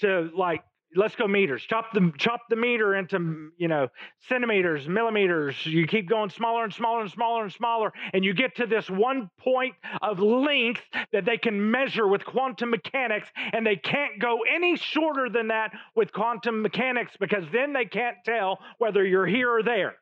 to 0.00 0.30
like 0.36 0.62
let's 0.94 1.14
go 1.16 1.26
meters. 1.26 1.62
Chop 1.62 1.92
the 1.92 2.12
chop 2.18 2.40
the 2.48 2.56
meter 2.56 2.94
into 2.94 3.50
you 3.56 3.68
know 3.68 3.88
centimeters, 4.28 4.88
millimeters. 4.88 5.54
You 5.64 5.86
keep 5.86 6.08
going 6.08 6.30
smaller 6.30 6.64
and 6.64 6.72
smaller 6.72 7.02
and 7.02 7.10
smaller 7.10 7.42
and 7.42 7.52
smaller, 7.52 7.92
and 8.12 8.24
you 8.24 8.34
get 8.34 8.56
to 8.56 8.66
this 8.66 8.88
one 8.88 9.30
point 9.38 9.74
of 10.00 10.18
length 10.18 10.82
that 11.12 11.24
they 11.24 11.38
can 11.38 11.70
measure 11.70 12.06
with 12.06 12.24
quantum 12.24 12.70
mechanics, 12.70 13.28
and 13.52 13.66
they 13.66 13.76
can't 13.76 14.18
go 14.20 14.40
any 14.42 14.76
shorter 14.76 15.28
than 15.28 15.48
that 15.48 15.72
with 15.94 16.12
quantum 16.12 16.62
mechanics 16.62 17.12
because 17.18 17.44
then 17.52 17.72
they 17.72 17.84
can't 17.84 18.16
tell 18.24 18.58
whether 18.78 19.04
you're 19.04 19.26
here 19.26 19.50
or 19.50 19.62
there. 19.62 19.94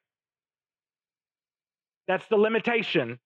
That's 2.09 2.27
the 2.29 2.37
limitation 2.37 3.19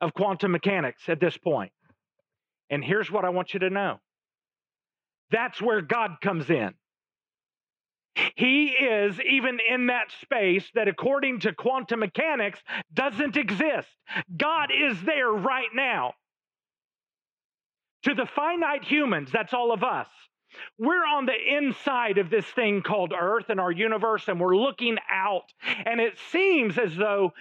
of 0.00 0.14
quantum 0.14 0.52
mechanics 0.52 1.02
at 1.08 1.20
this 1.20 1.36
point. 1.36 1.72
And 2.70 2.82
here's 2.82 3.10
what 3.10 3.24
I 3.24 3.28
want 3.28 3.54
you 3.54 3.60
to 3.60 3.70
know 3.70 4.00
that's 5.30 5.60
where 5.60 5.80
God 5.80 6.16
comes 6.20 6.50
in. 6.50 6.74
He 8.34 8.68
is 8.68 9.20
even 9.20 9.58
in 9.68 9.86
that 9.86 10.10
space 10.22 10.64
that, 10.74 10.88
according 10.88 11.40
to 11.40 11.52
quantum 11.52 12.00
mechanics, 12.00 12.58
doesn't 12.92 13.36
exist. 13.36 13.88
God 14.34 14.70
is 14.72 15.00
there 15.02 15.30
right 15.30 15.68
now. 15.74 16.14
To 18.04 18.14
the 18.14 18.26
finite 18.26 18.84
humans, 18.84 19.30
that's 19.32 19.52
all 19.52 19.72
of 19.72 19.82
us. 19.82 20.08
We're 20.78 21.04
on 21.04 21.26
the 21.26 21.56
inside 21.56 22.18
of 22.18 22.30
this 22.30 22.46
thing 22.46 22.82
called 22.82 23.12
Earth 23.12 23.46
and 23.48 23.60
our 23.60 23.72
universe, 23.72 24.28
and 24.28 24.40
we're 24.40 24.56
looking 24.56 24.96
out. 25.10 25.52
And 25.84 26.00
it 26.00 26.16
seems 26.30 26.78
as 26.78 26.96
though 26.96 27.32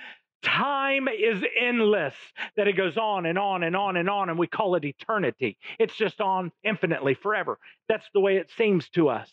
Time 0.46 1.08
is 1.08 1.44
endless, 1.60 2.14
that 2.56 2.68
it 2.68 2.78
goes 2.78 2.98
on 2.98 3.26
and 3.26 3.38
on 3.38 3.64
and 3.64 3.76
on 3.76 3.98
and 3.98 4.08
on, 4.10 4.30
and 4.30 4.38
we 4.38 4.46
call 4.46 4.76
it 4.76 4.86
eternity. 4.86 5.58
It's 5.80 5.96
just 5.96 6.22
on 6.22 6.52
infinitely 6.64 7.16
forever. 7.16 7.58
That's 7.90 8.06
the 8.14 8.20
way 8.20 8.38
it 8.38 8.52
seems 8.56 8.88
to 8.90 9.10
us. 9.10 9.30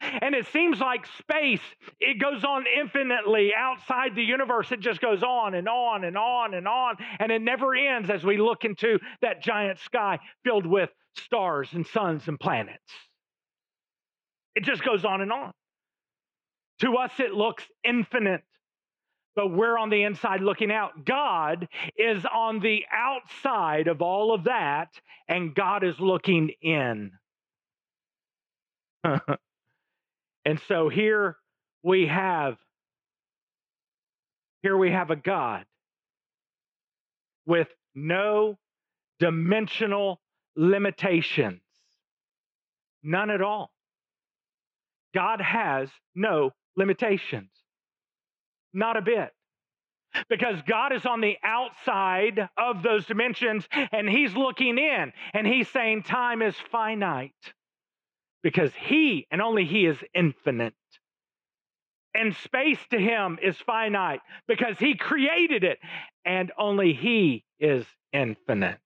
And 0.00 0.34
it 0.34 0.46
seems 0.52 0.80
like 0.80 1.06
space, 1.18 1.60
it 2.00 2.18
goes 2.18 2.44
on 2.44 2.64
infinitely 2.80 3.52
outside 3.56 4.16
the 4.16 4.24
universe. 4.24 4.72
It 4.72 4.80
just 4.80 5.00
goes 5.00 5.22
on 5.22 5.54
and 5.54 5.68
on 5.68 6.02
and 6.02 6.16
on 6.16 6.54
and 6.54 6.66
on. 6.66 6.96
And 7.20 7.30
it 7.30 7.40
never 7.40 7.74
ends 7.74 8.10
as 8.10 8.24
we 8.24 8.38
look 8.38 8.64
into 8.64 8.98
that 9.20 9.42
giant 9.42 9.78
sky 9.80 10.18
filled 10.44 10.66
with 10.66 10.90
stars 11.16 11.68
and 11.72 11.86
suns 11.86 12.26
and 12.26 12.40
planets. 12.40 12.80
It 14.56 14.64
just 14.64 14.82
goes 14.82 15.04
on 15.04 15.20
and 15.20 15.30
on. 15.30 15.52
To 16.80 16.96
us, 16.96 17.12
it 17.20 17.32
looks 17.32 17.64
infinite 17.84 18.42
but 19.34 19.48
we're 19.48 19.78
on 19.78 19.90
the 19.90 20.02
inside 20.02 20.40
looking 20.40 20.70
out. 20.70 21.04
God 21.04 21.68
is 21.96 22.24
on 22.26 22.60
the 22.60 22.84
outside 22.92 23.88
of 23.88 24.02
all 24.02 24.34
of 24.34 24.44
that, 24.44 24.88
and 25.28 25.54
God 25.54 25.84
is 25.84 25.98
looking 25.98 26.50
in. 26.60 27.12
and 30.44 30.60
so 30.68 30.88
here 30.88 31.36
we 31.82 32.06
have 32.06 32.56
here 34.62 34.76
we 34.76 34.92
have 34.92 35.10
a 35.10 35.16
God 35.16 35.64
with 37.46 37.68
no 37.94 38.58
dimensional 39.18 40.20
limitations. 40.54 41.60
None 43.02 43.30
at 43.30 43.42
all. 43.42 43.72
God 45.14 45.40
has 45.40 45.88
no 46.14 46.52
limitations. 46.76 47.50
Not 48.72 48.96
a 48.96 49.02
bit. 49.02 49.30
Because 50.28 50.60
God 50.66 50.92
is 50.92 51.06
on 51.06 51.20
the 51.20 51.36
outside 51.42 52.48
of 52.58 52.82
those 52.82 53.06
dimensions 53.06 53.66
and 53.92 54.08
He's 54.08 54.34
looking 54.34 54.76
in 54.76 55.12
and 55.32 55.46
He's 55.46 55.68
saying 55.70 56.02
time 56.02 56.42
is 56.42 56.54
finite 56.70 57.32
because 58.42 58.72
He 58.74 59.26
and 59.30 59.40
only 59.40 59.64
He 59.64 59.86
is 59.86 59.96
infinite. 60.14 60.74
And 62.14 62.36
space 62.36 62.78
to 62.90 62.98
Him 62.98 63.38
is 63.42 63.56
finite 63.56 64.20
because 64.46 64.78
He 64.78 64.96
created 64.96 65.64
it 65.64 65.78
and 66.26 66.52
only 66.58 66.92
He 66.92 67.44
is 67.58 67.86
infinite. 68.12 68.78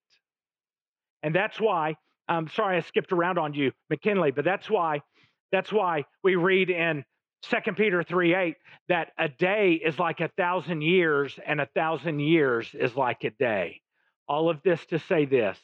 And 1.24 1.34
that's 1.34 1.60
why, 1.60 1.96
I'm 2.28 2.48
sorry 2.48 2.76
I 2.76 2.80
skipped 2.80 3.10
around 3.10 3.36
on 3.36 3.52
you, 3.52 3.72
McKinley, 3.90 4.30
but 4.30 4.44
that's 4.44 4.70
why, 4.70 5.00
that's 5.50 5.72
why 5.72 6.04
we 6.22 6.36
read 6.36 6.70
in 6.70 7.04
2 7.50 7.72
Peter 7.72 8.02
3 8.02 8.34
8, 8.34 8.56
that 8.88 9.12
a 9.18 9.28
day 9.28 9.72
is 9.72 9.98
like 9.98 10.20
a 10.20 10.28
thousand 10.36 10.82
years, 10.82 11.38
and 11.46 11.60
a 11.60 11.68
thousand 11.74 12.20
years 12.20 12.68
is 12.74 12.94
like 12.96 13.24
a 13.24 13.30
day. 13.30 13.80
All 14.28 14.50
of 14.50 14.62
this 14.62 14.84
to 14.86 14.98
say 14.98 15.24
this 15.24 15.58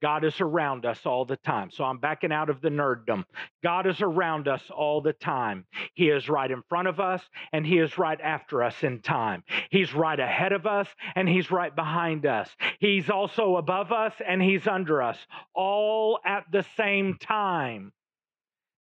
God 0.00 0.24
is 0.24 0.40
around 0.40 0.86
us 0.86 1.00
all 1.04 1.24
the 1.24 1.36
time. 1.36 1.70
So 1.70 1.84
I'm 1.84 1.98
backing 1.98 2.32
out 2.32 2.50
of 2.50 2.60
the 2.60 2.68
nerddom. 2.68 3.24
God 3.64 3.86
is 3.86 4.00
around 4.00 4.46
us 4.46 4.62
all 4.70 5.00
the 5.00 5.12
time. 5.12 5.64
He 5.94 6.08
is 6.08 6.28
right 6.28 6.50
in 6.50 6.62
front 6.68 6.88
of 6.88 7.00
us 7.00 7.22
and 7.52 7.66
He 7.66 7.78
is 7.78 7.98
right 7.98 8.20
after 8.20 8.62
us 8.62 8.82
in 8.82 9.00
time. 9.00 9.42
He's 9.70 9.94
right 9.94 10.18
ahead 10.18 10.52
of 10.52 10.66
us 10.66 10.88
and 11.16 11.28
He's 11.28 11.50
right 11.50 11.74
behind 11.74 12.26
us. 12.26 12.48
He's 12.78 13.10
also 13.10 13.56
above 13.56 13.90
us 13.90 14.14
and 14.26 14.40
He's 14.40 14.66
under 14.66 15.02
us, 15.02 15.18
all 15.54 16.20
at 16.24 16.44
the 16.52 16.64
same 16.76 17.18
time. 17.20 17.92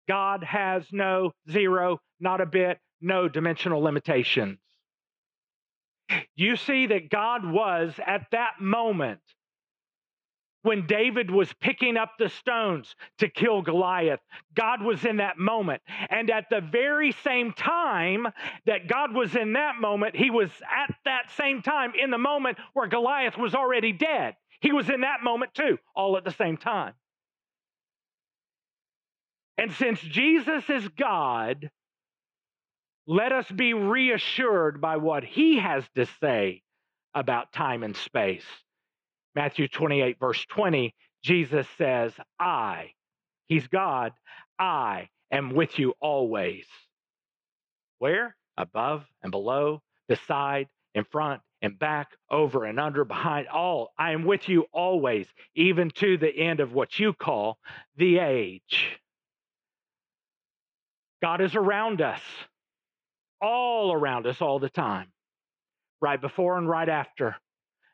God 0.08 0.44
has 0.44 0.84
no 0.92 1.32
zero, 1.50 1.98
not 2.20 2.40
a 2.40 2.46
bit, 2.46 2.78
no 3.00 3.28
dimensional 3.28 3.80
limitations. 3.82 4.58
You 6.36 6.56
see 6.56 6.86
that 6.86 7.10
God 7.10 7.44
was 7.44 7.94
at 8.06 8.26
that 8.32 8.60
moment 8.60 9.20
when 10.62 10.86
David 10.86 11.30
was 11.30 11.52
picking 11.60 11.96
up 11.96 12.10
the 12.18 12.28
stones 12.28 12.94
to 13.18 13.28
kill 13.28 13.62
Goliath. 13.62 14.20
God 14.54 14.82
was 14.82 15.04
in 15.04 15.18
that 15.18 15.38
moment. 15.38 15.80
And 16.10 16.28
at 16.28 16.46
the 16.50 16.60
very 16.60 17.12
same 17.12 17.52
time 17.52 18.26
that 18.66 18.88
God 18.88 19.14
was 19.14 19.36
in 19.36 19.52
that 19.52 19.76
moment, 19.80 20.16
he 20.16 20.30
was 20.30 20.50
at 20.62 20.94
that 21.04 21.30
same 21.36 21.62
time 21.62 21.92
in 22.00 22.10
the 22.10 22.18
moment 22.18 22.58
where 22.74 22.88
Goliath 22.88 23.38
was 23.38 23.54
already 23.54 23.92
dead. 23.92 24.34
He 24.60 24.72
was 24.72 24.90
in 24.90 25.02
that 25.02 25.22
moment 25.22 25.54
too, 25.54 25.78
all 25.94 26.16
at 26.16 26.24
the 26.24 26.32
same 26.32 26.56
time. 26.56 26.94
And 29.58 29.72
since 29.72 30.00
Jesus 30.00 30.68
is 30.68 30.88
God, 30.98 31.70
let 33.06 33.32
us 33.32 33.50
be 33.50 33.72
reassured 33.72 34.80
by 34.80 34.96
what 34.96 35.24
he 35.24 35.58
has 35.58 35.84
to 35.94 36.06
say 36.20 36.62
about 37.14 37.52
time 37.52 37.82
and 37.82 37.96
space. 37.96 38.44
Matthew 39.34 39.68
28, 39.68 40.18
verse 40.18 40.44
20, 40.50 40.94
Jesus 41.22 41.66
says, 41.78 42.12
I, 42.38 42.92
he's 43.46 43.66
God, 43.68 44.12
I 44.58 45.08
am 45.30 45.54
with 45.54 45.78
you 45.78 45.94
always. 46.00 46.66
Where? 47.98 48.36
Above 48.56 49.04
and 49.22 49.30
below, 49.30 49.82
beside, 50.08 50.68
in 50.94 51.04
front, 51.04 51.42
and 51.62 51.78
back, 51.78 52.08
over 52.30 52.64
and 52.64 52.78
under, 52.80 53.04
behind, 53.04 53.48
all. 53.48 53.92
I 53.98 54.12
am 54.12 54.24
with 54.24 54.48
you 54.48 54.66
always, 54.72 55.26
even 55.54 55.90
to 55.96 56.16
the 56.16 56.34
end 56.34 56.60
of 56.60 56.72
what 56.72 56.98
you 56.98 57.12
call 57.12 57.58
the 57.96 58.18
age. 58.18 58.98
God 61.26 61.40
is 61.40 61.56
around 61.56 62.02
us, 62.02 62.20
all 63.42 63.92
around 63.92 64.28
us 64.28 64.40
all 64.40 64.60
the 64.60 64.70
time, 64.70 65.08
right 66.00 66.20
before 66.20 66.56
and 66.56 66.68
right 66.68 66.88
after, 66.88 67.34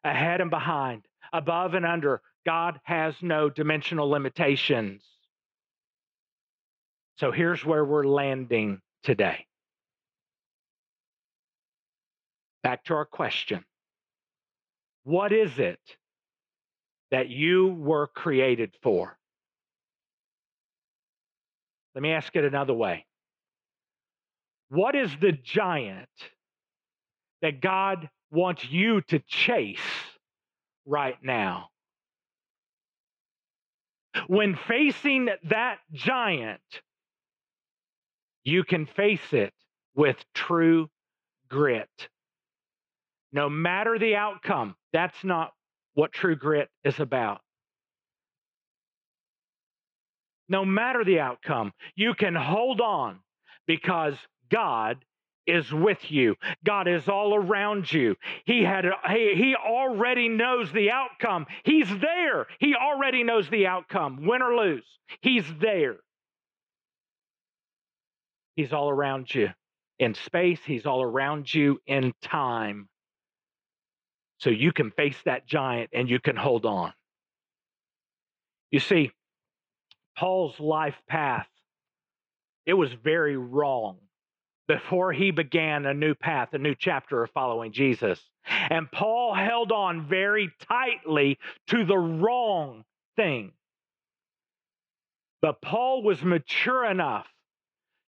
ahead 0.05 0.43
and 0.43 0.51
behind, 0.51 1.07
above 1.33 1.73
and 1.73 1.87
under. 1.87 2.21
God 2.45 2.79
has 2.85 3.15
no 3.23 3.49
dimensional 3.49 4.11
limitations. 4.11 5.03
So 7.17 7.33
here's 7.33 7.65
where 7.65 7.87
we're 7.87 8.05
landing 8.05 8.83
today. 9.03 9.47
Back 12.63 12.85
to 12.85 12.95
our 12.97 13.07
question 13.07 13.65
What 15.05 15.33
is 15.33 15.59
it 15.59 15.81
that 17.11 17.31
you 17.31 17.69
were 17.69 18.09
created 18.09 18.75
for? 18.83 19.17
Let 21.95 22.03
me 22.03 22.13
ask 22.13 22.37
it 22.37 22.45
another 22.45 22.75
way. 22.75 23.07
What 24.73 24.95
is 24.95 25.11
the 25.21 25.33
giant 25.33 26.09
that 27.43 27.61
God 27.61 28.09
wants 28.31 28.65
you 28.71 29.03
to 29.03 29.19
chase 29.19 29.77
right 30.87 31.19
now? 31.23 31.69
When 34.29 34.57
facing 34.57 35.29
that 35.51 35.77
giant, 35.93 36.63
you 38.45 38.65
can 38.65 38.87
face 38.87 39.33
it 39.33 39.53
with 39.95 40.17
true 40.33 40.89
grit. 41.51 42.09
No 43.31 43.51
matter 43.51 43.99
the 43.99 44.17
outcome, 44.17 44.75
that's 44.91 45.23
not 45.23 45.53
what 45.93 46.13
true 46.13 46.35
grit 46.35 46.71
is 46.83 46.99
about. 46.99 47.43
No 50.49 50.65
matter 50.65 51.05
the 51.05 51.21
outcome, 51.21 51.73
you 51.95 52.15
can 52.15 52.35
hold 52.35 52.81
on 52.81 53.19
because 53.67 54.15
God 54.53 55.05
is 55.47 55.73
with 55.73 56.11
you. 56.11 56.37
God 56.65 56.87
is 56.87 57.09
all 57.09 57.35
around 57.35 57.93
you. 57.93 58.15
He 58.45 58.63
had 58.63 58.85
he, 59.11 59.35
he 59.35 59.57
already 59.57 60.29
knows 60.29 60.71
the 60.71 60.91
outcome. 60.91 61.47
He's 61.65 61.89
there. 61.89 62.47
He 62.61 62.75
already 62.77 63.25
knows 63.25 63.49
the 63.49 63.67
outcome, 63.67 64.25
win 64.25 64.43
or 64.43 64.55
lose. 64.55 64.87
He's 65.21 65.45
there. 65.61 65.97
He's 68.55 68.73
all 68.73 68.91
around 68.91 69.35
you 69.35 69.49
in 70.03 70.15
space, 70.15 70.59
he's 70.65 70.85
all 70.85 71.03
around 71.03 71.53
you 71.53 71.81
in 71.87 72.13
time. 72.23 72.89
So 74.39 74.51
you 74.51 74.73
can 74.73 74.91
face 74.91 75.17
that 75.25 75.47
giant 75.47 75.91
and 75.93 76.11
you 76.11 76.19
can 76.19 76.35
hold 76.35 76.67
on. 76.67 76.93
You 78.73 78.81
see, 78.81 79.13
Paul's 80.19 80.59
life 80.59 81.01
path, 81.09 81.47
it 82.67 82.75
was 82.75 82.93
very 82.93 83.37
wrong 83.37 83.99
before 84.73 85.13
he 85.13 85.31
began 85.31 85.85
a 85.85 85.93
new 85.93 86.15
path, 86.15 86.55
a 86.55 86.59
new 86.59 86.75
chapter 86.75 87.23
of 87.23 87.31
following 87.33 87.73
Jesus. 87.73 88.19
And 88.71 88.91
Paul 88.91 89.35
held 89.35 89.71
on 89.71 90.09
very 90.09 90.51
tightly 90.67 91.39
to 91.67 91.85
the 91.85 91.99
wrong 91.99 92.83
thing. 93.15 93.53
But 95.43 95.61
Paul 95.61 96.03
was 96.03 96.23
mature 96.23 96.87
enough 96.87 97.27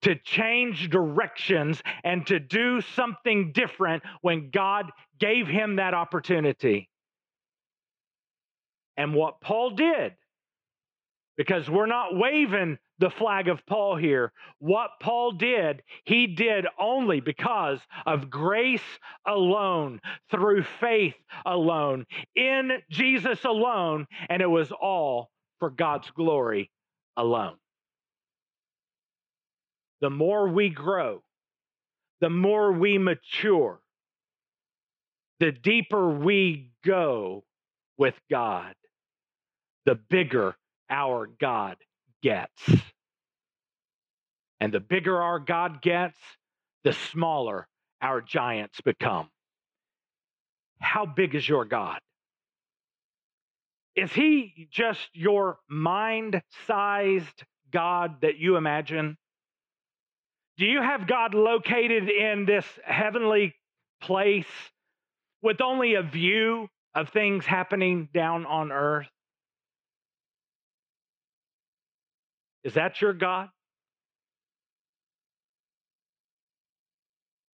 to 0.01 0.15
change 0.15 0.89
directions 0.89 1.81
and 2.03 2.27
to 2.27 2.41
do 2.41 2.81
something 2.81 3.53
different 3.53 4.03
when 4.21 4.49
God 4.49 4.91
gave 5.17 5.47
him 5.47 5.77
that 5.77 5.93
opportunity. 5.93 6.89
And 8.97 9.13
what 9.13 9.39
Paul 9.39 9.71
did, 9.71 10.13
because 11.39 11.69
we're 11.69 11.85
not 11.85 12.17
waving 12.17 12.77
the 12.99 13.09
flag 13.09 13.47
of 13.47 13.65
Paul 13.65 13.95
here, 13.95 14.33
what 14.57 14.89
Paul 14.99 15.31
did, 15.31 15.83
he 16.03 16.27
did 16.27 16.65
only 16.77 17.21
because 17.21 17.79
of 18.05 18.29
grace 18.29 18.83
alone, 19.25 20.01
through 20.29 20.63
faith 20.81 21.15
alone, 21.45 22.05
in 22.35 22.79
Jesus 22.91 23.45
alone, 23.45 24.05
and 24.29 24.41
it 24.41 24.49
was 24.49 24.73
all 24.73 25.31
for 25.59 25.69
God's 25.69 26.11
glory 26.11 26.71
alone. 27.15 27.55
The 30.01 30.09
more 30.09 30.49
we 30.49 30.67
grow, 30.67 31.23
the 32.19 32.29
more 32.29 32.73
we 32.73 32.97
mature, 32.97 33.79
the 35.39 35.53
deeper 35.53 36.09
we 36.09 36.71
go 36.83 37.45
with 37.97 38.15
God, 38.29 38.75
the 39.85 39.95
bigger 39.95 40.57
our 40.89 41.27
God 41.39 41.77
gets. 42.21 42.69
And 44.59 44.73
the 44.73 44.79
bigger 44.79 45.21
our 45.21 45.39
God 45.39 45.81
gets, 45.81 46.17
the 46.83 46.93
smaller 46.93 47.67
our 48.01 48.21
giants 48.21 48.81
become. 48.81 49.29
How 50.79 51.05
big 51.05 51.35
is 51.35 51.47
your 51.47 51.65
God? 51.65 51.99
Is 53.95 54.11
he 54.13 54.67
just 54.71 55.07
your 55.13 55.57
mind 55.67 56.41
sized 56.67 57.43
God 57.71 58.21
that 58.21 58.37
you 58.37 58.55
imagine? 58.55 59.17
Do 60.57 60.65
you 60.65 60.81
have 60.81 61.07
God 61.07 61.33
located 61.33 62.09
in 62.09 62.45
this 62.45 62.65
heavenly 62.83 63.55
place 64.01 64.45
with 65.41 65.61
only 65.61 65.95
a 65.95 66.01
view 66.01 66.67
of 66.95 67.09
things 67.09 67.45
happening 67.45 68.09
down 68.13 68.45
on 68.45 68.71
earth? 68.71 69.07
Is 72.63 72.73
that 72.73 73.01
your 73.01 73.13
God? 73.13 73.49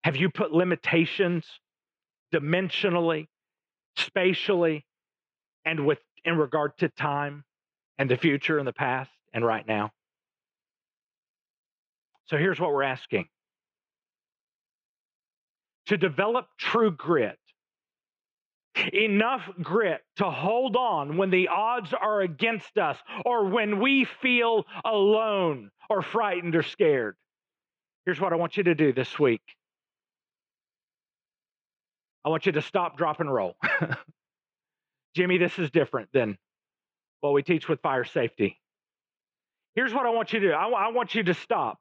Have 0.04 0.16
you 0.16 0.30
put 0.30 0.52
limitations 0.52 1.44
dimensionally, 2.32 3.26
spatially, 3.96 4.84
and 5.64 5.86
with 5.86 5.98
in 6.24 6.36
regard 6.36 6.76
to 6.78 6.88
time 6.88 7.44
and 7.98 8.10
the 8.10 8.16
future 8.16 8.58
and 8.58 8.66
the 8.66 8.72
past 8.72 9.10
and 9.32 9.44
right 9.44 9.66
now? 9.66 9.90
So 12.26 12.36
here's 12.36 12.58
what 12.58 12.72
we're 12.72 12.82
asking 12.82 13.26
to 15.86 15.96
develop 15.96 16.46
true 16.58 16.90
grit, 16.90 17.38
enough 18.92 19.42
grit 19.62 20.00
to 20.16 20.30
hold 20.30 20.76
on 20.76 21.16
when 21.16 21.30
the 21.30 21.48
odds 21.48 21.92
are 21.92 22.20
against 22.20 22.78
us 22.78 22.96
or 23.24 23.46
when 23.46 23.80
we 23.80 24.06
feel 24.22 24.64
alone 24.84 25.70
or 25.90 26.02
frightened 26.02 26.56
or 26.56 26.62
scared. 26.62 27.16
Here's 28.04 28.20
what 28.20 28.32
I 28.32 28.36
want 28.36 28.56
you 28.56 28.64
to 28.64 28.74
do 28.74 28.92
this 28.92 29.18
week 29.18 29.42
I 32.24 32.28
want 32.28 32.46
you 32.46 32.52
to 32.52 32.62
stop, 32.62 32.96
drop, 32.96 33.20
and 33.20 33.32
roll. 33.32 33.56
Jimmy, 35.16 35.38
this 35.38 35.58
is 35.58 35.70
different 35.70 36.08
than 36.12 36.38
what 37.20 37.32
we 37.32 37.42
teach 37.42 37.68
with 37.68 37.80
fire 37.80 38.04
safety. 38.04 38.60
Here's 39.74 39.92
what 39.92 40.06
I 40.06 40.10
want 40.10 40.32
you 40.32 40.40
to 40.40 40.48
do 40.48 40.52
I, 40.52 40.68
I 40.68 40.88
want 40.92 41.14
you 41.14 41.22
to 41.24 41.34
stop 41.34 41.78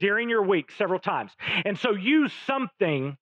during 0.00 0.28
your 0.28 0.42
week 0.42 0.70
several 0.76 0.98
times. 0.98 1.30
And 1.64 1.78
so 1.78 1.92
use 1.92 2.32
something 2.46 3.16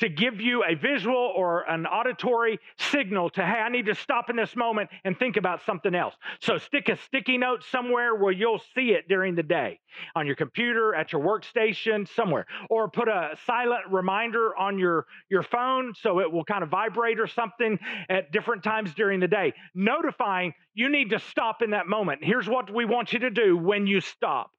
to 0.00 0.08
give 0.08 0.40
you 0.40 0.64
a 0.64 0.74
visual 0.74 1.32
or 1.36 1.62
an 1.70 1.86
auditory 1.86 2.58
signal 2.78 3.30
to, 3.30 3.44
hey, 3.44 3.60
I 3.60 3.68
need 3.68 3.86
to 3.86 3.94
stop 3.94 4.30
in 4.30 4.36
this 4.36 4.56
moment 4.56 4.90
and 5.04 5.18
think 5.18 5.36
about 5.36 5.60
something 5.64 5.94
else. 5.94 6.14
So 6.40 6.58
stick 6.58 6.88
a 6.88 6.96
sticky 6.96 7.38
note 7.38 7.64
somewhere 7.70 8.14
where 8.14 8.32
you'll 8.32 8.62
see 8.74 8.90
it 8.90 9.08
during 9.08 9.34
the 9.34 9.42
day 9.42 9.78
on 10.14 10.26
your 10.26 10.36
computer, 10.36 10.94
at 10.94 11.12
your 11.12 11.22
workstation, 11.22 12.08
somewhere. 12.14 12.46
Or 12.68 12.90
put 12.90 13.08
a 13.08 13.36
silent 13.46 13.82
reminder 13.90 14.56
on 14.56 14.78
your, 14.78 15.06
your 15.30 15.42
phone 15.42 15.92
so 15.94 16.20
it 16.20 16.30
will 16.30 16.44
kind 16.44 16.62
of 16.62 16.70
vibrate 16.70 17.20
or 17.20 17.26
something 17.26 17.78
at 18.08 18.32
different 18.32 18.62
times 18.62 18.94
during 18.94 19.20
the 19.20 19.28
day, 19.28 19.52
notifying 19.74 20.52
you 20.74 20.88
need 20.88 21.10
to 21.10 21.18
stop 21.18 21.62
in 21.62 21.70
that 21.70 21.86
moment. 21.86 22.20
Here's 22.22 22.48
what 22.48 22.72
we 22.72 22.84
want 22.84 23.12
you 23.12 23.20
to 23.20 23.30
do 23.30 23.56
when 23.56 23.86
you 23.86 24.00
stop 24.00 24.50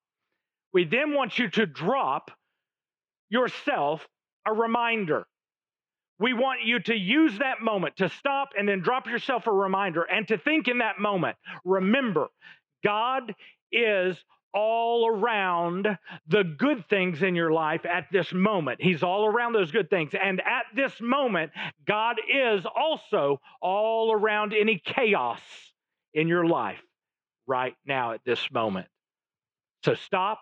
we 0.74 0.86
then 0.86 1.14
want 1.14 1.38
you 1.38 1.50
to 1.50 1.66
drop 1.66 2.32
yourself 3.30 4.08
a 4.48 4.54
reminder. 4.54 5.26
We 6.22 6.34
want 6.34 6.64
you 6.64 6.80
to 6.82 6.96
use 6.96 7.40
that 7.40 7.62
moment 7.62 7.98
to 7.98 8.10
stop 8.10 8.50
and 8.58 8.70
then 8.70 8.82
drop 8.82 9.08
yourself 9.08 9.48
a 9.48 9.52
reminder 9.52 10.04
and 10.04 10.28
to 10.28 10.38
think 10.38 10.68
in 10.68 10.78
that 10.78 11.00
moment. 11.00 11.36
Remember, 11.66 12.28
God 12.84 13.34
is 13.72 14.18
all 14.54 15.08
around 15.08 15.88
the 16.28 16.44
good 16.44 16.88
things 16.90 17.24
in 17.24 17.34
your 17.36 17.52
life 17.52 17.86
at 17.86 18.06
this 18.12 18.32
moment. 18.34 18.82
He's 18.82 19.02
all 19.02 19.26
around 19.26 19.54
those 19.54 19.72
good 19.72 19.90
things. 19.90 20.12
And 20.14 20.42
at 20.42 20.66
this 20.76 20.94
moment, 21.02 21.54
God 21.88 22.18
is 22.32 22.66
also 22.76 23.40
all 23.60 24.12
around 24.14 24.54
any 24.54 24.80
chaos 24.84 25.40
in 26.14 26.28
your 26.28 26.46
life 26.46 26.82
right 27.48 27.74
now 27.88 28.14
at 28.14 28.22
this 28.26 28.52
moment. 28.52 28.88
So 29.84 29.96
stop 29.96 30.42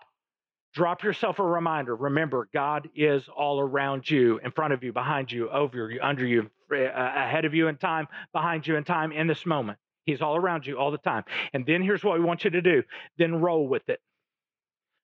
Drop 0.74 1.04
yourself 1.04 1.40
a 1.40 1.44
reminder. 1.44 1.96
Remember, 1.96 2.48
God 2.54 2.90
is 2.96 3.28
all 3.36 3.60
around 3.60 4.10
you, 4.10 4.40
in 4.44 4.52
front 4.52 4.74
of 4.74 4.84
you, 4.84 4.94
behind 4.94 5.32
you, 5.32 5.50
over 5.50 5.92
you, 5.92 6.00
under 6.02 6.26
you, 6.26 6.50
uh, 6.72 6.78
ahead 6.94 7.46
of 7.46 7.54
you 7.56 7.68
in 7.68 7.78
time, 7.78 8.08
behind 8.34 8.68
you 8.68 8.76
in 8.76 8.84
time, 8.84 9.12
in 9.12 9.26
this 9.26 9.46
moment. 9.46 9.80
He's 10.06 10.22
all 10.22 10.36
around 10.36 10.66
you 10.68 10.78
all 10.78 10.92
the 10.92 10.98
time. 11.00 11.24
And 11.54 11.66
then 11.66 11.82
here's 11.82 12.04
what 12.04 12.18
we 12.20 12.26
want 12.26 12.44
you 12.44 12.52
to 12.52 12.62
do 12.62 12.84
then 13.18 13.42
roll 13.42 13.68
with 13.68 13.90
it. 13.90 14.00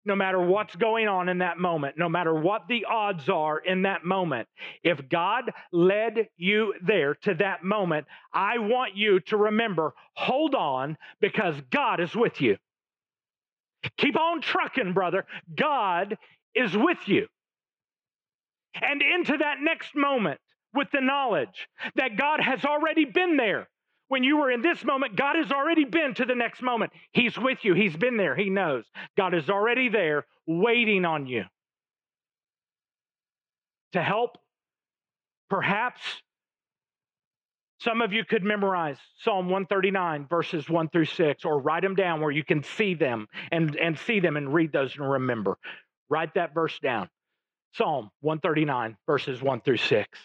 No 0.07 0.15
matter 0.15 0.39
what's 0.39 0.75
going 0.75 1.07
on 1.07 1.29
in 1.29 1.39
that 1.39 1.57
moment, 1.57 1.97
no 1.97 2.07
matter 2.07 2.33
what 2.33 2.67
the 2.67 2.85
odds 2.85 3.27
are 3.27 3.57
in 3.57 3.83
that 3.83 4.05
moment, 4.05 4.47
if 4.83 5.09
God 5.09 5.51
led 5.71 6.27
you 6.37 6.75
there 6.85 7.15
to 7.23 7.33
that 7.35 7.63
moment, 7.63 8.05
I 8.31 8.59
want 8.59 8.95
you 8.95 9.19
to 9.21 9.37
remember 9.37 9.95
hold 10.13 10.53
on 10.53 10.95
because 11.21 11.55
God 11.71 11.99
is 11.99 12.15
with 12.15 12.39
you. 12.39 12.57
Keep 13.97 14.17
on 14.17 14.41
trucking, 14.41 14.93
brother. 14.93 15.25
God 15.55 16.17
is 16.53 16.75
with 16.75 17.07
you. 17.07 17.27
And 18.81 19.01
into 19.01 19.37
that 19.37 19.57
next 19.61 19.95
moment 19.95 20.39
with 20.73 20.89
the 20.91 21.01
knowledge 21.01 21.67
that 21.95 22.17
God 22.17 22.41
has 22.41 22.65
already 22.65 23.05
been 23.05 23.37
there. 23.37 23.67
When 24.07 24.23
you 24.23 24.37
were 24.37 24.51
in 24.51 24.61
this 24.61 24.83
moment, 24.83 25.15
God 25.15 25.35
has 25.35 25.51
already 25.51 25.85
been 25.85 26.13
to 26.15 26.25
the 26.25 26.35
next 26.35 26.61
moment. 26.61 26.91
He's 27.11 27.37
with 27.37 27.59
you. 27.63 27.73
He's 27.73 27.95
been 27.95 28.17
there. 28.17 28.35
He 28.35 28.49
knows. 28.49 28.85
God 29.17 29.33
is 29.33 29.49
already 29.49 29.89
there 29.89 30.25
waiting 30.45 31.05
on 31.05 31.25
you 31.25 31.45
to 33.93 34.01
help 34.01 34.37
perhaps 35.49 36.01
some 37.85 38.01
of 38.01 38.11
you 38.11 38.25
could 38.25 38.43
memorize 38.43 38.97
Psalm 39.19 39.45
139, 39.45 40.25
verses 40.27 40.67
1 40.67 40.89
through 40.89 41.05
6, 41.05 41.45
or 41.45 41.61
write 41.61 41.83
them 41.83 41.93
down 41.93 42.19
where 42.19 42.31
you 42.31 42.43
can 42.43 42.63
see 42.63 42.95
them 42.95 43.27
and, 43.51 43.75
and 43.75 43.97
see 43.99 44.19
them 44.19 44.37
and 44.37 44.51
read 44.51 44.73
those 44.73 44.95
and 44.97 45.07
remember. 45.07 45.55
Write 46.09 46.33
that 46.33 46.55
verse 46.55 46.79
down. 46.79 47.07
Psalm 47.75 48.09
139, 48.21 48.97
verses 49.05 49.39
1 49.39 49.61
through 49.61 49.77
6. 49.77 50.19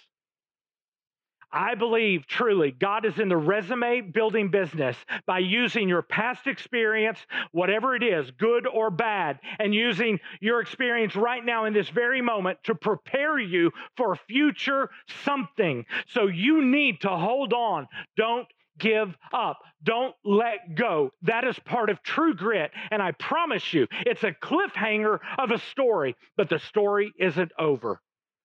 I 1.53 1.75
believe 1.75 2.27
truly 2.27 2.71
God 2.71 3.05
is 3.05 3.19
in 3.19 3.29
the 3.29 3.37
resume 3.37 4.03
building 4.03 4.51
business 4.51 4.97
by 5.27 5.41
using 5.41 5.89
your 5.89 6.03
past 6.03 6.47
experience, 6.47 7.19
whatever 7.53 7.95
it 7.95 8.03
is, 8.03 8.31
good 8.33 8.67
or 8.67 8.91
bad, 8.91 9.41
and 9.59 9.75
using 9.75 10.21
your 10.41 10.61
experience 10.61 11.17
right 11.17 11.45
now 11.45 11.65
in 11.65 11.73
this 11.73 11.89
very 11.89 12.21
moment 12.21 12.59
to 12.65 12.75
prepare 12.75 13.39
you 13.39 13.73
for 13.97 14.17
future 14.29 14.91
something. 15.25 15.85
So 16.09 16.27
you 16.27 16.65
need 16.65 17.01
to 17.03 17.09
hold 17.09 17.53
on. 17.53 17.89
Don't 18.17 18.47
give 18.79 19.17
up. 19.33 19.59
Don't 19.83 20.15
let 20.25 20.75
go. 20.75 21.11
That 21.23 21.45
is 21.45 21.59
part 21.61 21.91
of 21.91 22.03
true 22.03 22.35
grit. 22.35 22.71
And 22.91 23.03
I 23.03 23.13
promise 23.13 23.73
you, 23.73 23.87
it's 24.07 24.25
a 24.25 24.33
cliffhanger 24.33 25.19
of 25.39 25.51
a 25.51 25.59
story, 25.59 26.17
but 26.37 26.49
the 26.49 26.59
story 26.59 27.13
isn't 27.19 27.53
over. 27.59 28.01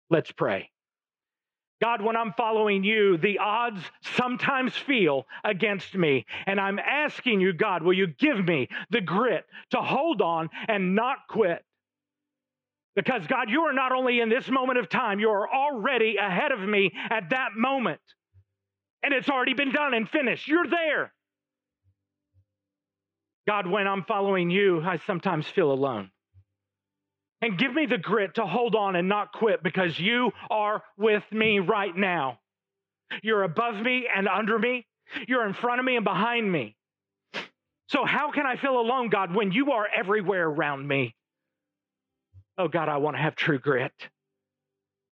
Let's 0.09 0.31
pray. 0.31 0.69
God, 1.81 2.01
when 2.01 2.15
I'm 2.15 2.33
following 2.33 2.83
you, 2.83 3.17
the 3.17 3.39
odds 3.39 3.81
sometimes 4.15 4.73
feel 4.75 5.25
against 5.43 5.93
me. 5.93 6.25
And 6.45 6.59
I'm 6.59 6.79
asking 6.79 7.41
you, 7.41 7.51
God, 7.51 7.83
will 7.83 7.93
you 7.93 8.07
give 8.07 8.45
me 8.45 8.69
the 8.91 9.01
grit 9.01 9.45
to 9.71 9.77
hold 9.77 10.21
on 10.21 10.49
and 10.67 10.95
not 10.95 11.17
quit? 11.29 11.63
Because, 12.95 13.27
God, 13.27 13.49
you 13.49 13.63
are 13.63 13.73
not 13.73 13.91
only 13.91 14.21
in 14.21 14.29
this 14.29 14.49
moment 14.49 14.79
of 14.79 14.87
time, 14.87 15.19
you 15.19 15.29
are 15.29 15.53
already 15.53 16.15
ahead 16.15 16.53
of 16.53 16.61
me 16.61 16.93
at 17.09 17.31
that 17.31 17.49
moment. 17.57 17.99
And 19.03 19.13
it's 19.13 19.29
already 19.29 19.53
been 19.53 19.73
done 19.73 19.93
and 19.93 20.09
finished. 20.09 20.47
You're 20.47 20.67
there. 20.67 21.13
God, 23.47 23.67
when 23.67 23.85
I'm 23.85 24.05
following 24.05 24.49
you, 24.49 24.81
I 24.81 24.97
sometimes 25.05 25.45
feel 25.45 25.71
alone 25.71 26.09
and 27.41 27.57
give 27.57 27.73
me 27.73 27.85
the 27.85 27.97
grit 27.97 28.35
to 28.35 28.45
hold 28.45 28.75
on 28.75 28.95
and 28.95 29.07
not 29.07 29.31
quit 29.33 29.61
because 29.63 29.99
you 29.99 30.31
are 30.49 30.83
with 30.97 31.23
me 31.31 31.59
right 31.59 31.95
now. 31.95 32.39
You're 33.21 33.43
above 33.43 33.75
me 33.75 34.07
and 34.13 34.27
under 34.27 34.57
me, 34.57 34.85
you're 35.27 35.45
in 35.45 35.53
front 35.53 35.79
of 35.79 35.85
me 35.85 35.95
and 35.95 36.03
behind 36.03 36.51
me. 36.51 36.75
So, 37.89 38.03
how 38.03 38.31
can 38.31 38.45
I 38.45 38.55
feel 38.55 38.79
alone, 38.79 39.09
God, 39.09 39.35
when 39.35 39.51
you 39.51 39.71
are 39.73 39.87
everywhere 39.95 40.47
around 40.47 40.87
me? 40.87 41.15
Oh, 42.57 42.67
God, 42.67 42.89
I 42.89 42.97
want 42.97 43.15
to 43.15 43.21
have 43.21 43.35
true 43.35 43.59
grit. 43.59 43.93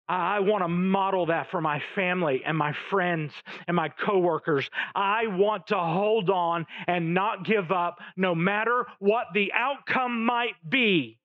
I 0.08 0.40
want 0.40 0.64
to 0.64 0.68
model 0.68 1.28
that 1.28 1.52
for 1.52 1.62
my 1.62 1.82
family 1.96 2.44
and 2.46 2.58
my 2.58 2.76
friends 2.90 3.32
and 3.68 3.76
my 3.76 3.88
coworkers. 3.88 4.70
I 4.94 5.28
want 5.28 5.68
to 5.68 5.78
hold 5.78 6.30
on 6.30 6.66
and 6.86 7.14
not 7.14 7.46
give 7.46 7.72
up 7.72 8.00
no 8.18 8.36
matter 8.36 8.86
what 9.00 9.28
the 9.34 9.54
outcome 9.54 10.26
might 10.26 10.56
be. 10.68 11.18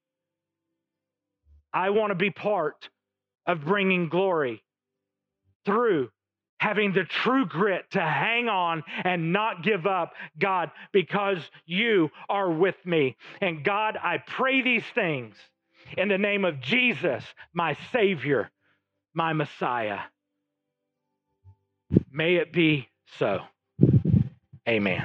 I 1.77 1.91
want 1.91 2.11
to 2.11 2.15
be 2.15 2.31
part 2.31 2.89
of 3.47 3.67
bringing 3.67 4.09
glory 4.09 4.65
through 5.67 6.09
having 6.59 6.95
the 6.95 7.05
true 7.05 7.45
grit 7.45 7.85
to 7.91 8.01
hang 8.01 8.49
on 8.49 8.83
and 9.05 9.31
not 9.31 9.63
give 9.63 9.87
up, 9.87 10.15
God, 10.39 10.71
because 10.91 11.39
you 11.67 12.11
are 12.31 12.51
with 12.51 12.77
me. 12.87 13.15
And 13.43 13.63
God, 13.63 13.99
I 14.03 14.17
pray 14.17 14.63
these 14.63 14.85
things 14.95 15.37
in 15.99 16.09
the 16.09 16.17
name 16.17 16.47
of 16.47 16.63
Jesus, 16.63 17.23
my 17.53 17.77
Savior, 17.93 18.51
my 19.13 19.35
Messiah. 19.35 20.01
May 22.11 22.37
it 22.37 22.55
be 22.55 22.89
so. 23.19 23.41
Amen. 24.67 25.05